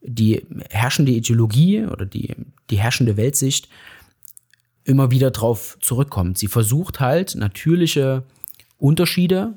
die 0.00 0.46
herrschende 0.70 1.12
Ideologie 1.12 1.84
oder 1.84 2.06
die, 2.06 2.34
die 2.70 2.78
herrschende 2.78 3.16
Weltsicht 3.16 3.68
immer 4.84 5.10
wieder 5.10 5.30
drauf 5.30 5.76
zurückkommt. 5.80 6.38
Sie 6.38 6.46
versucht 6.46 7.00
halt 7.00 7.34
natürliche 7.34 8.22
Unterschiede 8.78 9.54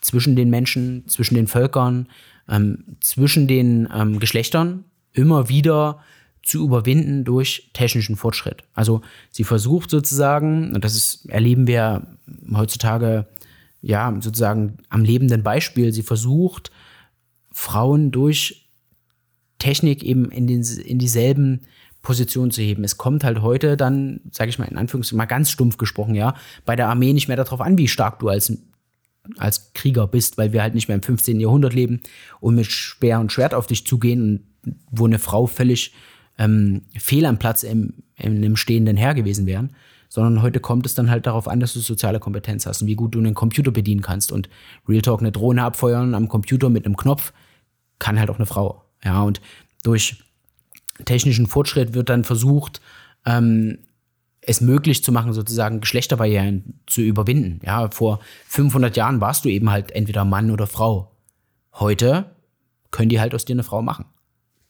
zwischen 0.00 0.36
den 0.36 0.50
Menschen, 0.50 1.06
zwischen 1.06 1.36
den 1.36 1.46
Völkern, 1.46 2.08
ähm, 2.48 2.96
zwischen 3.00 3.46
den 3.46 3.88
ähm, 3.94 4.18
Geschlechtern 4.18 4.84
immer 5.12 5.48
wieder 5.48 6.00
zu 6.42 6.64
überwinden 6.64 7.24
durch 7.24 7.70
technischen 7.72 8.16
Fortschritt. 8.16 8.64
Also 8.74 9.00
sie 9.30 9.44
versucht 9.44 9.90
sozusagen, 9.90 10.74
und 10.74 10.84
das 10.84 10.96
ist, 10.96 11.30
erleben 11.30 11.68
wir 11.68 12.08
heutzutage 12.52 13.26
ja 13.80 14.12
sozusagen 14.20 14.78
am 14.88 15.04
lebenden 15.04 15.42
Beispiel, 15.42 15.92
sie 15.92 16.02
versucht 16.02 16.72
Frauen 17.52 18.10
durch 18.10 18.68
Technik 19.58 20.02
eben 20.02 20.30
in, 20.30 20.46
den, 20.46 20.62
in 20.62 20.98
dieselben 20.98 21.60
Position 22.02 22.50
zu 22.50 22.60
heben. 22.62 22.82
Es 22.82 22.98
kommt 22.98 23.22
halt 23.22 23.42
heute 23.42 23.76
dann, 23.76 24.20
sage 24.32 24.50
ich 24.50 24.58
mal 24.58 24.66
in 24.66 24.76
Anführungszeichen, 24.76 25.18
mal 25.18 25.26
ganz 25.26 25.50
stumpf 25.50 25.76
gesprochen, 25.76 26.14
ja, 26.14 26.34
bei 26.66 26.74
der 26.74 26.88
Armee 26.88 27.12
nicht 27.12 27.28
mehr 27.28 27.36
darauf 27.36 27.60
an, 27.60 27.78
wie 27.78 27.88
stark 27.88 28.18
du 28.18 28.28
als, 28.28 28.52
als 29.38 29.72
Krieger 29.72 30.08
bist, 30.08 30.36
weil 30.36 30.52
wir 30.52 30.62
halt 30.62 30.74
nicht 30.74 30.88
mehr 30.88 30.96
im 30.96 31.02
15. 31.02 31.38
Jahrhundert 31.38 31.74
leben 31.74 32.00
und 32.40 32.56
mit 32.56 32.66
Speer 32.66 33.20
und 33.20 33.30
Schwert 33.30 33.54
auf 33.54 33.68
dich 33.68 33.86
zugehen 33.86 34.22
und 34.22 34.74
wo 34.90 35.06
eine 35.06 35.20
Frau 35.20 35.46
völlig 35.46 35.92
ähm, 36.38 36.82
fehl 36.98 37.24
am 37.26 37.38
Platz 37.38 37.62
im, 37.62 37.94
in 38.16 38.36
einem 38.36 38.56
stehenden 38.56 38.96
Heer 38.96 39.14
gewesen 39.14 39.46
wären, 39.46 39.70
sondern 40.08 40.42
heute 40.42 40.60
kommt 40.60 40.86
es 40.86 40.94
dann 40.94 41.10
halt 41.10 41.26
darauf 41.26 41.46
an, 41.46 41.60
dass 41.60 41.72
du 41.72 41.80
soziale 41.80 42.20
Kompetenz 42.20 42.66
hast 42.66 42.82
und 42.82 42.88
wie 42.88 42.96
gut 42.96 43.14
du 43.14 43.18
einen 43.18 43.34
Computer 43.34 43.70
bedienen 43.70 44.02
kannst. 44.02 44.32
Und 44.32 44.48
Real 44.88 45.02
Talk, 45.02 45.20
eine 45.20 45.32
Drohne 45.32 45.62
abfeuern 45.62 46.14
am 46.14 46.28
Computer 46.28 46.68
mit 46.68 46.84
einem 46.84 46.96
Knopf, 46.96 47.32
kann 47.98 48.18
halt 48.18 48.30
auch 48.30 48.36
eine 48.36 48.46
Frau. 48.46 48.84
Ja, 49.04 49.22
und 49.22 49.40
durch 49.82 50.22
technischen 51.04 51.46
Fortschritt 51.46 51.94
wird 51.94 52.08
dann 52.08 52.24
versucht, 52.24 52.80
ähm, 53.24 53.78
es 54.40 54.60
möglich 54.60 55.04
zu 55.04 55.12
machen, 55.12 55.32
sozusagen 55.32 55.80
Geschlechterbarrieren 55.80 56.80
zu 56.86 57.00
überwinden. 57.00 57.60
Ja, 57.64 57.90
vor 57.90 58.20
500 58.48 58.96
Jahren 58.96 59.20
warst 59.20 59.44
du 59.44 59.48
eben 59.48 59.70
halt 59.70 59.92
entweder 59.92 60.24
Mann 60.24 60.50
oder 60.50 60.66
Frau. 60.66 61.12
Heute 61.74 62.32
können 62.90 63.08
die 63.08 63.20
halt 63.20 63.34
aus 63.34 63.44
dir 63.44 63.54
eine 63.54 63.62
Frau 63.62 63.82
machen. 63.82 64.06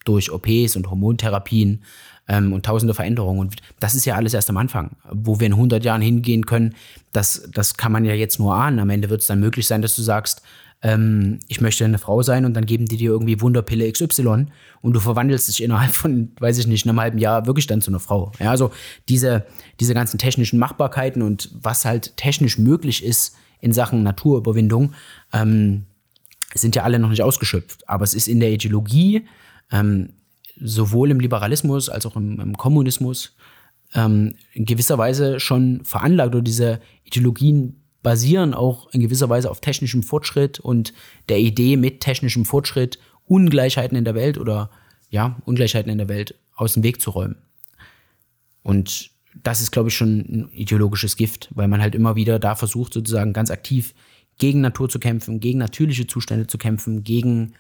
Durch 0.05 0.31
OPs 0.31 0.77
und 0.77 0.91
Hormontherapien 0.91 1.85
ähm, 2.29 2.53
und 2.53 2.67
tausende 2.67 2.93
Veränderungen. 2.93 3.41
Und 3.41 3.57
das 3.81 3.95
ist 3.95 4.05
ja 4.05 4.17
alles 4.17 4.35
erst 4.35 4.51
am 4.51 4.57
Anfang. 4.59 4.97
Wo 5.11 5.41
wir 5.41 5.47
in 5.47 5.55
100 5.55 5.85
Jahren 5.85 6.03
hingehen 6.03 6.45
können, 6.45 6.75
das, 7.13 7.49
das 7.53 7.77
kann 7.77 7.93
man 7.93 8.05
ja 8.05 8.15
jetzt 8.15 8.39
nur 8.39 8.55
ahnen. 8.55 8.79
Am 8.79 8.91
Ende 8.91 9.11
wird 9.11 9.23
es 9.23 9.27
dann 9.27 9.41
möglich 9.41 9.67
sein, 9.67 9.81
dass 9.81 9.97
du 9.97 10.03
sagst, 10.03 10.43
ähm, 10.83 11.39
ich 11.47 11.61
möchte 11.61 11.85
eine 11.85 11.99
Frau 11.99 12.23
sein 12.23 12.45
und 12.45 12.55
dann 12.55 12.67
geben 12.67 12.87
die 12.87 12.97
dir 12.97 13.11
irgendwie 13.11 13.41
Wunderpille 13.41 13.91
XY 13.91 14.47
und 14.81 14.93
du 14.93 15.01
verwandelst 15.01 15.49
dich 15.49 15.63
innerhalb 15.63 15.93
von, 15.93 16.33
weiß 16.39 16.59
ich 16.59 16.67
nicht, 16.67 16.87
einem 16.87 17.01
halben 17.01 17.19
Jahr 17.19 17.47
wirklich 17.47 17.67
dann 17.67 17.81
zu 17.81 17.91
einer 17.91 18.01
Frau. 18.01 18.33
Ja, 18.41 18.51
also 18.51 18.73
diese, 19.09 19.47
diese 19.79 19.95
ganzen 19.95 20.19
technischen 20.19 20.59
Machbarkeiten 20.59 21.23
und 21.23 21.51
was 21.55 21.85
halt 21.85 22.17
technisch 22.17 22.59
möglich 22.59 23.05
ist 23.05 23.37
in 23.61 23.73
Sachen 23.73 24.03
Naturüberwindung, 24.03 24.93
ähm, 25.33 25.85
sind 26.55 26.77
ja 26.77 26.83
alle 26.83 26.99
noch 26.99 27.09
nicht 27.09 27.23
ausgeschöpft. 27.23 27.89
Aber 27.89 28.05
es 28.05 28.13
ist 28.13 28.29
in 28.29 28.41
der 28.41 28.51
Ideologie, 28.51 29.25
ähm, 29.71 30.11
sowohl 30.61 31.11
im 31.11 31.21
Liberalismus 31.21 31.89
als 31.89 32.05
auch 32.05 32.17
im, 32.17 32.41
im 32.41 32.57
Kommunismus, 32.59 33.37
ähm, 33.95 34.35
in 34.53 34.65
gewisser 34.65 34.99
Weise 34.99 35.39
schon 35.39 35.85
veranlagt 35.85 36.35
oder 36.35 36.43
diese 36.43 36.81
Ideologien 37.05 37.82
basieren 38.03 38.55
auch 38.55 38.91
in 38.93 39.01
gewisser 39.01 39.29
Weise 39.29 39.51
auf 39.51 39.61
technischem 39.61 40.03
Fortschritt 40.03 40.61
und 40.61 40.93
der 41.29 41.39
Idee 41.39 41.77
mit 41.77 42.01
technischem 42.01 42.45
Fortschritt 42.45 42.99
Ungleichheiten 43.27 43.97
in 43.97 44.05
der 44.05 44.15
Welt 44.15 44.39
oder 44.39 44.71
ja, 45.11 45.37
Ungleichheiten 45.45 45.91
in 45.91 45.99
der 45.99 46.09
Welt 46.09 46.35
aus 46.55 46.75
dem 46.75 46.83
Weg 46.83 47.01
zu 47.01 47.11
räumen. 47.11 47.37
Und 48.63 49.11
das 49.43 49.61
ist, 49.61 49.71
glaube 49.71 49.89
ich, 49.89 49.97
schon 49.97 50.19
ein 50.19 50.49
ideologisches 50.53 51.17
Gift, 51.17 51.49
weil 51.55 51.69
man 51.69 51.81
halt 51.81 51.95
immer 51.95 52.17
wieder 52.17 52.39
da 52.39 52.55
versucht, 52.55 52.93
sozusagen 52.93 53.33
ganz 53.33 53.51
aktiv 53.51 53.95
gegen 54.39 54.61
Natur 54.61 54.89
zu 54.89 54.99
kämpfen, 54.99 55.41
gegen 55.41 55.59
natürliche 55.59 56.07
Zustände 56.07 56.47
zu 56.47 56.59
kämpfen, 56.59 57.05
gegen 57.05 57.55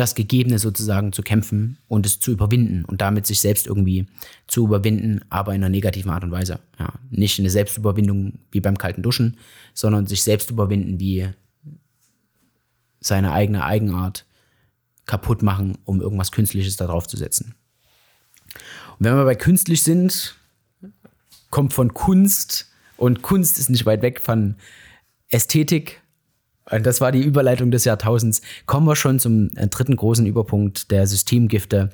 das 0.00 0.14
Gegebene 0.14 0.58
sozusagen 0.58 1.12
zu 1.12 1.22
kämpfen 1.22 1.76
und 1.86 2.06
es 2.06 2.20
zu 2.20 2.32
überwinden 2.32 2.86
und 2.86 3.02
damit 3.02 3.26
sich 3.26 3.40
selbst 3.40 3.66
irgendwie 3.66 4.06
zu 4.46 4.64
überwinden, 4.64 5.20
aber 5.28 5.54
in 5.54 5.62
einer 5.62 5.68
negativen 5.68 6.10
Art 6.10 6.24
und 6.24 6.30
Weise. 6.30 6.58
Ja, 6.78 6.94
nicht 7.10 7.38
eine 7.38 7.50
Selbstüberwindung 7.50 8.38
wie 8.50 8.60
beim 8.60 8.78
kalten 8.78 9.02
Duschen, 9.02 9.36
sondern 9.74 10.06
sich 10.06 10.22
selbst 10.22 10.50
überwinden 10.50 10.98
wie 10.98 11.28
seine 13.00 13.32
eigene 13.32 13.62
Eigenart 13.62 14.24
kaputt 15.04 15.42
machen, 15.42 15.76
um 15.84 16.00
irgendwas 16.00 16.32
Künstliches 16.32 16.76
da 16.76 16.86
drauf 16.86 17.06
zu 17.06 17.18
setzen. 17.18 17.54
Und 18.98 19.04
wenn 19.04 19.16
wir 19.16 19.24
bei 19.24 19.34
künstlich 19.34 19.82
sind, 19.82 20.34
kommt 21.50 21.74
von 21.74 21.92
Kunst 21.92 22.70
und 22.96 23.20
Kunst 23.20 23.58
ist 23.58 23.68
nicht 23.68 23.84
weit 23.84 24.00
weg 24.00 24.22
von 24.22 24.56
Ästhetik 25.28 26.00
und 26.70 26.86
das 26.86 27.00
war 27.00 27.12
die 27.12 27.22
Überleitung 27.22 27.70
des 27.70 27.84
Jahrtausends. 27.84 28.42
Kommen 28.66 28.86
wir 28.86 28.96
schon 28.96 29.18
zum 29.18 29.50
äh, 29.56 29.68
dritten 29.68 29.96
großen 29.96 30.26
Überpunkt 30.26 30.90
der 30.90 31.06
Systemgifte, 31.06 31.90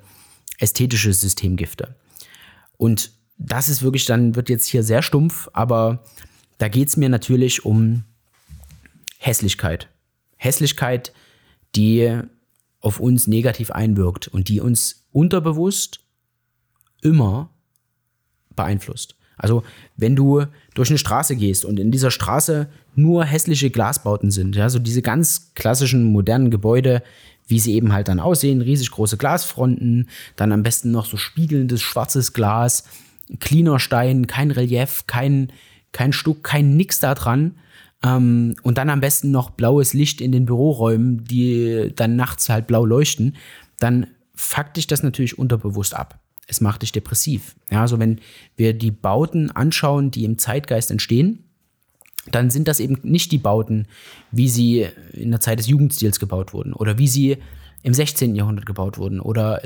ästhetische 0.59 1.13
Systemgifte. 1.13 1.95
Und 2.77 3.13
das 3.39 3.69
ist 3.69 3.83
wirklich 3.83 4.05
dann, 4.05 4.35
wird 4.35 4.49
jetzt 4.49 4.67
hier 4.67 4.83
sehr 4.83 5.03
stumpf, 5.03 5.49
aber 5.53 6.05
da 6.59 6.69
geht 6.69 6.89
es 6.89 6.97
mir 6.97 7.09
natürlich 7.09 7.65
um 7.65 8.05
Hässlichkeit. 9.19 9.89
Hässlichkeit, 10.37 11.13
die 11.75 12.21
auf 12.81 13.01
uns 13.01 13.27
negativ 13.27 13.71
einwirkt 13.71 14.29
und 14.29 14.49
die 14.49 14.61
uns 14.61 15.07
unterbewusst 15.13 16.01
immer 17.03 17.51
beeinflusst. 18.55 19.16
Also 19.37 19.63
wenn 19.97 20.17
du 20.17 20.45
durch 20.75 20.91
eine 20.91 20.99
Straße 20.99 21.37
gehst 21.37 21.65
und 21.65 21.79
in 21.79 21.91
dieser 21.91 22.11
Straße 22.11 22.69
nur 22.95 23.25
hässliche 23.25 23.71
Glasbauten 23.71 24.31
sind, 24.31 24.57
ja, 24.57 24.69
so 24.69 24.79
diese 24.79 25.03
ganz 25.03 25.53
klassischen 25.55 26.05
modernen 26.05 26.51
Gebäude, 26.51 27.03
wie 27.47 27.61
sie 27.61 27.75
eben 27.75 27.93
halt 27.93 28.09
dann 28.09 28.21
aussehen, 28.21 28.61
riesig 28.61 28.91
große 28.91 29.19
Glasfronten, 29.19 30.09
dann 30.37 30.53
am 30.53 30.63
besten 30.63 30.91
noch 30.91 31.07
so 31.07 31.17
spiegelndes 31.17 31.83
schwarzes 31.83 32.33
Glas, 32.33 32.85
cleaner 33.39 33.79
Stein, 33.79 34.27
kein 34.27 34.51
Relief, 34.51 35.05
kein, 35.07 35.53
kein 35.93 36.13
Stuck, 36.13 36.43
kein 36.43 36.77
nix 36.77 36.99
da 36.99 37.15
dran. 37.15 37.57
Ähm, 38.03 38.57
und 38.63 38.79
dann 38.79 38.91
am 38.91 39.01
besten 39.01 39.31
noch 39.31 39.51
blaues 39.51 39.93
Licht 39.95 40.21
in 40.21 40.33
den 40.33 40.47
Büroräumen, 40.47 41.25
die 41.25 41.93
dann 41.95 42.17
nachts 42.17 42.49
halt 42.49 42.67
blau 42.67 42.85
leuchten, 42.85 43.37
dann 43.79 44.07
fuckt 44.35 44.77
dich 44.77 44.87
das 44.87 45.03
natürlich 45.03 45.39
unterbewusst 45.39 45.95
ab 45.95 46.19
es 46.47 46.61
macht 46.61 46.83
dich 46.83 46.93
depressiv. 46.93 47.57
Ja, 47.71 47.81
also 47.81 47.99
wenn 47.99 48.21
wir 48.57 48.73
die 48.73 48.91
Bauten 48.91 49.51
anschauen, 49.51 50.11
die 50.11 50.25
im 50.25 50.39
Zeitgeist 50.39 50.91
entstehen, 50.91 51.45
dann 52.31 52.51
sind 52.51 52.69
das 52.69 52.81
eben 52.81 52.99
nicht 53.03 53.33
die 53.33 53.39
Bauten, 53.39 53.87
wie 54.33 54.49
sie 54.49 54.87
in 55.13 55.31
der 55.31 55.41
Zeit 55.41 55.59
des 55.59 55.69
Jugendstils 55.69 56.19
gebaut 56.19 56.53
wurden 56.53 56.73
oder 56.73 56.99
wie 56.99 57.09
sie 57.09 57.39
im 57.83 57.95
16. 57.95 58.35
Jahrhundert 58.35 58.67
gebaut 58.67 58.99
wurden 58.99 59.21
oder 59.21 59.63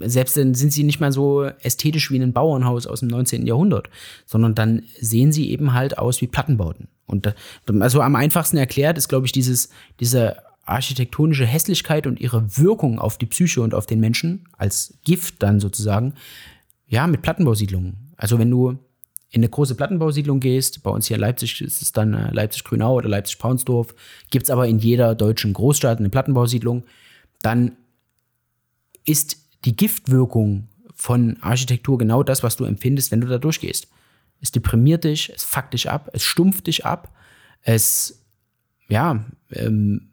selbst 0.00 0.36
dann 0.36 0.54
sind 0.54 0.72
sie 0.72 0.82
nicht 0.82 0.98
mal 0.98 1.12
so 1.12 1.44
ästhetisch 1.44 2.10
wie 2.10 2.20
ein 2.20 2.32
Bauernhaus 2.32 2.88
aus 2.88 3.00
dem 3.00 3.08
19. 3.08 3.46
Jahrhundert, 3.46 3.90
sondern 4.26 4.56
dann 4.56 4.82
sehen 5.00 5.30
sie 5.30 5.50
eben 5.50 5.72
halt 5.72 5.98
aus 5.98 6.20
wie 6.20 6.26
Plattenbauten. 6.26 6.88
Und 7.06 7.32
also 7.80 8.02
am 8.02 8.16
einfachsten 8.16 8.56
erklärt 8.56 8.98
ist, 8.98 9.08
glaube 9.08 9.26
ich, 9.26 9.32
dieses, 9.32 9.70
diese 10.00 10.36
architektonische 10.68 11.46
Hässlichkeit 11.46 12.06
und 12.06 12.20
ihre 12.20 12.58
Wirkung 12.58 12.98
auf 12.98 13.18
die 13.18 13.26
Psyche 13.26 13.62
und 13.62 13.74
auf 13.74 13.86
den 13.86 14.00
Menschen 14.00 14.48
als 14.56 14.98
Gift 15.04 15.42
dann 15.42 15.60
sozusagen, 15.60 16.14
ja, 16.86 17.06
mit 17.06 17.22
Plattenbausiedlungen. 17.22 18.12
Also 18.16 18.38
wenn 18.38 18.50
du 18.50 18.78
in 19.30 19.40
eine 19.40 19.48
große 19.48 19.74
Plattenbausiedlung 19.74 20.40
gehst, 20.40 20.82
bei 20.82 20.90
uns 20.90 21.06
hier 21.06 21.16
in 21.16 21.20
Leipzig 21.20 21.60
ist 21.60 21.82
es 21.82 21.92
dann 21.92 22.14
äh, 22.14 22.30
Leipzig-Grünau 22.32 22.94
oder 22.94 23.08
Leipzig-Paunsdorf, 23.08 23.94
gibt 24.30 24.44
es 24.44 24.50
aber 24.50 24.66
in 24.66 24.78
jeder 24.78 25.14
deutschen 25.14 25.52
Großstadt 25.52 25.98
eine 25.98 26.08
Plattenbausiedlung, 26.08 26.84
dann 27.42 27.76
ist 29.04 29.36
die 29.64 29.76
Giftwirkung 29.76 30.68
von 30.94 31.36
Architektur 31.42 31.98
genau 31.98 32.22
das, 32.22 32.42
was 32.42 32.56
du 32.56 32.64
empfindest, 32.64 33.12
wenn 33.12 33.20
du 33.20 33.26
da 33.26 33.38
durchgehst. 33.38 33.88
Es 34.40 34.50
deprimiert 34.50 35.04
dich, 35.04 35.30
es 35.34 35.44
fuckt 35.44 35.74
dich 35.74 35.90
ab, 35.90 36.10
es 36.12 36.24
stumpft 36.24 36.66
dich 36.66 36.86
ab, 36.86 37.12
es 37.62 38.24
ja, 38.88 39.24
ähm, 39.50 40.08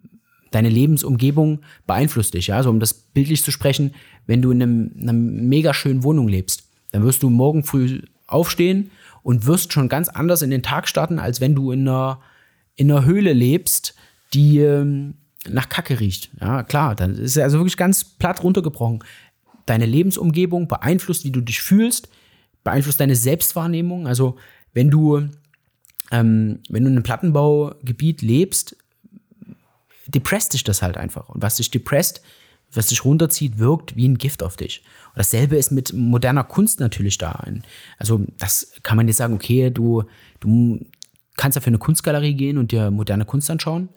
deine 0.55 0.69
Lebensumgebung 0.69 1.59
beeinflusst 1.85 2.33
dich. 2.33 2.47
Ja, 2.47 2.63
so 2.63 2.69
um 2.69 2.79
das 2.79 2.93
bildlich 2.93 3.43
zu 3.43 3.51
sprechen, 3.51 3.93
wenn 4.25 4.41
du 4.41 4.51
in 4.51 4.63
einem, 4.63 4.91
einer 4.99 5.13
mega 5.13 5.73
schönen 5.73 6.03
Wohnung 6.03 6.29
lebst, 6.29 6.63
dann 6.91 7.03
wirst 7.03 7.23
du 7.23 7.29
morgen 7.29 7.65
früh 7.65 8.01
aufstehen 8.25 8.89
und 9.21 9.45
wirst 9.45 9.73
schon 9.73 9.89
ganz 9.89 10.07
anders 10.07 10.41
in 10.41 10.51
den 10.51 10.63
Tag 10.63 10.87
starten, 10.87 11.19
als 11.19 11.41
wenn 11.41 11.55
du 11.55 11.71
in 11.71 11.81
einer, 11.81 12.21
in 12.77 12.89
einer 12.89 13.03
Höhle 13.03 13.33
lebst, 13.33 13.95
die 14.33 14.59
ähm, 14.59 15.15
nach 15.49 15.67
Kacke 15.67 15.99
riecht. 15.99 16.29
Ja, 16.39 16.63
klar, 16.63 16.95
dann 16.95 17.15
ist 17.15 17.37
also 17.37 17.57
wirklich 17.57 17.77
ganz 17.77 18.05
platt 18.05 18.41
runtergebrochen. 18.41 19.03
Deine 19.65 19.85
Lebensumgebung 19.85 20.69
beeinflusst, 20.69 21.25
wie 21.25 21.31
du 21.31 21.41
dich 21.41 21.61
fühlst, 21.61 22.07
beeinflusst 22.63 23.01
deine 23.01 23.15
Selbstwahrnehmung. 23.15 24.07
Also, 24.07 24.37
wenn 24.73 24.89
du, 24.89 25.17
ähm, 26.11 26.59
wenn 26.69 26.83
du 26.83 26.89
in 26.89 26.95
einem 26.95 27.03
Plattenbaugebiet 27.03 28.21
lebst, 28.21 28.77
depresst 30.07 30.53
dich 30.53 30.63
das 30.63 30.81
halt 30.81 30.97
einfach. 30.97 31.29
Und 31.29 31.41
was 31.41 31.57
dich 31.57 31.71
depresst, 31.71 32.21
was 32.73 32.87
dich 32.87 33.05
runterzieht, 33.05 33.57
wirkt 33.57 33.95
wie 33.95 34.07
ein 34.07 34.17
Gift 34.17 34.43
auf 34.43 34.57
dich. 34.57 34.83
Und 35.09 35.19
dasselbe 35.19 35.55
ist 35.55 35.71
mit 35.71 35.93
moderner 35.93 36.43
Kunst 36.43 36.79
natürlich 36.79 37.17
da. 37.17 37.43
Also 37.97 38.25
das 38.37 38.73
kann 38.83 38.97
man 38.97 39.07
jetzt 39.07 39.17
sagen, 39.17 39.33
okay, 39.33 39.69
du, 39.69 40.03
du 40.39 40.79
kannst 41.37 41.55
ja 41.55 41.61
für 41.61 41.67
eine 41.67 41.77
Kunstgalerie 41.77 42.33
gehen 42.33 42.57
und 42.57 42.71
dir 42.71 42.91
moderne 42.91 43.25
Kunst 43.25 43.49
anschauen. 43.49 43.89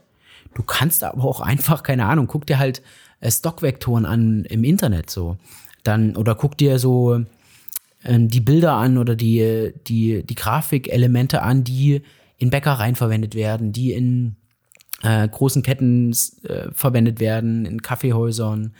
Du 0.55 0.63
kannst 0.63 1.05
aber 1.05 1.25
auch 1.25 1.41
einfach, 1.41 1.83
keine 1.83 2.07
Ahnung, 2.07 2.27
guck 2.27 2.47
dir 2.47 2.59
halt 2.59 2.83
äh, 3.21 3.31
Stockvektoren 3.31 4.07
an 4.07 4.45
im 4.45 4.65
Internet 4.65 5.11
so. 5.11 5.37
Dann, 5.85 6.17
oder 6.17 6.35
guck 6.35 6.57
dir 6.57 6.79
so 6.79 7.25
ähm, 8.05 8.29
die 8.29 8.41
Bilder 8.41 8.75
an 8.75 8.99
oder 8.99 9.15
die, 9.15 9.73
die, 9.87 10.23
die 10.23 10.35
Grafikelemente 10.35 11.43
an, 11.43 11.65
die 11.65 12.03
in 12.39 12.51
Bäckereien 12.51 12.95
verwendet 12.95 13.35
werden, 13.35 13.73
die 13.73 13.93
in 13.93 14.37
äh, 15.03 15.29
großen 15.29 15.63
Ketten 15.63 16.13
äh, 16.43 16.71
verwendet 16.73 17.21
werden, 17.21 17.65
in 17.65 17.83
Kaffeehäusern, 17.83 18.75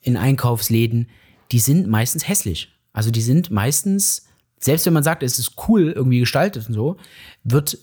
in 0.00 0.16
Einkaufsläden, 0.16 1.08
die 1.52 1.58
sind 1.58 1.88
meistens 1.88 2.28
hässlich. 2.28 2.72
Also 2.92 3.10
die 3.10 3.22
sind 3.22 3.50
meistens, 3.50 4.26
selbst 4.58 4.86
wenn 4.86 4.92
man 4.92 5.02
sagt, 5.02 5.22
es 5.22 5.38
ist 5.38 5.54
cool 5.68 5.92
irgendwie 5.92 6.20
gestaltet 6.20 6.68
und 6.68 6.74
so, 6.74 6.96
wird 7.44 7.78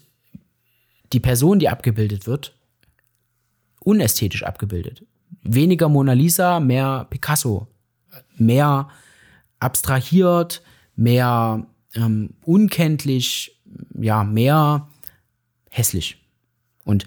die 1.14 1.20
Person, 1.20 1.60
die 1.60 1.70
abgebildet 1.70 2.28
wird, 2.28 2.56
unästhetisch 3.80 4.44
abgebildet. 4.44 5.04
Weniger 5.42 5.90
Mona 5.90 6.14
Lisa, 6.14 6.60
mehr 6.60 7.08
Picasso, 7.10 7.68
mehr 8.38 8.90
abstrahiert, 9.60 10.62
mehr 10.96 11.66
ähm, 11.94 12.32
unkenntlich, 12.44 13.60
ja, 14.00 14.24
mehr 14.24 14.88
hässlich. 15.70 16.24
Und 16.84 17.06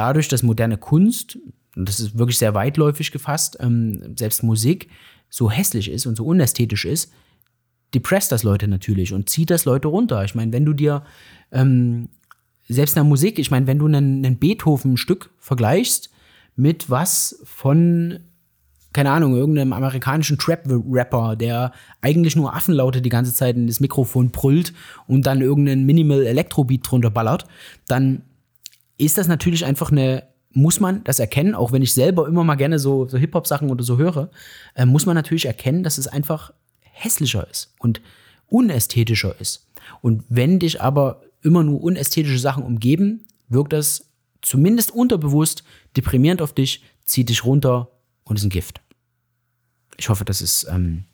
dadurch, 0.00 0.28
dass 0.28 0.42
moderne 0.42 0.78
Kunst, 0.78 1.38
und 1.76 1.86
das 1.86 2.00
ist 2.00 2.18
wirklich 2.18 2.38
sehr 2.38 2.54
weitläufig 2.54 3.12
gefasst, 3.12 3.58
ähm, 3.60 4.16
selbst 4.16 4.42
Musik 4.42 4.88
so 5.28 5.50
hässlich 5.50 5.90
ist 5.90 6.06
und 6.06 6.16
so 6.16 6.24
unästhetisch 6.24 6.86
ist, 6.86 7.12
depresst 7.92 8.32
das 8.32 8.42
Leute 8.42 8.66
natürlich 8.66 9.12
und 9.12 9.28
zieht 9.28 9.50
das 9.50 9.66
Leute 9.66 9.88
runter. 9.88 10.24
Ich 10.24 10.34
meine, 10.34 10.52
wenn 10.52 10.64
du 10.64 10.72
dir 10.72 11.02
ähm, 11.52 12.08
selbst 12.66 12.92
in 12.92 13.02
der 13.02 13.08
Musik, 13.08 13.38
ich 13.38 13.50
meine, 13.50 13.66
wenn 13.66 13.78
du 13.78 13.86
einen, 13.86 14.38
Beethoven-Stück 14.38 15.30
vergleichst 15.38 16.08
mit 16.56 16.88
was 16.88 17.42
von, 17.44 18.20
keine 18.94 19.10
Ahnung, 19.10 19.36
irgendeinem 19.36 19.74
amerikanischen 19.74 20.38
Trap-Rapper, 20.38 21.36
der 21.36 21.72
eigentlich 22.00 22.36
nur 22.36 22.54
Affenlaute 22.54 23.02
die 23.02 23.10
ganze 23.10 23.34
Zeit 23.34 23.56
in 23.56 23.66
das 23.66 23.80
Mikrofon 23.80 24.30
brüllt 24.30 24.72
und 25.06 25.26
dann 25.26 25.42
irgendeinen 25.42 25.84
Minimal-Elektrobeat 25.84 26.90
drunter 26.90 27.10
ballert, 27.10 27.44
dann 27.86 28.22
ist 29.00 29.18
das 29.18 29.28
natürlich 29.28 29.64
einfach 29.64 29.90
eine, 29.90 30.24
muss 30.52 30.80
man 30.80 31.02
das 31.04 31.18
erkennen, 31.18 31.54
auch 31.54 31.72
wenn 31.72 31.82
ich 31.82 31.94
selber 31.94 32.26
immer 32.28 32.44
mal 32.44 32.56
gerne 32.56 32.78
so, 32.78 33.08
so 33.08 33.18
Hip-Hop-Sachen 33.18 33.70
oder 33.70 33.84
so 33.84 33.98
höre, 33.98 34.30
äh, 34.74 34.84
muss 34.84 35.06
man 35.06 35.14
natürlich 35.14 35.46
erkennen, 35.46 35.82
dass 35.82 35.98
es 35.98 36.08
einfach 36.08 36.52
hässlicher 36.80 37.48
ist 37.50 37.74
und 37.78 38.00
unästhetischer 38.46 39.40
ist. 39.40 39.66
Und 40.02 40.24
wenn 40.28 40.58
dich 40.58 40.80
aber 40.80 41.22
immer 41.42 41.62
nur 41.62 41.82
unästhetische 41.82 42.38
Sachen 42.38 42.62
umgeben, 42.62 43.24
wirkt 43.48 43.72
das 43.72 44.10
zumindest 44.42 44.92
unterbewusst 44.92 45.64
deprimierend 45.96 46.42
auf 46.42 46.52
dich, 46.52 46.82
zieht 47.04 47.28
dich 47.28 47.44
runter 47.44 47.88
und 48.24 48.36
ist 48.36 48.44
ein 48.44 48.50
Gift. 48.50 48.80
Ich 49.96 50.08
hoffe, 50.08 50.24
das 50.24 50.40
ist 50.40 50.66
ähm, 50.70 51.04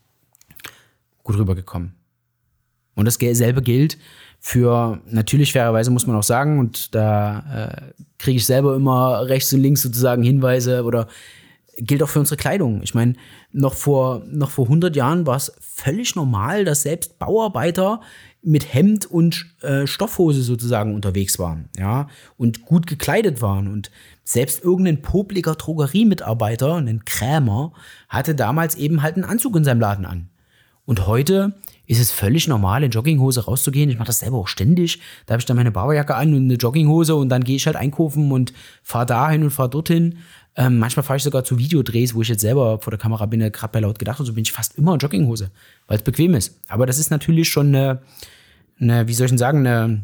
gut 1.22 1.36
rübergekommen. 1.36 1.94
Und 2.94 3.04
dasselbe 3.04 3.62
gilt 3.62 3.98
für, 4.48 5.00
natürlich 5.10 5.52
fairerweise 5.52 5.90
muss 5.90 6.06
man 6.06 6.14
auch 6.14 6.22
sagen, 6.22 6.60
und 6.60 6.94
da 6.94 7.72
äh, 7.88 8.02
kriege 8.16 8.36
ich 8.36 8.46
selber 8.46 8.76
immer 8.76 9.28
rechts 9.28 9.52
und 9.52 9.60
links 9.60 9.82
sozusagen 9.82 10.22
Hinweise 10.22 10.84
oder 10.84 11.08
gilt 11.78 12.00
auch 12.00 12.08
für 12.08 12.20
unsere 12.20 12.36
Kleidung. 12.36 12.80
Ich 12.84 12.94
meine, 12.94 13.14
noch 13.50 13.74
vor, 13.74 14.22
noch 14.30 14.50
vor 14.50 14.66
100 14.66 14.94
Jahren 14.94 15.26
war 15.26 15.34
es 15.34 15.52
völlig 15.58 16.14
normal, 16.14 16.64
dass 16.64 16.82
selbst 16.82 17.18
Bauarbeiter 17.18 18.00
mit 18.40 18.72
Hemd 18.72 19.06
und 19.06 19.46
äh, 19.62 19.88
Stoffhose 19.88 20.42
sozusagen 20.42 20.94
unterwegs 20.94 21.40
waren, 21.40 21.68
ja, 21.76 22.06
und 22.36 22.62
gut 22.66 22.86
gekleidet 22.86 23.42
waren. 23.42 23.66
Und 23.66 23.90
selbst 24.22 24.62
irgendein 24.62 25.02
popliger 25.02 25.56
Drogeriemitarbeiter, 25.56 26.76
ein 26.76 27.04
Krämer, 27.04 27.72
hatte 28.08 28.36
damals 28.36 28.76
eben 28.76 29.02
halt 29.02 29.16
einen 29.16 29.24
Anzug 29.24 29.56
in 29.56 29.64
seinem 29.64 29.80
Laden 29.80 30.06
an. 30.06 30.28
Und 30.84 31.08
heute 31.08 31.52
ist 31.86 32.00
es 32.00 32.10
völlig 32.10 32.48
normal, 32.48 32.82
in 32.82 32.90
Jogginghose 32.90 33.44
rauszugehen. 33.44 33.90
Ich 33.90 33.98
mache 33.98 34.08
das 34.08 34.18
selber 34.20 34.38
auch 34.38 34.48
ständig. 34.48 35.00
Da 35.26 35.32
habe 35.32 35.40
ich 35.40 35.46
dann 35.46 35.56
meine 35.56 35.70
Bauerjacke 35.70 36.14
an 36.14 36.34
und 36.34 36.44
eine 36.44 36.54
Jogginghose 36.54 37.14
und 37.14 37.28
dann 37.28 37.44
gehe 37.44 37.56
ich 37.56 37.66
halt 37.66 37.76
einkaufen 37.76 38.32
und 38.32 38.52
fahre 38.82 39.06
dahin 39.06 39.42
und 39.44 39.50
fahre 39.50 39.70
dorthin. 39.70 40.18
Ähm, 40.56 40.78
manchmal 40.78 41.04
fahre 41.04 41.18
ich 41.18 41.22
sogar 41.22 41.44
zu 41.44 41.58
Videodrehs, 41.58 42.14
wo 42.14 42.22
ich 42.22 42.28
jetzt 42.28 42.40
selber 42.40 42.80
vor 42.80 42.90
der 42.90 42.98
Kamera 42.98 43.26
bin, 43.26 43.40
gerade 43.52 43.72
bei 43.72 43.80
laut 43.80 43.98
gedacht 43.98 44.18
und 44.20 44.26
so 44.26 44.32
bin 44.32 44.42
ich 44.42 44.52
fast 44.52 44.76
immer 44.78 44.94
in 44.94 44.98
Jogginghose, 44.98 45.50
weil 45.86 45.98
es 45.98 46.02
bequem 46.02 46.34
ist. 46.34 46.60
Aber 46.68 46.86
das 46.86 46.98
ist 46.98 47.10
natürlich 47.10 47.48
schon 47.48 47.68
eine, 47.68 48.02
eine, 48.80 49.06
wie 49.06 49.14
soll 49.14 49.26
ich 49.26 49.32
denn 49.32 49.38
sagen, 49.38 49.66
eine 49.66 50.02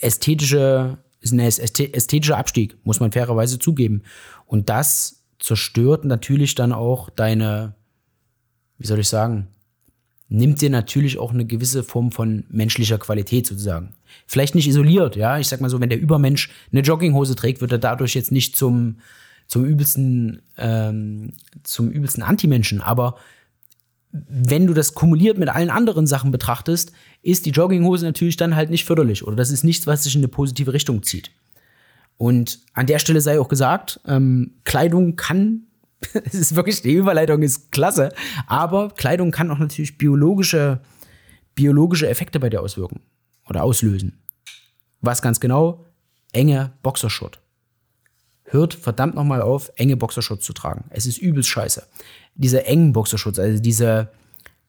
ästhetische, 0.00 0.98
ist 1.20 1.32
ein 1.32 1.40
ästhetischer 1.40 2.36
Abstieg, 2.36 2.76
muss 2.84 3.00
man 3.00 3.10
fairerweise 3.10 3.58
zugeben. 3.58 4.02
Und 4.46 4.68
das 4.68 5.24
zerstört 5.38 6.04
natürlich 6.04 6.54
dann 6.54 6.72
auch 6.72 7.08
deine, 7.10 7.74
wie 8.78 8.86
soll 8.86 8.98
ich 8.98 9.08
sagen, 9.08 9.48
nimmt 10.28 10.60
dir 10.60 10.70
natürlich 10.70 11.18
auch 11.18 11.32
eine 11.32 11.44
gewisse 11.44 11.84
Form 11.84 12.10
von 12.10 12.44
menschlicher 12.48 12.98
Qualität 12.98 13.46
sozusagen. 13.46 13.94
Vielleicht 14.26 14.54
nicht 14.54 14.66
isoliert, 14.66 15.16
ja. 15.16 15.38
Ich 15.38 15.48
sag 15.48 15.60
mal 15.60 15.70
so, 15.70 15.80
wenn 15.80 15.90
der 15.90 16.00
Übermensch 16.00 16.50
eine 16.72 16.80
Jogginghose 16.80 17.36
trägt, 17.36 17.60
wird 17.60 17.72
er 17.72 17.78
dadurch 17.78 18.14
jetzt 18.14 18.32
nicht 18.32 18.56
zum, 18.56 18.98
zum 19.46 19.64
übelsten, 19.64 20.42
ähm, 20.56 21.32
zum 21.62 21.90
übelsten 21.90 22.22
Antimenschen. 22.22 22.80
Aber 22.80 23.16
wenn 24.12 24.66
du 24.66 24.74
das 24.74 24.94
kumuliert 24.94 25.38
mit 25.38 25.48
allen 25.48 25.70
anderen 25.70 26.06
Sachen 26.06 26.30
betrachtest, 26.30 26.92
ist 27.22 27.46
die 27.46 27.50
Jogginghose 27.50 28.06
natürlich 28.06 28.36
dann 28.36 28.54
halt 28.54 28.70
nicht 28.70 28.84
förderlich 28.84 29.26
oder 29.26 29.34
das 29.34 29.50
ist 29.50 29.64
nichts, 29.64 29.86
was 29.86 30.04
sich 30.04 30.14
in 30.14 30.20
eine 30.20 30.28
positive 30.28 30.72
Richtung 30.72 31.02
zieht. 31.02 31.32
Und 32.16 32.60
an 32.74 32.86
der 32.86 33.00
Stelle 33.00 33.20
sei 33.20 33.40
auch 33.40 33.48
gesagt, 33.48 34.00
ähm, 34.06 34.52
Kleidung 34.62 35.16
kann, 35.16 35.64
es 36.24 36.34
ist 36.34 36.56
wirklich, 36.56 36.82
die 36.82 36.92
Überleitung 36.92 37.42
ist 37.42 37.72
klasse, 37.72 38.12
aber 38.46 38.90
Kleidung 38.90 39.30
kann 39.30 39.50
auch 39.50 39.58
natürlich 39.58 39.98
biologische, 39.98 40.80
biologische 41.54 42.08
Effekte 42.08 42.40
bei 42.40 42.50
dir 42.50 42.62
auswirken 42.62 43.00
oder 43.48 43.62
auslösen. 43.62 44.20
Was 45.00 45.22
ganz 45.22 45.40
genau? 45.40 45.84
Enge 46.32 46.72
Boxershort. 46.82 47.40
Hört 48.44 48.74
verdammt 48.74 49.14
nochmal 49.14 49.42
auf, 49.42 49.70
enge 49.76 49.96
Boxershorts 49.96 50.44
zu 50.44 50.52
tragen. 50.52 50.84
Es 50.90 51.06
ist 51.06 51.18
übelst 51.18 51.48
scheiße. 51.48 51.86
Diese 52.34 52.66
engen 52.66 52.92
Boxershorts, 52.92 53.38
also 53.38 53.60
diese, 53.60 54.10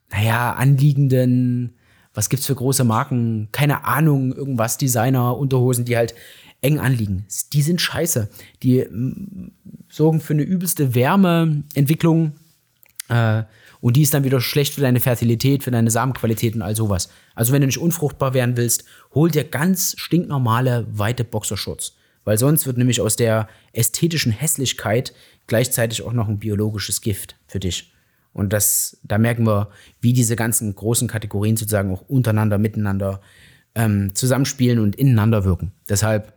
naja, 0.09 0.53
anliegenden, 0.53 1.75
was 2.13 2.29
gibt's 2.29 2.45
für 2.45 2.55
große 2.55 2.83
Marken? 2.83 3.49
Keine 3.51 3.83
Ahnung, 3.83 4.33
irgendwas, 4.33 4.77
Designer, 4.77 5.37
Unterhosen, 5.37 5.85
die 5.85 5.97
halt 5.97 6.15
eng 6.61 6.79
anliegen. 6.79 7.25
Die 7.53 7.61
sind 7.61 7.81
scheiße. 7.81 8.29
Die 8.63 8.83
mm, 8.83 9.51
sorgen 9.89 10.19
für 10.19 10.33
eine 10.33 10.43
übelste 10.43 10.95
Wärmeentwicklung. 10.95 12.33
Äh, 13.09 13.43
und 13.81 13.95
die 13.95 14.01
ist 14.01 14.13
dann 14.13 14.23
wieder 14.23 14.41
schlecht 14.41 14.73
für 14.73 14.81
deine 14.81 14.99
Fertilität, 14.99 15.63
für 15.63 15.71
deine 15.71 15.91
Samenqualität 15.91 16.55
und 16.55 16.61
all 16.61 16.75
sowas. 16.75 17.09
Also 17.35 17.53
wenn 17.53 17.61
du 17.61 17.67
nicht 17.67 17.77
unfruchtbar 17.77 18.33
werden 18.33 18.57
willst, 18.57 18.85
hol 19.13 19.29
dir 19.29 19.43
ganz 19.43 19.95
stinknormale, 19.97 20.87
weite 20.91 21.23
Boxershorts. 21.23 21.95
Weil 22.23 22.39
sonst 22.39 22.65
wird 22.65 22.77
nämlich 22.77 23.01
aus 23.01 23.15
der 23.15 23.47
ästhetischen 23.71 24.31
Hässlichkeit 24.31 25.13
gleichzeitig 25.47 26.01
auch 26.01 26.13
noch 26.13 26.27
ein 26.27 26.39
biologisches 26.39 27.01
Gift 27.01 27.35
für 27.45 27.59
dich. 27.59 27.93
Und 28.33 28.51
das, 28.51 28.97
da 29.03 29.17
merken 29.17 29.45
wir, 29.45 29.69
wie 30.01 30.11
diese 30.11 30.35
ganzen 30.35 30.75
großen 30.75 31.07
Kategorien 31.07 31.55
sozusagen 31.55 31.93
auch 31.93 32.01
untereinander, 32.09 32.57
miteinander 32.57 33.21
ähm, 33.75 34.13
zusammenspielen 34.15 34.79
und 34.79 34.95
ineinander 34.95 35.45
wirken. 35.45 35.71
Deshalb 35.87 36.33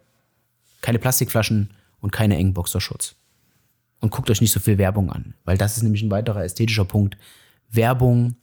keine 0.81 0.99
Plastikflaschen 0.99 1.70
und 2.01 2.12
keine 2.12 2.37
engen 2.37 2.55
Boxershorts. 2.55 3.16
Und 4.01 4.11
guckt 4.11 4.31
euch 4.31 4.41
nicht 4.41 4.53
so 4.53 4.61
viel 4.61 4.79
Werbung 4.79 5.11
an, 5.11 5.35
weil 5.45 5.59
das 5.59 5.76
ist 5.76 5.83
nämlich 5.83 6.03
ein 6.03 6.11
weiterer 6.11 6.45
ästhetischer 6.45 6.85
Punkt. 6.85 7.16
Werbung 7.70 8.37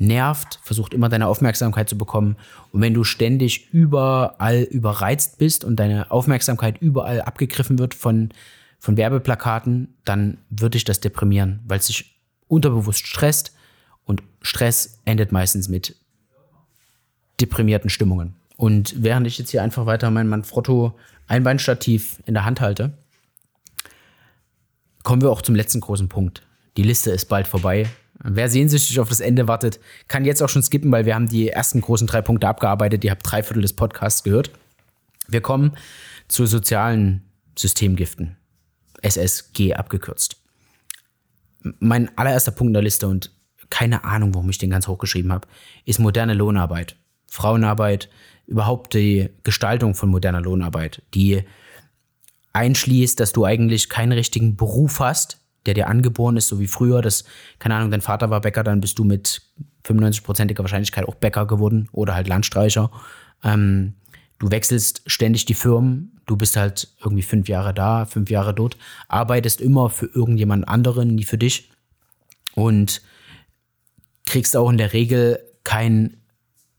nervt, 0.00 0.58
versucht 0.62 0.94
immer 0.94 1.08
deine 1.08 1.26
Aufmerksamkeit 1.26 1.88
zu 1.88 1.98
bekommen. 1.98 2.36
Und 2.72 2.80
wenn 2.80 2.94
du 2.94 3.04
ständig 3.04 3.68
überall 3.72 4.62
überreizt 4.62 5.38
bist 5.38 5.62
und 5.62 5.76
deine 5.76 6.10
Aufmerksamkeit 6.10 6.80
überall 6.80 7.20
abgegriffen 7.20 7.78
wird 7.78 7.94
von, 7.94 8.30
von 8.78 8.96
Werbeplakaten, 8.96 9.94
dann 10.04 10.38
würde 10.48 10.70
dich 10.70 10.84
das 10.84 11.00
deprimieren, 11.00 11.60
weil 11.66 11.78
es 11.78 11.86
sich 11.86 12.18
unterbewusst 12.48 13.06
stresst 13.06 13.54
und 14.04 14.22
Stress 14.42 15.00
endet 15.04 15.32
meistens 15.32 15.68
mit 15.68 15.96
deprimierten 17.40 17.90
Stimmungen. 17.90 18.34
Und 18.60 19.02
während 19.02 19.26
ich 19.26 19.38
jetzt 19.38 19.52
hier 19.52 19.62
einfach 19.62 19.86
weiter 19.86 20.10
mein 20.10 20.28
Manfrotto 20.28 20.92
Einbeinstativ 21.26 22.22
in 22.26 22.34
der 22.34 22.44
Hand 22.44 22.60
halte, 22.60 22.92
kommen 25.02 25.22
wir 25.22 25.30
auch 25.30 25.40
zum 25.40 25.54
letzten 25.54 25.80
großen 25.80 26.10
Punkt. 26.10 26.46
Die 26.76 26.82
Liste 26.82 27.10
ist 27.10 27.24
bald 27.24 27.46
vorbei. 27.46 27.88
Wer 28.22 28.50
sehnsüchtig 28.50 29.00
auf 29.00 29.08
das 29.08 29.20
Ende 29.20 29.48
wartet, 29.48 29.80
kann 30.08 30.26
jetzt 30.26 30.42
auch 30.42 30.50
schon 30.50 30.62
skippen, 30.62 30.92
weil 30.92 31.06
wir 31.06 31.14
haben 31.14 31.26
die 31.26 31.48
ersten 31.48 31.80
großen 31.80 32.06
drei 32.06 32.20
Punkte 32.20 32.48
abgearbeitet. 32.48 33.02
Ihr 33.02 33.12
habt 33.12 33.22
drei 33.24 33.42
Viertel 33.42 33.62
des 33.62 33.72
Podcasts 33.72 34.24
gehört. 34.24 34.50
Wir 35.26 35.40
kommen 35.40 35.74
zu 36.28 36.44
sozialen 36.44 37.22
Systemgiften. 37.58 38.36
SSG 39.00 39.72
abgekürzt. 39.72 40.36
Mein 41.78 42.10
allererster 42.18 42.52
Punkt 42.52 42.68
in 42.68 42.74
der 42.74 42.82
Liste 42.82 43.08
und 43.08 43.30
keine 43.70 44.04
Ahnung, 44.04 44.34
warum 44.34 44.50
ich 44.50 44.58
den 44.58 44.68
ganz 44.68 44.86
hochgeschrieben 44.86 45.32
habe, 45.32 45.48
ist 45.86 45.98
moderne 45.98 46.34
Lohnarbeit. 46.34 46.96
Frauenarbeit, 47.30 48.10
überhaupt 48.46 48.92
die 48.94 49.30
Gestaltung 49.44 49.94
von 49.94 50.10
moderner 50.10 50.40
Lohnarbeit, 50.40 51.02
die 51.14 51.44
einschließt, 52.52 53.18
dass 53.18 53.32
du 53.32 53.44
eigentlich 53.44 53.88
keinen 53.88 54.12
richtigen 54.12 54.56
Beruf 54.56 54.98
hast, 54.98 55.38
der 55.64 55.74
dir 55.74 55.88
angeboren 55.88 56.36
ist, 56.36 56.48
so 56.48 56.58
wie 56.58 56.66
früher, 56.66 57.00
dass, 57.00 57.24
keine 57.60 57.76
Ahnung, 57.76 57.92
dein 57.92 58.00
Vater 58.00 58.28
war 58.30 58.40
Bäcker, 58.40 58.64
dann 58.64 58.80
bist 58.80 58.98
du 58.98 59.04
mit 59.04 59.42
95%iger 59.86 60.64
Wahrscheinlichkeit 60.64 61.06
auch 61.06 61.14
Bäcker 61.14 61.46
geworden 61.46 61.88
oder 61.92 62.14
halt 62.14 62.26
Landstreicher. 62.26 62.90
Ähm, 63.44 63.94
du 64.40 64.50
wechselst 64.50 65.02
ständig 65.06 65.44
die 65.44 65.54
Firmen, 65.54 66.20
du 66.26 66.36
bist 66.36 66.56
halt 66.56 66.88
irgendwie 67.00 67.22
fünf 67.22 67.48
Jahre 67.48 67.72
da, 67.72 68.06
fünf 68.06 68.30
Jahre 68.30 68.52
dort, 68.52 68.76
arbeitest 69.06 69.60
immer 69.60 69.88
für 69.88 70.06
irgendjemand 70.06 70.66
anderen, 70.66 71.14
nie 71.14 71.24
für 71.24 71.38
dich 71.38 71.70
und 72.54 73.02
kriegst 74.26 74.56
auch 74.56 74.70
in 74.70 74.78
der 74.78 74.92
Regel 74.92 75.38
kein 75.62 76.19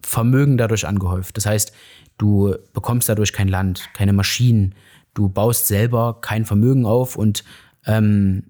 Vermögen 0.04 0.58
dadurch 0.58 0.88
angehäuft. 0.88 1.38
Das 1.38 1.46
heißt, 1.46 1.72
du 2.18 2.56
bekommst 2.74 3.10
dadurch 3.10 3.34
kein 3.34 3.48
Land, 3.48 3.90
keine 3.94 4.14
Maschinen, 4.14 4.76
du 5.14 5.30
baust 5.30 5.68
selber 5.68 6.20
kein 6.22 6.46
Vermögen 6.46 6.86
auf 6.86 7.16
und 7.16 7.44
ähm, 7.86 8.44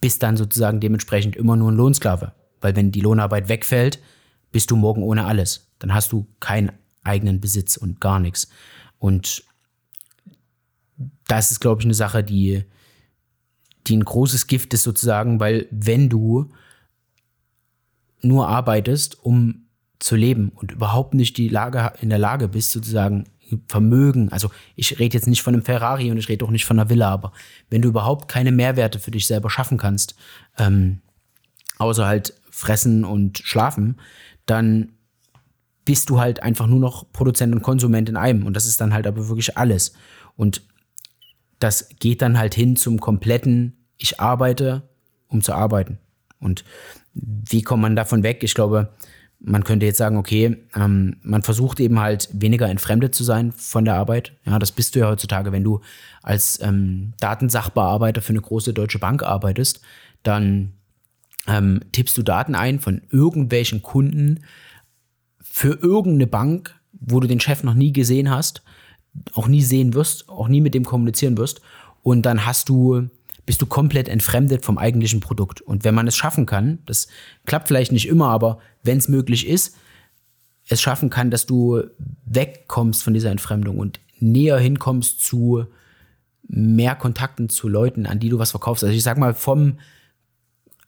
bist 0.00 0.22
dann 0.22 0.36
sozusagen 0.36 0.80
dementsprechend 0.80 1.36
immer 1.36 1.56
nur 1.56 1.70
ein 1.70 1.76
Lohnsklave. 1.76 2.32
Weil 2.60 2.76
wenn 2.76 2.92
die 2.92 3.00
Lohnarbeit 3.00 3.48
wegfällt, 3.48 4.00
bist 4.52 4.70
du 4.70 4.76
morgen 4.76 5.02
ohne 5.02 5.24
alles. 5.24 5.72
Dann 5.78 5.94
hast 5.94 6.12
du 6.12 6.26
keinen 6.40 6.72
eigenen 7.02 7.40
Besitz 7.40 7.76
und 7.76 8.00
gar 8.00 8.18
nichts. 8.18 8.48
Und 8.98 9.44
das 11.28 11.50
ist, 11.50 11.60
glaube 11.60 11.80
ich, 11.80 11.86
eine 11.86 11.94
Sache, 11.94 12.24
die, 12.24 12.64
die 13.86 13.96
ein 13.96 14.04
großes 14.04 14.46
Gift 14.46 14.74
ist 14.74 14.82
sozusagen, 14.82 15.40
weil 15.40 15.66
wenn 15.70 16.08
du 16.08 16.50
nur 18.22 18.48
arbeitest, 18.48 19.22
um 19.24 19.65
zu 19.98 20.16
leben 20.16 20.50
und 20.54 20.72
überhaupt 20.72 21.14
nicht 21.14 21.36
die 21.36 21.48
Lage, 21.48 21.92
in 22.00 22.10
der 22.10 22.18
Lage 22.18 22.48
bist, 22.48 22.70
sozusagen 22.70 23.24
Vermögen, 23.68 24.30
also 24.32 24.50
ich 24.74 24.98
rede 24.98 25.14
jetzt 25.14 25.28
nicht 25.28 25.42
von 25.42 25.54
einem 25.54 25.64
Ferrari 25.64 26.10
und 26.10 26.18
ich 26.18 26.28
rede 26.28 26.44
auch 26.44 26.50
nicht 26.50 26.64
von 26.64 26.78
einer 26.78 26.90
Villa, 26.90 27.10
aber 27.10 27.32
wenn 27.70 27.80
du 27.80 27.88
überhaupt 27.88 28.28
keine 28.28 28.50
Mehrwerte 28.50 28.98
für 28.98 29.12
dich 29.12 29.26
selber 29.26 29.50
schaffen 29.50 29.78
kannst, 29.78 30.16
ähm, 30.58 31.00
außer 31.78 32.06
halt 32.06 32.34
fressen 32.50 33.04
und 33.04 33.38
schlafen, 33.38 34.00
dann 34.46 34.92
bist 35.84 36.10
du 36.10 36.20
halt 36.20 36.42
einfach 36.42 36.66
nur 36.66 36.80
noch 36.80 37.10
Produzent 37.12 37.54
und 37.54 37.62
Konsument 37.62 38.08
in 38.08 38.16
einem. 38.16 38.44
Und 38.44 38.54
das 38.54 38.66
ist 38.66 38.80
dann 38.80 38.92
halt 38.92 39.06
aber 39.06 39.28
wirklich 39.28 39.56
alles. 39.56 39.92
Und 40.34 40.62
das 41.58 41.88
geht 42.00 42.20
dann 42.20 42.38
halt 42.38 42.54
hin 42.54 42.76
zum 42.76 43.00
kompletten, 43.00 43.86
ich 43.96 44.20
arbeite, 44.20 44.82
um 45.28 45.42
zu 45.42 45.54
arbeiten. 45.54 45.98
Und 46.40 46.64
wie 47.14 47.62
kommt 47.62 47.82
man 47.82 47.96
davon 47.96 48.22
weg? 48.22 48.42
Ich 48.42 48.54
glaube, 48.54 48.92
man 49.38 49.64
könnte 49.64 49.86
jetzt 49.86 49.98
sagen, 49.98 50.16
okay, 50.16 50.56
ähm, 50.74 51.16
man 51.22 51.42
versucht 51.42 51.78
eben 51.80 52.00
halt 52.00 52.28
weniger 52.32 52.68
entfremdet 52.68 53.14
zu 53.14 53.22
sein 53.22 53.52
von 53.52 53.84
der 53.84 53.94
Arbeit. 53.94 54.32
Ja, 54.44 54.58
das 54.58 54.72
bist 54.72 54.94
du 54.94 55.00
ja 55.00 55.08
heutzutage, 55.08 55.52
wenn 55.52 55.64
du 55.64 55.80
als 56.22 56.60
ähm, 56.62 57.12
Datensachbearbeiter 57.20 58.22
für 58.22 58.32
eine 58.32 58.40
große 58.40 58.72
deutsche 58.72 58.98
Bank 58.98 59.22
arbeitest, 59.22 59.82
dann 60.22 60.72
ähm, 61.46 61.80
tippst 61.92 62.16
du 62.16 62.22
Daten 62.22 62.54
ein 62.54 62.80
von 62.80 63.02
irgendwelchen 63.10 63.82
Kunden 63.82 64.40
für 65.40 65.78
irgendeine 65.80 66.26
Bank, 66.26 66.74
wo 66.92 67.20
du 67.20 67.28
den 67.28 67.40
Chef 67.40 67.62
noch 67.62 67.74
nie 67.74 67.92
gesehen 67.92 68.30
hast, 68.30 68.62
auch 69.32 69.48
nie 69.48 69.62
sehen 69.62 69.94
wirst, 69.94 70.28
auch 70.28 70.48
nie 70.48 70.60
mit 70.60 70.74
dem 70.74 70.84
kommunizieren 70.84 71.36
wirst. 71.36 71.60
Und 72.02 72.22
dann 72.22 72.46
hast 72.46 72.68
du 72.68 73.08
bist 73.46 73.62
du 73.62 73.66
komplett 73.66 74.08
entfremdet 74.08 74.64
vom 74.64 74.76
eigentlichen 74.76 75.20
Produkt. 75.20 75.60
Und 75.60 75.84
wenn 75.84 75.94
man 75.94 76.08
es 76.08 76.16
schaffen 76.16 76.46
kann, 76.46 76.80
das 76.84 77.06
klappt 77.46 77.68
vielleicht 77.68 77.92
nicht 77.92 78.08
immer, 78.08 78.28
aber 78.28 78.58
wenn 78.82 78.98
es 78.98 79.08
möglich 79.08 79.46
ist, 79.46 79.76
es 80.68 80.80
schaffen 80.80 81.10
kann, 81.10 81.30
dass 81.30 81.46
du 81.46 81.84
wegkommst 82.24 83.04
von 83.04 83.14
dieser 83.14 83.30
Entfremdung 83.30 83.78
und 83.78 84.00
näher 84.18 84.58
hinkommst 84.58 85.24
zu 85.24 85.66
mehr 86.48 86.96
Kontakten 86.96 87.48
zu 87.48 87.68
Leuten, 87.68 88.06
an 88.06 88.18
die 88.18 88.28
du 88.28 88.38
was 88.38 88.50
verkaufst. 88.50 88.82
Also 88.82 88.94
ich 88.94 89.02
sag 89.02 89.16
mal, 89.18 89.34
vom 89.34 89.78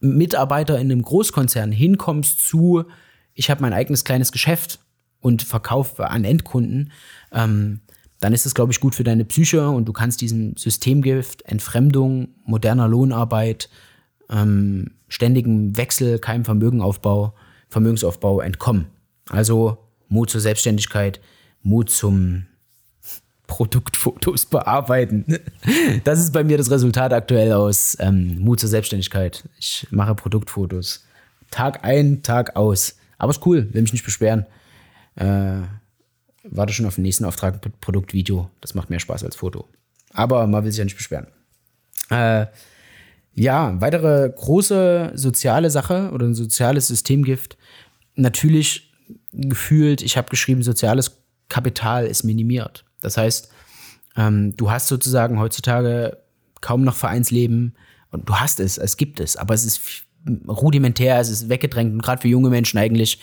Mitarbeiter 0.00 0.74
in 0.78 0.90
einem 0.90 1.02
Großkonzern 1.02 1.72
hinkommst 1.72 2.46
zu, 2.46 2.84
ich 3.34 3.50
habe 3.50 3.62
mein 3.62 3.72
eigenes 3.72 4.04
kleines 4.04 4.32
Geschäft 4.32 4.80
und 5.20 5.42
verkaufe 5.42 6.10
an 6.10 6.24
Endkunden, 6.24 6.92
ähm, 7.32 7.80
dann 8.20 8.32
ist 8.32 8.46
es, 8.46 8.54
glaube 8.54 8.72
ich, 8.72 8.80
gut 8.80 8.94
für 8.94 9.04
deine 9.04 9.24
Psyche 9.24 9.68
und 9.68 9.86
du 9.86 9.92
kannst 9.92 10.20
diesem 10.20 10.56
Systemgift, 10.56 11.42
Entfremdung, 11.42 12.28
moderner 12.44 12.88
Lohnarbeit, 12.88 13.68
ähm, 14.28 14.92
ständigem 15.08 15.76
Wechsel, 15.76 16.18
keinem 16.18 16.44
Vermögenaufbau, 16.44 17.34
Vermögensaufbau 17.68 18.40
entkommen. 18.40 18.86
Also 19.30 19.78
Mut 20.08 20.30
zur 20.30 20.40
Selbstständigkeit, 20.40 21.20
Mut 21.62 21.90
zum 21.90 22.46
Produktfotos 23.46 24.46
bearbeiten. 24.46 25.24
Das 26.04 26.18
ist 26.20 26.32
bei 26.32 26.44
mir 26.44 26.56
das 26.56 26.70
Resultat 26.70 27.12
aktuell 27.12 27.52
aus 27.52 27.96
ähm, 28.00 28.38
Mut 28.38 28.60
zur 28.60 28.68
Selbstständigkeit. 28.68 29.48
Ich 29.58 29.86
mache 29.90 30.14
Produktfotos. 30.14 31.04
Tag 31.50 31.84
ein, 31.84 32.22
Tag 32.22 32.56
aus. 32.56 32.96
Aber 33.18 33.30
ist 33.30 33.44
cool, 33.46 33.68
will 33.72 33.82
mich 33.82 33.92
nicht 33.92 34.04
beschweren. 34.04 34.46
Äh, 35.16 35.62
warte 36.50 36.72
schon 36.72 36.86
auf 36.86 36.96
den 36.96 37.02
nächsten 37.02 37.24
Auftrag 37.24 37.60
Produktvideo. 37.80 38.50
Das 38.60 38.74
macht 38.74 38.90
mehr 38.90 39.00
Spaß 39.00 39.24
als 39.24 39.36
Foto. 39.36 39.68
Aber 40.12 40.46
man 40.46 40.64
will 40.64 40.70
sich 40.70 40.78
ja 40.78 40.84
nicht 40.84 40.96
beschweren. 40.96 41.26
Äh, 42.10 42.46
ja, 43.34 43.80
weitere 43.80 44.30
große 44.34 45.12
soziale 45.14 45.70
Sache 45.70 46.10
oder 46.12 46.26
ein 46.26 46.34
soziales 46.34 46.88
Systemgift. 46.88 47.56
Natürlich 48.14 48.92
gefühlt, 49.32 50.02
ich 50.02 50.16
habe 50.16 50.28
geschrieben, 50.28 50.62
soziales 50.62 51.22
Kapital 51.48 52.06
ist 52.06 52.24
minimiert. 52.24 52.84
Das 53.00 53.16
heißt, 53.16 53.50
ähm, 54.16 54.56
du 54.56 54.70
hast 54.70 54.88
sozusagen 54.88 55.38
heutzutage 55.38 56.18
kaum 56.60 56.82
noch 56.82 56.96
Vereinsleben 56.96 57.76
und 58.10 58.28
du 58.28 58.36
hast 58.36 58.58
es, 58.60 58.78
es 58.78 58.96
gibt 58.96 59.20
es, 59.20 59.36
aber 59.36 59.54
es 59.54 59.64
ist 59.64 60.04
rudimentär, 60.48 61.20
es 61.20 61.30
ist 61.30 61.48
weggedrängt 61.48 61.92
und 61.92 62.02
gerade 62.02 62.20
für 62.20 62.28
junge 62.28 62.50
Menschen 62.50 62.78
eigentlich 62.78 63.20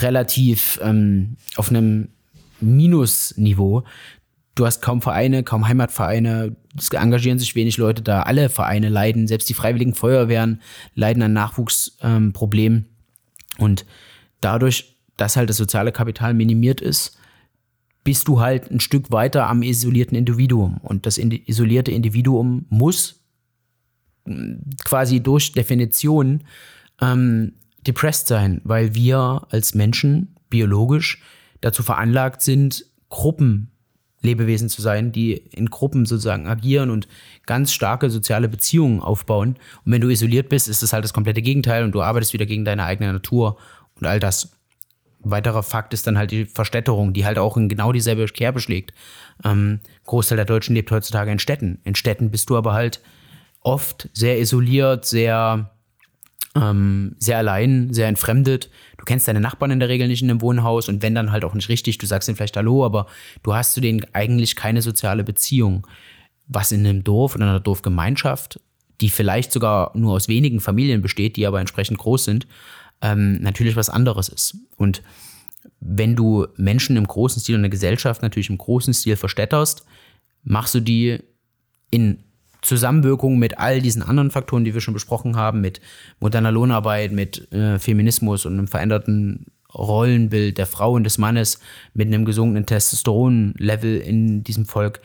relativ 0.00 0.78
ähm, 0.82 1.36
auf 1.56 1.70
einem 1.70 2.08
Minusniveau. 2.60 3.84
Du 4.54 4.64
hast 4.64 4.80
kaum 4.80 5.02
Vereine, 5.02 5.42
kaum 5.42 5.68
Heimatvereine, 5.68 6.56
es 6.78 6.90
engagieren 6.90 7.38
sich 7.38 7.54
wenig 7.54 7.76
Leute 7.76 8.02
da. 8.02 8.22
Alle 8.22 8.48
Vereine 8.48 8.88
leiden, 8.88 9.28
selbst 9.28 9.48
die 9.48 9.54
Freiwilligen 9.54 9.94
Feuerwehren 9.94 10.60
leiden 10.94 11.22
an 11.22 11.32
Nachwuchsproblemen. 11.32 12.78
Ähm, 12.78 12.84
und 13.58 13.86
dadurch, 14.40 14.96
dass 15.16 15.36
halt 15.36 15.50
das 15.50 15.56
soziale 15.56 15.92
Kapital 15.92 16.34
minimiert 16.34 16.80
ist, 16.80 17.18
bist 18.04 18.28
du 18.28 18.40
halt 18.40 18.70
ein 18.70 18.80
Stück 18.80 19.10
weiter 19.10 19.48
am 19.48 19.62
isolierten 19.62 20.16
Individuum. 20.16 20.78
Und 20.82 21.06
das 21.06 21.18
isolierte 21.18 21.90
Individuum 21.90 22.66
muss 22.68 23.20
quasi 24.84 25.20
durch 25.20 25.52
Definition 25.52 26.44
ähm, 27.00 27.54
depressed 27.86 28.28
sein, 28.28 28.60
weil 28.64 28.94
wir 28.94 29.46
als 29.50 29.74
Menschen 29.74 30.36
biologisch 30.50 31.22
dazu 31.66 31.82
veranlagt 31.82 32.42
sind, 32.42 32.86
Gruppenlebewesen 33.08 34.68
zu 34.68 34.80
sein, 34.82 35.12
die 35.12 35.32
in 35.32 35.66
Gruppen 35.66 36.06
sozusagen 36.06 36.46
agieren 36.46 36.90
und 36.90 37.08
ganz 37.44 37.72
starke 37.72 38.08
soziale 38.08 38.48
Beziehungen 38.48 39.00
aufbauen. 39.00 39.56
Und 39.84 39.92
wenn 39.92 40.00
du 40.00 40.08
isoliert 40.08 40.48
bist, 40.48 40.68
ist 40.68 40.82
das 40.82 40.92
halt 40.92 41.04
das 41.04 41.12
komplette 41.12 41.42
Gegenteil 41.42 41.84
und 41.84 41.92
du 41.92 42.02
arbeitest 42.02 42.32
wieder 42.32 42.46
gegen 42.46 42.64
deine 42.64 42.84
eigene 42.84 43.12
Natur 43.12 43.58
und 43.96 44.06
all 44.06 44.20
das. 44.20 44.52
Weiterer 45.28 45.64
Fakt 45.64 45.92
ist 45.92 46.06
dann 46.06 46.16
halt 46.16 46.30
die 46.30 46.44
Verstädterung, 46.44 47.12
die 47.12 47.26
halt 47.26 47.36
auch 47.38 47.56
in 47.56 47.68
genau 47.68 47.90
dieselbe 47.90 48.26
Kerbe 48.26 48.60
schlägt. 48.60 48.92
Ähm, 49.44 49.80
Großteil 50.04 50.36
der 50.36 50.44
Deutschen 50.44 50.76
lebt 50.76 50.92
heutzutage 50.92 51.32
in 51.32 51.40
Städten. 51.40 51.80
In 51.82 51.96
Städten 51.96 52.30
bist 52.30 52.48
du 52.48 52.56
aber 52.56 52.74
halt 52.74 53.00
oft 53.60 54.08
sehr 54.12 54.38
isoliert, 54.38 55.04
sehr 55.04 55.72
ähm, 56.56 57.16
sehr 57.18 57.38
allein, 57.38 57.92
sehr 57.92 58.08
entfremdet. 58.08 58.70
Du 59.06 59.12
kennst 59.12 59.28
deine 59.28 59.40
Nachbarn 59.40 59.70
in 59.70 59.78
der 59.78 59.88
Regel 59.88 60.08
nicht 60.08 60.22
in 60.22 60.28
einem 60.28 60.40
Wohnhaus 60.40 60.88
und 60.88 61.00
wenn 61.00 61.14
dann 61.14 61.30
halt 61.30 61.44
auch 61.44 61.54
nicht 61.54 61.68
richtig, 61.68 61.98
du 61.98 62.06
sagst 62.06 62.28
ihnen 62.28 62.34
vielleicht 62.34 62.56
Hallo, 62.56 62.84
aber 62.84 63.06
du 63.44 63.54
hast 63.54 63.72
zu 63.72 63.80
denen 63.80 64.04
eigentlich 64.12 64.56
keine 64.56 64.82
soziale 64.82 65.22
Beziehung. 65.22 65.86
Was 66.48 66.72
in 66.72 66.84
einem 66.84 67.04
Dorf 67.04 67.36
oder 67.36 67.44
einer 67.44 67.60
Dorfgemeinschaft, 67.60 68.58
die 69.00 69.08
vielleicht 69.08 69.52
sogar 69.52 69.92
nur 69.96 70.14
aus 70.14 70.26
wenigen 70.26 70.58
Familien 70.58 71.02
besteht, 71.02 71.36
die 71.36 71.46
aber 71.46 71.60
entsprechend 71.60 71.98
groß 71.98 72.24
sind, 72.24 72.48
ähm, 73.00 73.40
natürlich 73.42 73.76
was 73.76 73.90
anderes 73.90 74.28
ist. 74.28 74.56
Und 74.76 75.04
wenn 75.78 76.16
du 76.16 76.48
Menschen 76.56 76.96
im 76.96 77.06
großen 77.06 77.40
Stil 77.40 77.54
und 77.54 77.60
eine 77.60 77.70
Gesellschaft 77.70 78.22
natürlich 78.22 78.50
im 78.50 78.58
großen 78.58 78.92
Stil 78.92 79.14
verstädterst, 79.14 79.86
machst 80.42 80.74
du 80.74 80.80
die 80.80 81.20
in 81.92 82.24
Zusammenwirkung 82.66 83.38
mit 83.38 83.58
all 83.58 83.80
diesen 83.80 84.02
anderen 84.02 84.32
Faktoren, 84.32 84.64
die 84.64 84.74
wir 84.74 84.80
schon 84.80 84.94
besprochen 84.94 85.36
haben, 85.36 85.60
mit 85.60 85.80
moderner 86.18 86.50
Lohnarbeit, 86.50 87.12
mit 87.12 87.52
äh, 87.52 87.78
Feminismus 87.78 88.44
und 88.44 88.54
einem 88.54 88.66
veränderten 88.66 89.46
Rollenbild 89.72 90.58
der 90.58 90.66
Frau 90.66 90.92
und 90.92 91.04
des 91.04 91.16
Mannes, 91.18 91.60
mit 91.94 92.08
einem 92.08 92.24
gesunkenen 92.24 92.66
Testosteronlevel 92.66 93.98
in 93.98 94.42
diesem 94.42 94.66
Volk, 94.66 95.00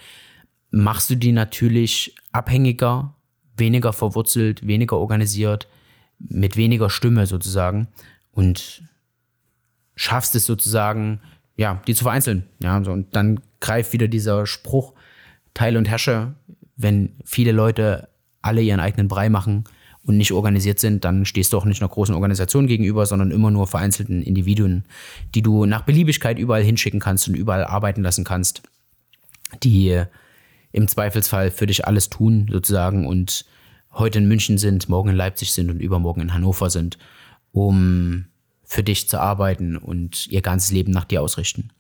machst 0.72 1.10
du 1.12 1.16
die 1.16 1.32
natürlich 1.32 2.16
abhängiger, 2.32 3.14
weniger 3.58 3.94
verwurzelt, 3.94 4.66
weniger 4.66 4.98
organisiert, 4.98 5.68
mit 6.18 6.58
weniger 6.58 6.90
Stimme 6.90 7.28
sozusagen 7.28 7.90
und 8.32 8.84
schaffst 9.96 10.36
es 10.36 10.48
sozusagen, 10.48 11.22
ja, 11.58 11.80
die 11.86 11.94
zu 11.94 12.06
vereinzeln. 12.06 12.48
Ja, 12.60 12.84
so, 12.84 12.92
und 12.92 13.16
dann 13.16 13.40
greift 13.60 13.94
wieder 13.94 14.08
dieser 14.08 14.48
Spruch, 14.48 14.94
Teil 15.54 15.78
und 15.78 15.88
herrsche 15.88 16.34
wenn 16.82 17.16
viele 17.26 17.52
Leute 17.52 18.10
alle 18.42 18.62
ihren 18.62 18.80
eigenen 18.80 19.08
Brei 19.08 19.30
machen 19.30 19.66
und 20.04 20.18
nicht 20.18 20.32
organisiert 20.32 20.80
sind, 20.80 21.06
dann 21.06 21.26
stehst 21.26 21.54
du 21.54 21.58
auch 21.58 21.66
nicht 21.66 21.82
einer 21.82 21.90
großen 21.90 22.16
Organisation 22.16 22.68
gegenüber, 22.68 23.06
sondern 23.06 23.32
immer 23.32 23.52
nur 23.52 23.68
vereinzelten 23.68 24.24
Individuen, 24.24 24.86
die 25.36 25.42
du 25.42 25.66
nach 25.66 25.82
Beliebigkeit 25.84 26.40
überall 26.40 26.64
hinschicken 26.64 27.00
kannst 27.00 27.28
und 27.28 27.36
überall 27.36 27.66
arbeiten 27.66 28.02
lassen 28.02 28.24
kannst, 28.24 28.64
die 29.64 30.04
im 30.72 30.88
Zweifelsfall 30.88 31.52
für 31.52 31.68
dich 31.68 31.86
alles 31.86 32.10
tun, 32.10 32.48
sozusagen, 32.52 33.06
und 33.06 33.46
heute 33.94 34.20
in 34.20 34.28
München 34.28 34.58
sind, 34.58 34.90
morgen 34.90 35.10
in 35.10 35.16
Leipzig 35.16 35.52
sind 35.54 35.70
und 35.70 35.82
übermorgen 35.82 36.22
in 36.22 36.34
Hannover 36.34 36.70
sind, 36.70 36.98
um 37.52 38.26
für 38.64 38.84
dich 38.84 39.10
zu 39.10 39.20
arbeiten 39.20 39.76
und 39.76 40.28
ihr 40.28 40.42
ganzes 40.42 40.72
Leben 40.72 40.94
nach 40.94 41.04
dir 41.04 41.22
ausrichten. 41.22 41.72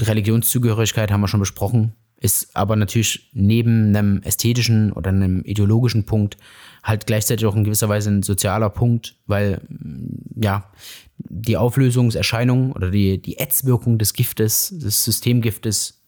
Religionszugehörigkeit 0.00 1.10
haben 1.10 1.20
wir 1.20 1.28
schon 1.28 1.40
besprochen. 1.40 1.92
ist 2.20 2.54
aber 2.54 2.76
natürlich 2.76 3.30
neben 3.32 3.96
einem 3.96 4.22
ästhetischen 4.22 4.92
oder 4.92 5.10
einem 5.10 5.42
ideologischen 5.42 6.04
Punkt 6.04 6.36
halt 6.82 7.06
gleichzeitig 7.06 7.46
auch 7.46 7.56
in 7.56 7.64
gewisser 7.64 7.88
Weise 7.88 8.10
ein 8.10 8.22
sozialer 8.22 8.70
Punkt, 8.70 9.16
weil 9.26 9.60
mm, 9.68 10.42
ja 10.42 10.70
die 11.18 11.56
Auflösungserscheinung 11.56 12.72
oder 12.72 12.90
die, 12.90 13.20
die 13.20 13.38
Ätzwirkung 13.38 13.98
des 13.98 14.14
Giftes, 14.14 14.72
des 14.76 15.04
Systemgiftes, 15.04 16.02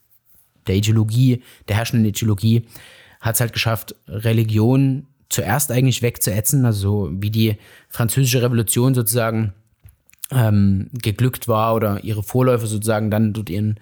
der 0.67 0.77
Ideologie, 0.77 1.43
der 1.69 1.77
herrschenden 1.77 2.09
Ideologie, 2.09 2.67
hat 3.21 3.35
es 3.35 3.41
halt 3.41 3.53
geschafft, 3.53 3.95
Religion 4.09 5.07
zuerst 5.29 5.71
eigentlich 5.71 6.03
wegzuätzen, 6.03 6.65
also 6.65 7.11
wie 7.13 7.31
die 7.31 7.57
französische 7.89 8.43
Revolution 8.43 8.95
sozusagen 8.95 9.55
ähm, 10.33 10.91
geglückt 10.93 11.49
war 11.49 11.75
oder 11.75 12.03
ihre 12.03 12.23
Vorläufer 12.23 12.67
sozusagen 12.67 13.11
dann 13.11 13.33
dort 13.33 13.51
ihren, 13.51 13.79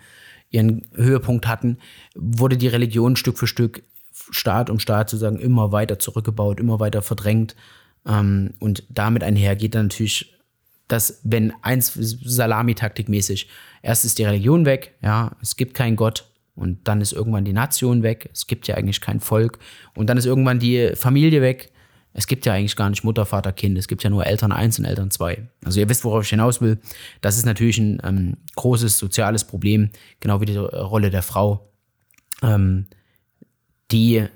ihren 0.51 0.87
Höhepunkt 0.95 1.47
hatten, 1.47 1.79
wurde 2.15 2.57
die 2.57 2.69
Religion 2.69 3.17
Stück 3.17 3.39
für 3.39 3.47
Stück, 3.47 3.83
Staat 4.31 4.71
um 4.71 4.79
Staat 4.79 5.11
sozusagen 5.11 5.39
immer 5.39 5.73
weiter 5.73 5.99
zurückgebaut, 5.99 6.61
immer 6.61 6.81
weiter 6.81 7.03
verdrängt. 7.03 7.57
Ähm, 8.07 8.55
und 8.59 8.85
damit 8.89 9.23
einher 9.23 9.57
geht 9.57 9.75
dann 9.75 9.87
natürlich 9.87 10.35
dass 10.91 11.21
wenn 11.23 11.53
eins 11.63 11.93
Salamitaktik 11.95 13.09
mäßig, 13.09 13.49
erst 13.83 14.05
ist 14.05 14.19
die 14.19 14.25
Religion 14.25 14.67
weg, 14.67 14.95
ja, 15.03 15.37
es 15.41 15.57
gibt 15.57 15.75
keinen 15.75 15.97
Gott 15.97 16.27
und 16.57 16.89
dann 16.89 17.01
ist 17.01 17.13
irgendwann 17.13 17.45
die 17.45 17.53
Nation 17.53 18.03
weg, 18.03 18.29
es 18.33 18.47
gibt 18.47 18.67
ja 18.67 18.75
eigentlich 18.75 19.01
kein 19.01 19.21
Volk 19.21 19.59
und 19.95 20.09
dann 20.09 20.19
ist 20.19 20.27
irgendwann 20.27 20.59
die 20.59 20.93
Familie 20.97 21.43
weg 21.43 21.73
es 22.13 22.27
gibt 22.27 22.45
ja 22.45 22.55
eigentlich 22.55 22.77
gar 22.77 22.91
nicht 22.91 23.05
Mutter, 23.05 23.25
Vater, 23.25 23.53
Kind. 23.53 23.79
Es 23.79 23.87
gibt 23.87 24.03
ja 24.03 24.11
nur 24.11 24.27
Eltern 24.27 24.53
1 24.53 24.79
und 24.81 24.85
Eltern 24.85 25.11
2. 25.11 25.49
Also 25.65 25.81
ihr 25.81 25.89
wisst, 25.89 26.05
worauf 26.05 26.25
ich 26.25 26.31
hinaus 26.31 26.61
will. 26.61 26.79
Das 27.21 27.37
ist 27.37 27.47
natürlich 27.47 27.79
ein 27.79 28.01
ähm, 28.05 28.37
großes 28.57 28.99
soziales 28.99 29.45
Problem, 29.45 29.91
genau 30.19 30.41
wie 30.41 30.47
die 30.47 30.57
Rolle 30.57 31.11
der 31.11 31.23
Frau, 31.23 31.71
ähm, 32.43 32.87
die 33.93 34.27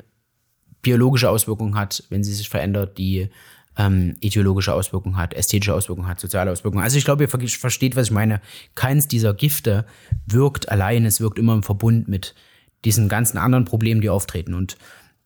biologische 0.83 1.31
Auswirkungen 1.31 1.75
hat, 1.77 2.05
wenn 2.11 2.23
sie 2.23 2.35
sich 2.35 2.49
verändert, 2.49 2.99
die 2.99 3.31
ähm, 3.77 4.15
ideologische 4.21 4.73
Auswirkungen 4.73 5.17
hat, 5.17 5.35
ästhetische 5.35 5.75
Auswirkungen 5.75 6.07
hat, 6.07 6.21
soziale 6.21 6.53
Auswirkungen. 6.53 6.85
Also 6.85 6.97
ich 6.97 7.05
glaube, 7.05 7.25
ihr 7.25 7.29
versteht, 7.29 7.97
was 7.97 8.07
ich 8.07 8.13
meine. 8.13 8.41
Keins 8.77 9.09
dieser 9.09 9.35
Gifte 9.35 9.85
wirkt 10.27 10.69
allein, 10.69 11.05
es 11.05 11.21
wirkt 11.21 11.39
immer 11.39 11.55
im 11.55 11.65
Verbund 11.65 12.07
mit 12.07 12.35
diesen 12.85 13.09
ganzen 13.09 13.39
anderen 13.39 13.65
Problemen, 13.65 14.01
die 14.01 14.11
auftreten. 14.11 14.55
Und 14.55 14.77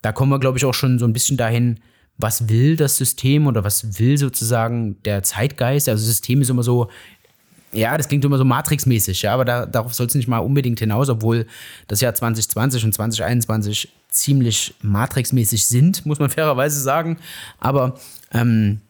da 0.01 0.11
kommen 0.11 0.31
wir, 0.31 0.39
glaube 0.39 0.57
ich, 0.57 0.65
auch 0.65 0.73
schon 0.73 0.97
so 0.97 1.05
ein 1.05 1.13
bisschen 1.13 1.37
dahin, 1.37 1.79
was 2.19 2.49
will 2.49 2.75
das 2.75 2.97
System 2.97 3.47
oder 3.47 3.63
was 3.63 3.97
will 3.97 4.17
sozusagen 4.17 5.01
der 5.03 5.23
Zeitgeist? 5.23 5.87
Also 5.87 6.05
System 6.05 6.41
ist 6.41 6.49
immer 6.49 6.63
so, 6.63 6.89
ja, 7.71 7.97
das 7.97 8.09
klingt 8.09 8.25
immer 8.25 8.37
so 8.37 8.43
Matrix-mäßig, 8.43 9.21
ja, 9.21 9.33
aber 9.33 9.45
da, 9.45 9.65
darauf 9.65 9.93
soll 9.93 10.07
es 10.07 10.15
nicht 10.15 10.27
mal 10.27 10.39
unbedingt 10.39 10.79
hinaus, 10.79 11.07
obwohl 11.07 11.47
das 11.87 12.01
Jahr 12.01 12.13
2020 12.13 12.83
und 12.83 12.93
2021 12.93 13.89
ziemlich 14.09 14.75
Matrix-mäßig 14.81 15.65
sind, 15.65 16.05
muss 16.05 16.19
man 16.19 16.29
fairerweise 16.29 16.81
sagen. 16.81 17.17
Aber 17.59 17.97
ähm, 18.33 18.81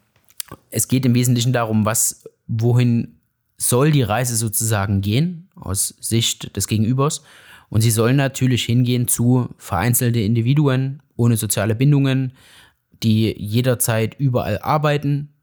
es 0.71 0.88
geht 0.88 1.05
im 1.05 1.13
Wesentlichen 1.13 1.53
darum, 1.53 1.86
was, 1.86 2.23
wohin 2.47 3.19
soll 3.57 3.91
die 3.91 4.01
Reise 4.01 4.36
sozusagen 4.38 5.01
gehen, 5.01 5.49
aus 5.55 5.93
Sicht 5.99 6.55
des 6.55 6.67
Gegenübers. 6.67 7.21
Und 7.69 7.82
sie 7.82 7.91
soll 7.91 8.13
natürlich 8.13 8.63
hingehen 8.63 9.07
zu 9.07 9.49
vereinzelte 9.57 10.19
Individuen 10.19 11.03
ohne 11.15 11.38
soziale 11.38 11.75
Bindungen, 11.75 12.32
die 13.03 13.33
jederzeit 13.37 14.19
überall 14.19 14.59
arbeiten, 14.59 15.33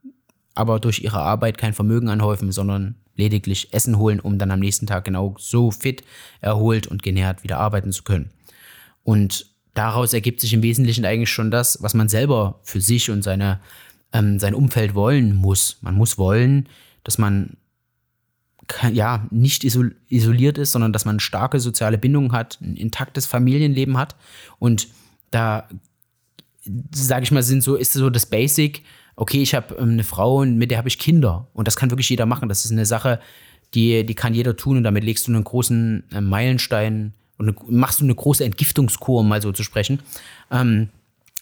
aber 0.53 0.79
durch 0.79 0.99
ihre 0.99 1.19
Arbeit 1.19 1.57
kein 1.57 1.73
Vermögen 1.73 2.09
anhäufen, 2.09 2.51
sondern 2.51 2.95
lediglich 3.15 3.73
Essen 3.73 3.97
holen, 3.97 4.19
um 4.19 4.37
dann 4.37 4.51
am 4.51 4.59
nächsten 4.59 4.87
Tag 4.87 5.05
genau 5.05 5.35
so 5.37 5.71
fit, 5.71 6.03
erholt 6.39 6.87
und 6.87 7.03
genährt 7.03 7.43
wieder 7.43 7.57
arbeiten 7.57 7.91
zu 7.91 8.03
können. 8.03 8.31
Und 9.03 9.47
daraus 9.73 10.13
ergibt 10.13 10.41
sich 10.41 10.53
im 10.53 10.63
Wesentlichen 10.63 11.05
eigentlich 11.05 11.31
schon 11.31 11.51
das, 11.51 11.81
was 11.81 11.93
man 11.93 12.09
selber 12.09 12.59
für 12.63 12.81
sich 12.81 13.09
und 13.09 13.23
seine, 13.23 13.59
ähm, 14.13 14.39
sein 14.39 14.53
Umfeld 14.53 14.95
wollen 14.95 15.35
muss. 15.35 15.77
Man 15.81 15.95
muss 15.95 16.17
wollen, 16.17 16.69
dass 17.03 17.17
man 17.17 17.57
ja, 18.91 19.25
nicht 19.31 19.63
isoliert 19.63 20.57
ist, 20.57 20.73
sondern 20.73 20.93
dass 20.93 21.05
man 21.05 21.19
starke 21.19 21.59
soziale 21.59 21.97
Bindungen 21.97 22.33
hat, 22.33 22.59
ein 22.61 22.75
intaktes 22.75 23.25
Familienleben 23.25 23.97
hat. 23.97 24.15
Und 24.59 24.89
da 25.31 25.67
sage 26.93 27.23
ich 27.23 27.31
mal, 27.31 27.43
sind 27.43 27.61
so, 27.61 27.75
ist 27.75 27.93
so 27.93 28.09
das 28.09 28.25
Basic, 28.25 28.83
okay, 29.15 29.41
ich 29.41 29.53
habe 29.53 29.75
ähm, 29.75 29.91
eine 29.91 30.03
Frau 30.03 30.37
und 30.37 30.57
mit 30.57 30.71
der 30.71 30.77
habe 30.77 30.87
ich 30.87 30.99
Kinder. 30.99 31.47
Und 31.53 31.67
das 31.67 31.75
kann 31.75 31.91
wirklich 31.91 32.09
jeder 32.09 32.25
machen. 32.25 32.49
Das 32.49 32.65
ist 32.65 32.71
eine 32.71 32.85
Sache, 32.85 33.19
die, 33.73 34.05
die 34.05 34.15
kann 34.15 34.33
jeder 34.33 34.55
tun 34.55 34.77
und 34.77 34.83
damit 34.83 35.03
legst 35.03 35.27
du 35.27 35.33
einen 35.33 35.43
großen 35.43 36.03
äh, 36.13 36.21
Meilenstein 36.21 37.13
und 37.37 37.49
eine, 37.49 37.57
machst 37.67 37.99
du 37.99 38.05
eine 38.05 38.15
große 38.15 38.45
Entgiftungskur, 38.45 39.19
um 39.19 39.27
mal 39.27 39.41
so 39.41 39.51
zu 39.51 39.63
sprechen. 39.63 39.99
Ähm, 40.51 40.89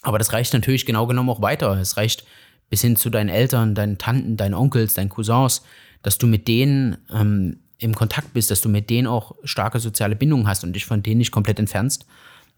aber 0.01 0.17
das 0.17 0.33
reicht 0.33 0.53
natürlich 0.53 0.85
genau 0.85 1.05
genommen 1.07 1.29
auch 1.29 1.41
weiter. 1.41 1.79
Es 1.79 1.97
reicht 1.97 2.25
bis 2.69 2.81
hin 2.81 2.95
zu 2.95 3.09
deinen 3.09 3.29
Eltern, 3.29 3.75
deinen 3.75 3.97
Tanten, 3.97 4.37
deinen 4.37 4.53
Onkels, 4.53 4.95
deinen 4.95 5.09
Cousins, 5.09 5.63
dass 6.01 6.17
du 6.17 6.27
mit 6.27 6.47
denen 6.47 6.97
ähm, 7.13 7.57
im 7.77 7.93
Kontakt 7.93 8.33
bist, 8.33 8.51
dass 8.51 8.61
du 8.61 8.69
mit 8.69 8.89
denen 8.89 9.07
auch 9.07 9.35
starke 9.43 9.79
soziale 9.79 10.15
Bindungen 10.15 10.47
hast 10.47 10.63
und 10.63 10.73
dich 10.73 10.85
von 10.85 11.03
denen 11.03 11.19
nicht 11.19 11.31
komplett 11.31 11.59
entfernst. 11.59 12.05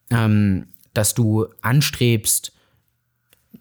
Ähm, 0.09 0.67
dass 0.93 1.13
du 1.13 1.47
anstrebst, 1.61 2.53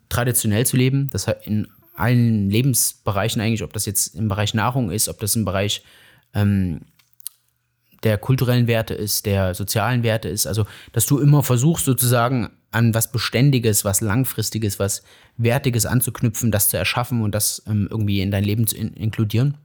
traditionell 0.09 0.66
zu 0.66 0.76
leben, 0.76 1.09
das 1.11 1.26
in 1.44 1.68
allen 1.94 2.51
Lebensbereichen 2.51 3.40
eigentlich, 3.40 3.62
ob 3.62 3.72
das 3.72 3.86
jetzt 3.86 4.14
im 4.14 4.28
Bereich 4.28 4.55
Nahrung 4.55 4.90
ist, 4.90 5.09
ob 5.09 5.18
das 5.18 5.34
im 5.34 5.44
Bereich 5.44 5.82
ähm, 6.34 6.82
der 8.03 8.18
kulturellen 8.18 8.66
Werte 8.66 8.94
ist, 8.94 9.26
der 9.26 9.55
sozialen 9.55 10.03
Werte 10.03 10.28
ist, 10.28 10.47
also 10.47 10.66
dass 10.92 11.07
du 11.07 11.18
immer 11.18 11.42
versuchst 11.42 11.86
sozusagen 11.86 12.51
an 12.70 12.92
was 12.94 13.11
Beständiges, 13.11 13.84
was 13.84 14.01
Langfristiges, 14.01 14.78
was 14.78 15.03
Wertiges 15.38 15.86
anzuknüpfen, 15.86 16.51
das 16.51 16.68
zu 16.68 16.76
erschaffen 16.76 17.22
und 17.22 17.34
das 17.34 17.62
ähm, 17.66 17.88
irgendwie 17.90 18.20
in 18.20 18.30
dein 18.30 18.44
Leben 18.44 18.66
zu 18.66 18.76
in 18.76 18.92
inkludieren. 18.92 19.57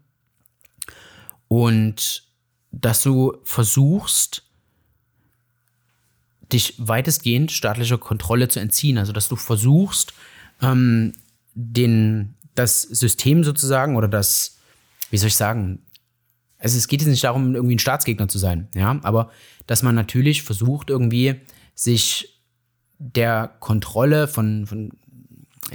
Und 1.49 2.23
dass 2.71 3.03
du 3.03 3.37
versuchst, 3.43 4.43
dich 6.53 6.75
weitestgehend 6.77 7.51
staatlicher 7.51 7.97
Kontrolle 7.97 8.47
zu 8.47 8.59
entziehen. 8.59 8.97
Also 8.97 9.13
dass 9.13 9.27
du 9.27 9.35
versuchst, 9.35 10.13
ähm, 10.61 11.13
den, 11.53 12.35
das 12.55 12.81
System 12.81 13.43
sozusagen 13.43 13.95
oder 13.95 14.07
das, 14.07 14.57
wie 15.09 15.17
soll 15.17 15.27
ich 15.27 15.35
sagen, 15.35 15.79
also 16.57 16.77
es 16.77 16.87
geht 16.87 17.01
jetzt 17.01 17.09
nicht 17.09 17.23
darum, 17.23 17.55
irgendwie 17.55 17.75
ein 17.75 17.79
Staatsgegner 17.79 18.27
zu 18.27 18.37
sein, 18.37 18.67
ja, 18.75 18.99
aber 19.01 19.31
dass 19.65 19.81
man 19.83 19.95
natürlich 19.95 20.43
versucht, 20.43 20.89
irgendwie 20.89 21.41
sich 21.73 22.41
der 22.99 23.55
Kontrolle 23.59 24.27
von, 24.27 24.67
von 24.67 24.91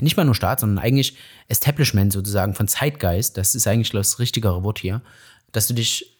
nicht 0.00 0.16
mal 0.16 0.24
nur 0.24 0.34
Staat, 0.34 0.60
sondern 0.60 0.78
eigentlich 0.78 1.16
Establishment 1.48 2.12
sozusagen, 2.12 2.54
von 2.54 2.68
Zeitgeist, 2.68 3.36
das 3.36 3.54
ist 3.54 3.66
eigentlich 3.66 3.90
das 3.90 4.18
richtigere 4.18 4.62
Wort 4.62 4.78
hier, 4.78 5.02
dass 5.52 5.66
du 5.66 5.74
dich 5.74 6.15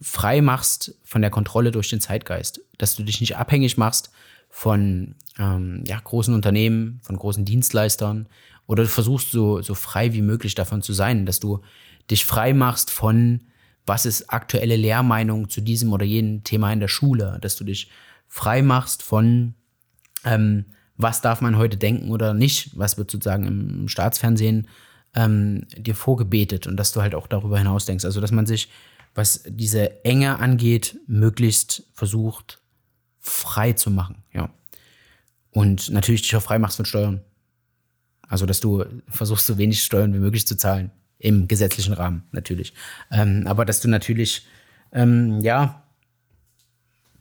frei 0.00 0.40
machst 0.40 0.94
von 1.04 1.22
der 1.22 1.30
Kontrolle 1.30 1.72
durch 1.72 1.88
den 1.88 2.00
Zeitgeist, 2.00 2.60
dass 2.78 2.96
du 2.96 3.02
dich 3.02 3.20
nicht 3.20 3.36
abhängig 3.36 3.76
machst 3.76 4.10
von 4.50 5.14
ähm, 5.38 5.84
ja, 5.86 5.98
großen 5.98 6.34
Unternehmen, 6.34 7.00
von 7.02 7.16
großen 7.16 7.44
Dienstleistern 7.44 8.28
oder 8.66 8.82
du 8.82 8.88
versuchst 8.88 9.30
so, 9.30 9.62
so 9.62 9.74
frei 9.74 10.12
wie 10.12 10.22
möglich 10.22 10.54
davon 10.54 10.82
zu 10.82 10.92
sein, 10.92 11.26
dass 11.26 11.40
du 11.40 11.60
dich 12.10 12.24
frei 12.24 12.52
machst 12.52 12.90
von, 12.90 13.42
was 13.86 14.06
ist 14.06 14.32
aktuelle 14.32 14.76
Lehrmeinung 14.76 15.48
zu 15.48 15.60
diesem 15.60 15.92
oder 15.92 16.04
jenem 16.04 16.44
Thema 16.44 16.72
in 16.72 16.80
der 16.80 16.88
Schule, 16.88 17.38
dass 17.40 17.56
du 17.56 17.64
dich 17.64 17.90
frei 18.28 18.62
machst 18.62 19.02
von, 19.02 19.54
ähm, 20.24 20.66
was 20.96 21.20
darf 21.20 21.40
man 21.40 21.56
heute 21.56 21.76
denken 21.76 22.10
oder 22.10 22.34
nicht, 22.34 22.76
was 22.76 22.98
wird 22.98 23.10
sozusagen 23.10 23.46
im 23.46 23.88
Staatsfernsehen 23.88 24.66
ähm, 25.14 25.66
dir 25.76 25.94
vorgebetet. 25.94 26.66
Und 26.66 26.76
dass 26.76 26.92
du 26.92 27.02
halt 27.02 27.14
auch 27.14 27.26
darüber 27.26 27.58
hinaus 27.58 27.86
denkst. 27.86 28.04
Also, 28.04 28.20
dass 28.20 28.32
man 28.32 28.46
sich 28.46 28.68
was 29.16 29.42
diese 29.46 30.04
Enge 30.04 30.38
angeht, 30.38 30.98
möglichst 31.06 31.84
versucht, 31.94 32.60
frei 33.18 33.72
zu 33.72 33.90
machen, 33.90 34.22
ja. 34.32 34.50
Und 35.50 35.90
natürlich 35.90 36.20
dich 36.20 36.36
auch 36.36 36.42
frei 36.42 36.58
machst 36.58 36.76
von 36.76 36.84
Steuern. 36.84 37.22
Also, 38.28 38.44
dass 38.44 38.60
du 38.60 38.84
versuchst, 39.08 39.46
so 39.46 39.56
wenig 39.56 39.82
Steuern 39.82 40.12
wie 40.12 40.18
möglich 40.18 40.46
zu 40.46 40.56
zahlen. 40.56 40.90
Im 41.18 41.48
gesetzlichen 41.48 41.94
Rahmen, 41.94 42.24
natürlich. 42.32 42.74
Ähm, 43.10 43.46
aber 43.46 43.64
dass 43.64 43.80
du 43.80 43.88
natürlich, 43.88 44.46
ähm, 44.92 45.40
ja, 45.40 45.82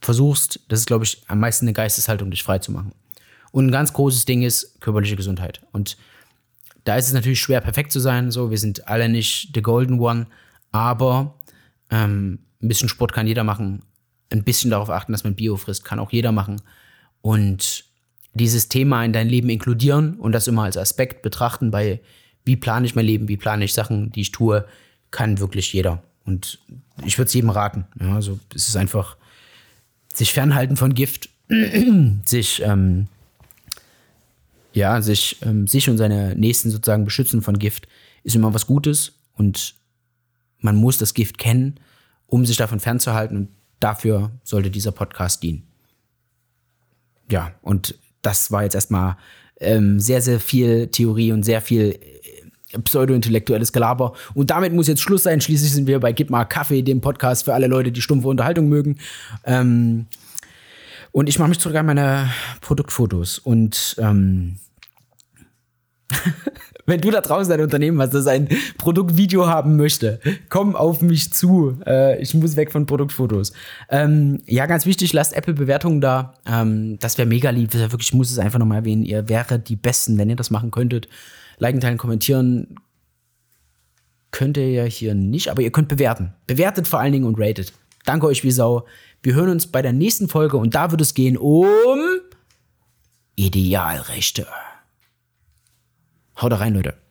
versuchst, 0.02 0.60
das 0.68 0.80
ist, 0.80 0.86
glaube 0.86 1.06
ich, 1.06 1.24
am 1.28 1.40
meisten 1.40 1.66
eine 1.66 1.72
Geisteshaltung, 1.72 2.30
dich 2.30 2.44
frei 2.44 2.60
zu 2.60 2.74
machen. 2.74 2.92
Und 3.54 3.68
ein 3.68 3.72
ganz 3.72 3.94
großes 3.94 4.26
Ding 4.26 4.42
ist 4.42 4.82
körperliche 4.82 5.16
Gesundheit. 5.16 5.62
Und 5.72 5.96
da 6.84 6.98
ist 6.98 7.08
es 7.08 7.14
natürlich 7.14 7.40
schwer, 7.40 7.62
perfekt 7.62 7.94
zu 7.94 8.02
sein. 8.02 8.32
So, 8.32 8.52
wir 8.52 8.58
sind 8.58 8.90
alle 8.90 9.08
nicht 9.08 9.52
the 9.56 9.62
golden 9.62 9.98
one, 9.98 10.28
aber 10.74 11.40
ähm, 11.96 12.40
ein 12.62 12.68
bisschen 12.68 12.90
Sport 12.90 13.14
kann 13.14 13.28
jeder 13.28 13.44
machen. 13.44 13.82
Ein 14.32 14.44
bisschen 14.44 14.72
darauf 14.72 14.90
achten, 14.90 15.12
dass 15.12 15.24
man 15.24 15.36
Bio 15.36 15.56
frisst, 15.56 15.86
kann 15.86 16.00
auch 16.00 16.12
jeder 16.12 16.32
machen. 16.32 16.62
Und 17.22 17.86
dieses 18.34 18.68
Thema 18.68 19.06
in 19.06 19.14
dein 19.14 19.30
Leben 19.30 19.50
inkludieren 19.50 20.16
und 20.16 20.34
das 20.34 20.48
immer 20.48 20.64
als 20.64 20.78
Aspekt 20.78 21.22
betrachten 21.22 21.72
bei, 21.72 22.02
wie 22.44 22.58
plane 22.58 22.86
ich 22.86 22.96
mein 22.96 23.06
Leben, 23.06 23.28
wie 23.28 23.38
plane 23.38 23.64
ich 23.64 23.74
Sachen, 23.74 24.12
die 24.12 24.22
ich 24.22 24.32
tue, 24.32 24.66
kann 25.12 25.40
wirklich 25.40 25.72
jeder. 25.72 26.04
Und 26.26 26.60
ich 27.06 27.18
würde 27.18 27.28
es 27.28 27.34
jedem 27.34 27.50
raten. 27.50 27.86
Ja, 28.00 28.16
also 28.16 28.40
es 28.54 28.68
ist 28.68 28.76
einfach 28.76 29.16
sich 30.14 30.34
fernhalten 30.34 30.76
von 30.76 30.94
Gift, 30.94 31.30
sich, 32.26 32.62
ähm, 32.62 33.08
ja, 34.74 35.02
sich, 35.02 35.38
ähm, 35.44 35.68
sich 35.68 35.90
und 35.90 35.98
seine 35.98 36.36
Nächsten 36.36 36.72
sozusagen 36.72 37.06
beschützen 37.06 37.42
von 37.42 37.58
Gift, 37.58 37.88
ist 38.24 38.36
immer 38.36 38.54
was 38.54 38.68
Gutes 38.68 39.14
und 39.36 39.76
man 40.66 40.76
muss 40.76 40.98
das 40.98 41.14
Gift 41.14 41.38
kennen, 41.38 41.76
um 42.28 42.46
sich 42.46 42.58
davon 42.58 42.82
fernzuhalten 42.82 43.38
und 43.38 43.50
dafür 43.80 44.32
sollte 44.44 44.70
dieser 44.70 44.92
Podcast 44.92 45.44
dienen. 45.44 45.64
Ja, 47.30 47.54
und 47.62 47.96
das 48.22 48.52
war 48.52 48.64
jetzt 48.64 48.76
erstmal 48.76 49.16
ähm, 49.60 50.00
sehr, 50.00 50.22
sehr 50.22 50.40
viel 50.40 50.88
Theorie 50.88 51.32
und 51.32 51.44
sehr 51.44 51.62
viel 51.62 52.00
äh, 52.72 52.80
pseudo-intellektuelles 52.80 53.72
Gelaber. 53.72 54.14
Und 54.34 54.50
damit 54.50 54.74
muss 54.74 54.88
jetzt 54.88 55.02
Schluss 55.02 55.24
sein. 55.24 55.40
Schließlich 55.40 55.72
sind 55.72 55.88
wir 55.88 56.00
bei 56.00 56.12
Gib 56.12 56.30
mal 56.30 56.46
Kaffee, 56.46 56.82
dem 56.82 57.02
Podcast 57.02 57.46
für 57.46 57.54
alle 57.54 57.68
Leute, 57.68 57.92
die 57.92 58.02
stumpfe 58.02 58.28
Unterhaltung 58.28 58.68
mögen. 58.68 58.98
Ähm, 59.46 60.08
und 61.12 61.30
ich 61.30 61.40
mache 61.40 61.50
mich 61.50 61.60
zurück 61.60 61.78
an 61.78 61.86
meine 61.86 62.30
Produktfotos. 62.62 63.40
Und 63.40 63.96
ähm, 64.00 64.58
wenn 66.86 67.02
du 67.02 67.10
da 67.12 67.22
draußen 67.22 67.52
ein 67.52 67.62
Unternehmen 67.62 68.00
hast, 68.02 68.14
das 68.14 68.28
ein 68.28 68.48
Produktvideo 68.78 69.48
haben 69.48 69.76
möchte, 69.76 70.20
komm 70.50 70.76
auf 70.76 71.02
mich 71.02 71.34
zu. 71.34 71.78
Äh, 71.86 72.22
ich 72.22 72.34
muss 72.34 72.56
weg 72.56 72.72
von 72.72 72.86
Produktfotos. 72.86 73.54
Ähm, 73.90 74.42
ja, 74.46 74.66
ganz 74.66 74.86
wichtig, 74.86 75.14
lasst 75.14 75.34
Apple-Bewertungen 75.34 76.02
da. 76.02 76.36
Ähm, 76.46 76.98
das 77.00 77.18
wäre 77.18 77.28
mega 77.28 77.50
lieb. 77.50 77.74
Wirklich, 77.74 78.10
ich 78.10 78.14
muss 78.14 78.32
es 78.32 78.40
einfach 78.40 78.60
nochmal 78.60 78.80
erwähnen. 78.80 79.04
Ihr 79.04 79.28
wäret 79.30 79.70
die 79.70 79.76
Besten, 79.76 80.18
wenn 80.18 80.30
ihr 80.30 80.36
das 80.36 80.52
machen 80.52 80.72
könntet. 80.72 81.08
Liken, 81.58 81.80
teilen, 81.80 81.98
kommentieren 81.98 82.76
könnt 84.36 84.58
ihr 84.58 84.70
ja 84.70 84.84
hier 84.84 85.16
nicht, 85.16 85.48
aber 85.48 85.62
ihr 85.62 85.72
könnt 85.72 85.88
bewerten. 85.88 86.34
Bewertet 86.46 86.90
vor 86.90 87.00
allen 87.00 87.14
Dingen 87.14 87.24
und 87.24 87.40
ratet. 87.40 87.72
Danke 88.04 88.28
euch 88.28 88.44
wie 88.44 88.52
Sau. 88.52 88.86
Wir 89.24 89.34
hören 89.34 89.50
uns 89.50 89.68
bei 89.68 89.82
der 89.82 89.94
nächsten 89.94 90.28
Folge 90.28 90.58
und 90.58 90.76
da 90.76 90.92
wird 90.92 91.00
es 91.00 91.14
gehen 91.14 91.38
um 91.38 91.66
Idealrechte. 93.38 94.46
Haut 96.36 96.50
rein, 96.60 96.74
Leute. 96.74 97.05